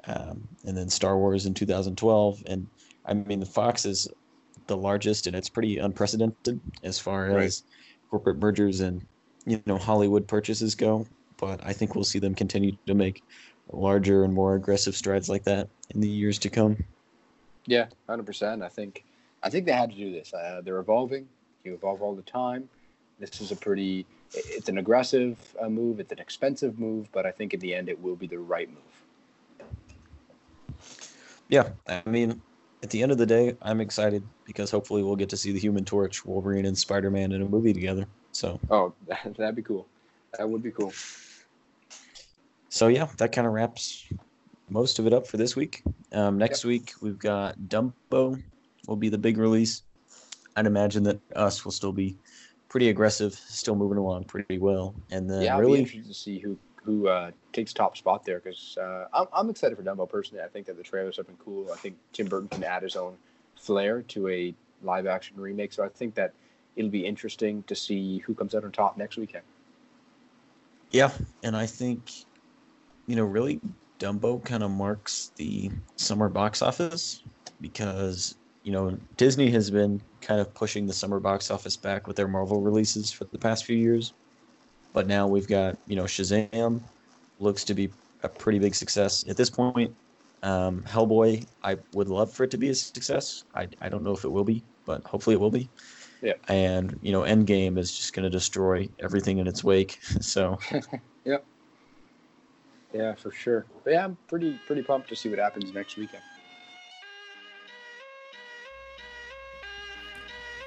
um, 0.05 0.49
and 0.65 0.77
then 0.77 0.89
Star 0.89 1.19
Wars 1.19 1.47
in 1.47 1.55
2012. 1.55 2.43
And 2.47 2.67
I 3.05 3.15
mean, 3.15 3.41
the 3.41 3.47
Fox 3.47 3.85
is 3.85 4.09
the 4.67 4.77
largest, 4.77 5.27
and 5.27 5.37
it's 5.37 5.49
pretty 5.49 5.79
unprecedented 5.79 6.61
as 6.83 6.99
far 6.99 7.27
right. 7.27 7.45
as 7.45 7.63
corporate 8.11 8.39
mergers 8.39 8.81
and 8.81 9.07
you 9.47 9.63
know 9.67 9.79
Hollywood 9.79 10.27
purchases 10.27 10.75
go. 10.75 11.07
But 11.41 11.61
I 11.65 11.73
think 11.73 11.95
we'll 11.95 12.05
see 12.05 12.19
them 12.19 12.35
continue 12.35 12.77
to 12.87 12.95
make 12.95 13.25
larger 13.73 14.25
and 14.25 14.35
more 14.35 14.57
aggressive 14.57 14.95
strides 14.95 15.29
like 15.29 15.45
that 15.45 15.69
in 15.95 16.01
the 16.01 16.09
years 16.09 16.39
to 16.41 16.51
come. 16.51 16.77
Yeah, 17.67 17.87
hundred 18.09 18.27
percent. 18.27 18.63
I 18.63 18.69
think 18.69 19.05
I 19.43 19.49
think 19.49 19.65
they 19.65 19.73
had 19.73 19.91
to 19.91 19.97
do 19.97 20.13
this. 20.13 20.35
Uh, 20.35 20.61
they're 20.63 20.79
evolving. 20.79 21.27
You 21.65 21.75
evolve 21.75 22.03
all 22.03 22.15
the 22.15 22.23
time. 22.23 22.69
This 23.19 23.41
is 23.41 23.53
a 23.53 23.57
pretty. 23.57 24.07
It's 24.33 24.69
an 24.69 24.79
aggressive 24.79 25.39
uh, 25.61 25.69
move. 25.69 25.99
It's 25.99 26.13
an 26.13 26.19
expensive 26.19 26.79
move, 26.79 27.09
but 27.11 27.27
I 27.27 27.33
think 27.33 27.55
in 27.55 27.61
the 27.61 27.75
end 27.75 27.89
it 27.89 28.01
will 28.01 28.17
be 28.17 28.27
the 28.27 28.39
right 28.39 28.69
move. 28.69 28.79
yeah, 31.49 31.71
I 31.89 32.03
mean, 32.07 32.41
at 32.83 32.91
the 32.91 33.03
end 33.03 33.13
of 33.13 33.19
the 33.19 33.27
day, 33.27 33.57
I'm 33.63 33.81
excited 33.81 34.23
because 34.45 34.71
hopefully 34.71 35.03
we'll 35.03 35.17
get 35.17 35.29
to 35.31 35.37
see 35.37 35.53
the 35.53 35.59
Human 35.59 35.85
Torch, 35.85 36.25
Wolverine, 36.25 36.67
and 36.67 36.79
Spider 36.79 37.11
Man 37.11 37.33
in 37.33 37.43
a 37.43 37.49
movie 37.49 37.73
together. 37.73 38.07
So. 38.33 38.61
Oh, 38.71 38.93
that'd 39.07 39.57
be 39.57 39.63
cool. 39.63 39.87
That 40.39 40.49
would 40.49 40.63
be 40.63 40.71
cool. 40.71 40.93
So 42.71 42.87
yeah, 42.87 43.09
that 43.19 43.33
kind 43.33 43.47
of 43.47 43.53
wraps 43.53 44.07
most 44.71 44.99
of 44.99 45.07
it 45.07 45.13
up 45.13 45.27
for 45.27 45.37
this 45.37 45.57
week. 45.57 45.83
Um, 46.13 46.39
next 46.39 46.65
yep. 46.65 46.69
week 46.69 46.93
we've 47.03 47.19
got 47.19 47.59
Dumbo 47.59 48.43
will 48.87 48.97
be 48.97 49.09
the 49.09 49.19
big 49.19 49.37
release. 49.37 49.83
I'd 50.57 50.67
imagine 50.67 51.03
that 51.05 51.21
us 51.35 51.65
will 51.65 51.73
still 51.73 51.93
be 51.93 52.17
pretty 52.69 52.89
aggressive, 52.89 53.35
still 53.35 53.75
moving 53.75 53.99
along 53.99 54.25
pretty 54.25 54.59
well. 54.59 54.95
And 55.11 55.29
then 55.29 55.43
yeah, 55.43 55.59
really 55.59 55.73
I'll 55.73 55.79
interested 55.81 56.07
to 56.07 56.15
see 56.15 56.39
who 56.39 56.57
who 56.83 57.09
uh, 57.09 57.33
takes 57.53 57.73
top 57.73 57.97
spot 57.97 58.25
there 58.25 58.41
because 58.41 58.79
uh, 58.81 59.05
I'm, 59.13 59.27
I'm 59.35 59.51
excited 59.51 59.77
for 59.77 59.85
Dumbo 59.85 60.09
personally. 60.09 60.43
I 60.43 60.49
think 60.49 60.67
that 60.67 60.79
the 60.79 60.83
trailers 60.83 61.17
have 61.19 61.27
been 61.27 61.37
cool. 61.37 61.71
I 61.73 61.77
think 61.77 61.97
Tim 62.13 62.27
Burton 62.27 62.49
can 62.49 62.65
add 62.65 62.83
his 62.83 62.97
own 62.97 63.17
flair 63.57 64.01
to 64.03 64.29
a 64.29 64.55
live 64.83 65.07
action 65.07 65.37
remake. 65.37 65.73
So 65.73 65.85
I 65.85 65.89
think 65.89 66.15
that 66.15 66.33
it'll 66.77 66.91
be 66.91 67.05
interesting 67.05 67.65
to 67.65 67.75
see 67.75 68.19
who 68.19 68.35
comes 68.35 68.55
out 68.55 68.65
on 68.65 68.73
top 68.73 68.97
next 68.97 69.19
weekend. 69.19 69.45
Yeah, 70.91 71.11
and 71.43 71.57
I 71.57 71.67
think 71.67 72.11
you 73.11 73.17
know 73.17 73.25
really 73.25 73.61
Dumbo 73.99 74.43
kind 74.45 74.63
of 74.63 74.71
marks 74.71 75.33
the 75.35 75.69
summer 75.97 76.29
box 76.29 76.63
office 76.63 77.25
because 77.61 78.37
you 78.63 78.71
know 78.71 78.97
Disney 79.17 79.51
has 79.51 79.69
been 79.69 80.01
kind 80.21 80.41
of 80.41 80.55
pushing 80.55 80.87
the 80.87 80.93
summer 80.93 81.19
box 81.19 81.51
office 81.51 81.77
back 81.77 82.07
with 82.07 82.15
their 82.15 82.29
Marvel 82.29 82.61
releases 82.61 83.11
for 83.11 83.25
the 83.25 83.39
past 83.39 83.65
few 83.65 83.77
years. 83.77 84.13
But 84.93 85.07
now 85.07 85.27
we've 85.27 85.47
got, 85.47 85.77
you 85.87 85.97
know, 85.97 86.05
Shazam 86.05 86.81
looks 87.39 87.65
to 87.65 87.75
be 87.75 87.91
a 88.23 88.29
pretty 88.29 88.59
big 88.59 88.75
success. 88.75 89.25
At 89.29 89.37
this 89.37 89.51
point, 89.51 89.95
um, 90.43 90.83
Hellboy, 90.83 91.47
I 91.63 91.77
would 91.93 92.09
love 92.09 92.33
for 92.33 92.45
it 92.45 92.51
to 92.53 92.59
be 92.59 92.71
a 92.71 92.75
success. 92.75 93.45
I, 93.55 93.69
I 93.81 93.89
don't 93.89 94.03
know 94.03 94.13
if 94.13 94.25
it 94.25 94.29
will 94.29 94.45
be, 94.45 94.65
but 94.85 95.05
hopefully 95.05 95.35
it 95.35 95.41
will 95.41 95.51
be. 95.51 95.69
Yeah. 96.23 96.35
And, 96.49 96.99
you 97.03 97.13
know, 97.13 97.23
Endgame 97.23 97.79
is 97.79 97.97
just 97.97 98.15
going 98.15 98.25
to 98.25 98.31
destroy 98.31 98.89
everything 98.99 99.39
in 99.39 99.47
its 99.47 99.63
wake. 99.63 99.99
So. 100.21 100.59
yep. 101.25 101.45
Yeah, 102.93 103.15
for 103.15 103.31
sure. 103.31 103.67
But 103.85 103.93
yeah, 103.93 104.05
I'm 104.05 104.17
pretty 104.27 104.59
pretty 104.67 104.83
pumped 104.83 105.09
to 105.11 105.17
see 105.17 105.29
what 105.29 105.39
happens 105.39 105.73
next 105.73 105.97
weekend. 105.97 106.23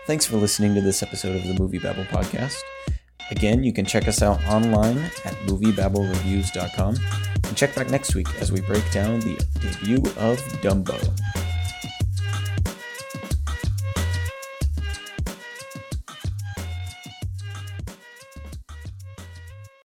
Thanks 0.06 0.26
for 0.26 0.36
listening 0.36 0.76
to 0.76 0.82
this 0.82 1.02
episode 1.02 1.36
of 1.36 1.44
the 1.44 1.54
MovieBabble 1.54 2.08
podcast. 2.08 2.60
Again, 3.32 3.64
you 3.64 3.72
can 3.72 3.86
check 3.86 4.08
us 4.08 4.22
out 4.22 4.44
online 4.46 4.98
at 4.98 5.34
moviebabblereviews.com 5.46 6.96
and 7.46 7.58
check 7.58 7.74
back 7.74 7.90
next 7.90 8.14
week 8.14 8.28
as 8.42 8.52
we 8.52 8.60
break 8.62 8.90
down 8.92 9.22
the 9.22 9.36
debut 9.62 9.98
of 10.18 10.40
Dumbo. 10.62 11.43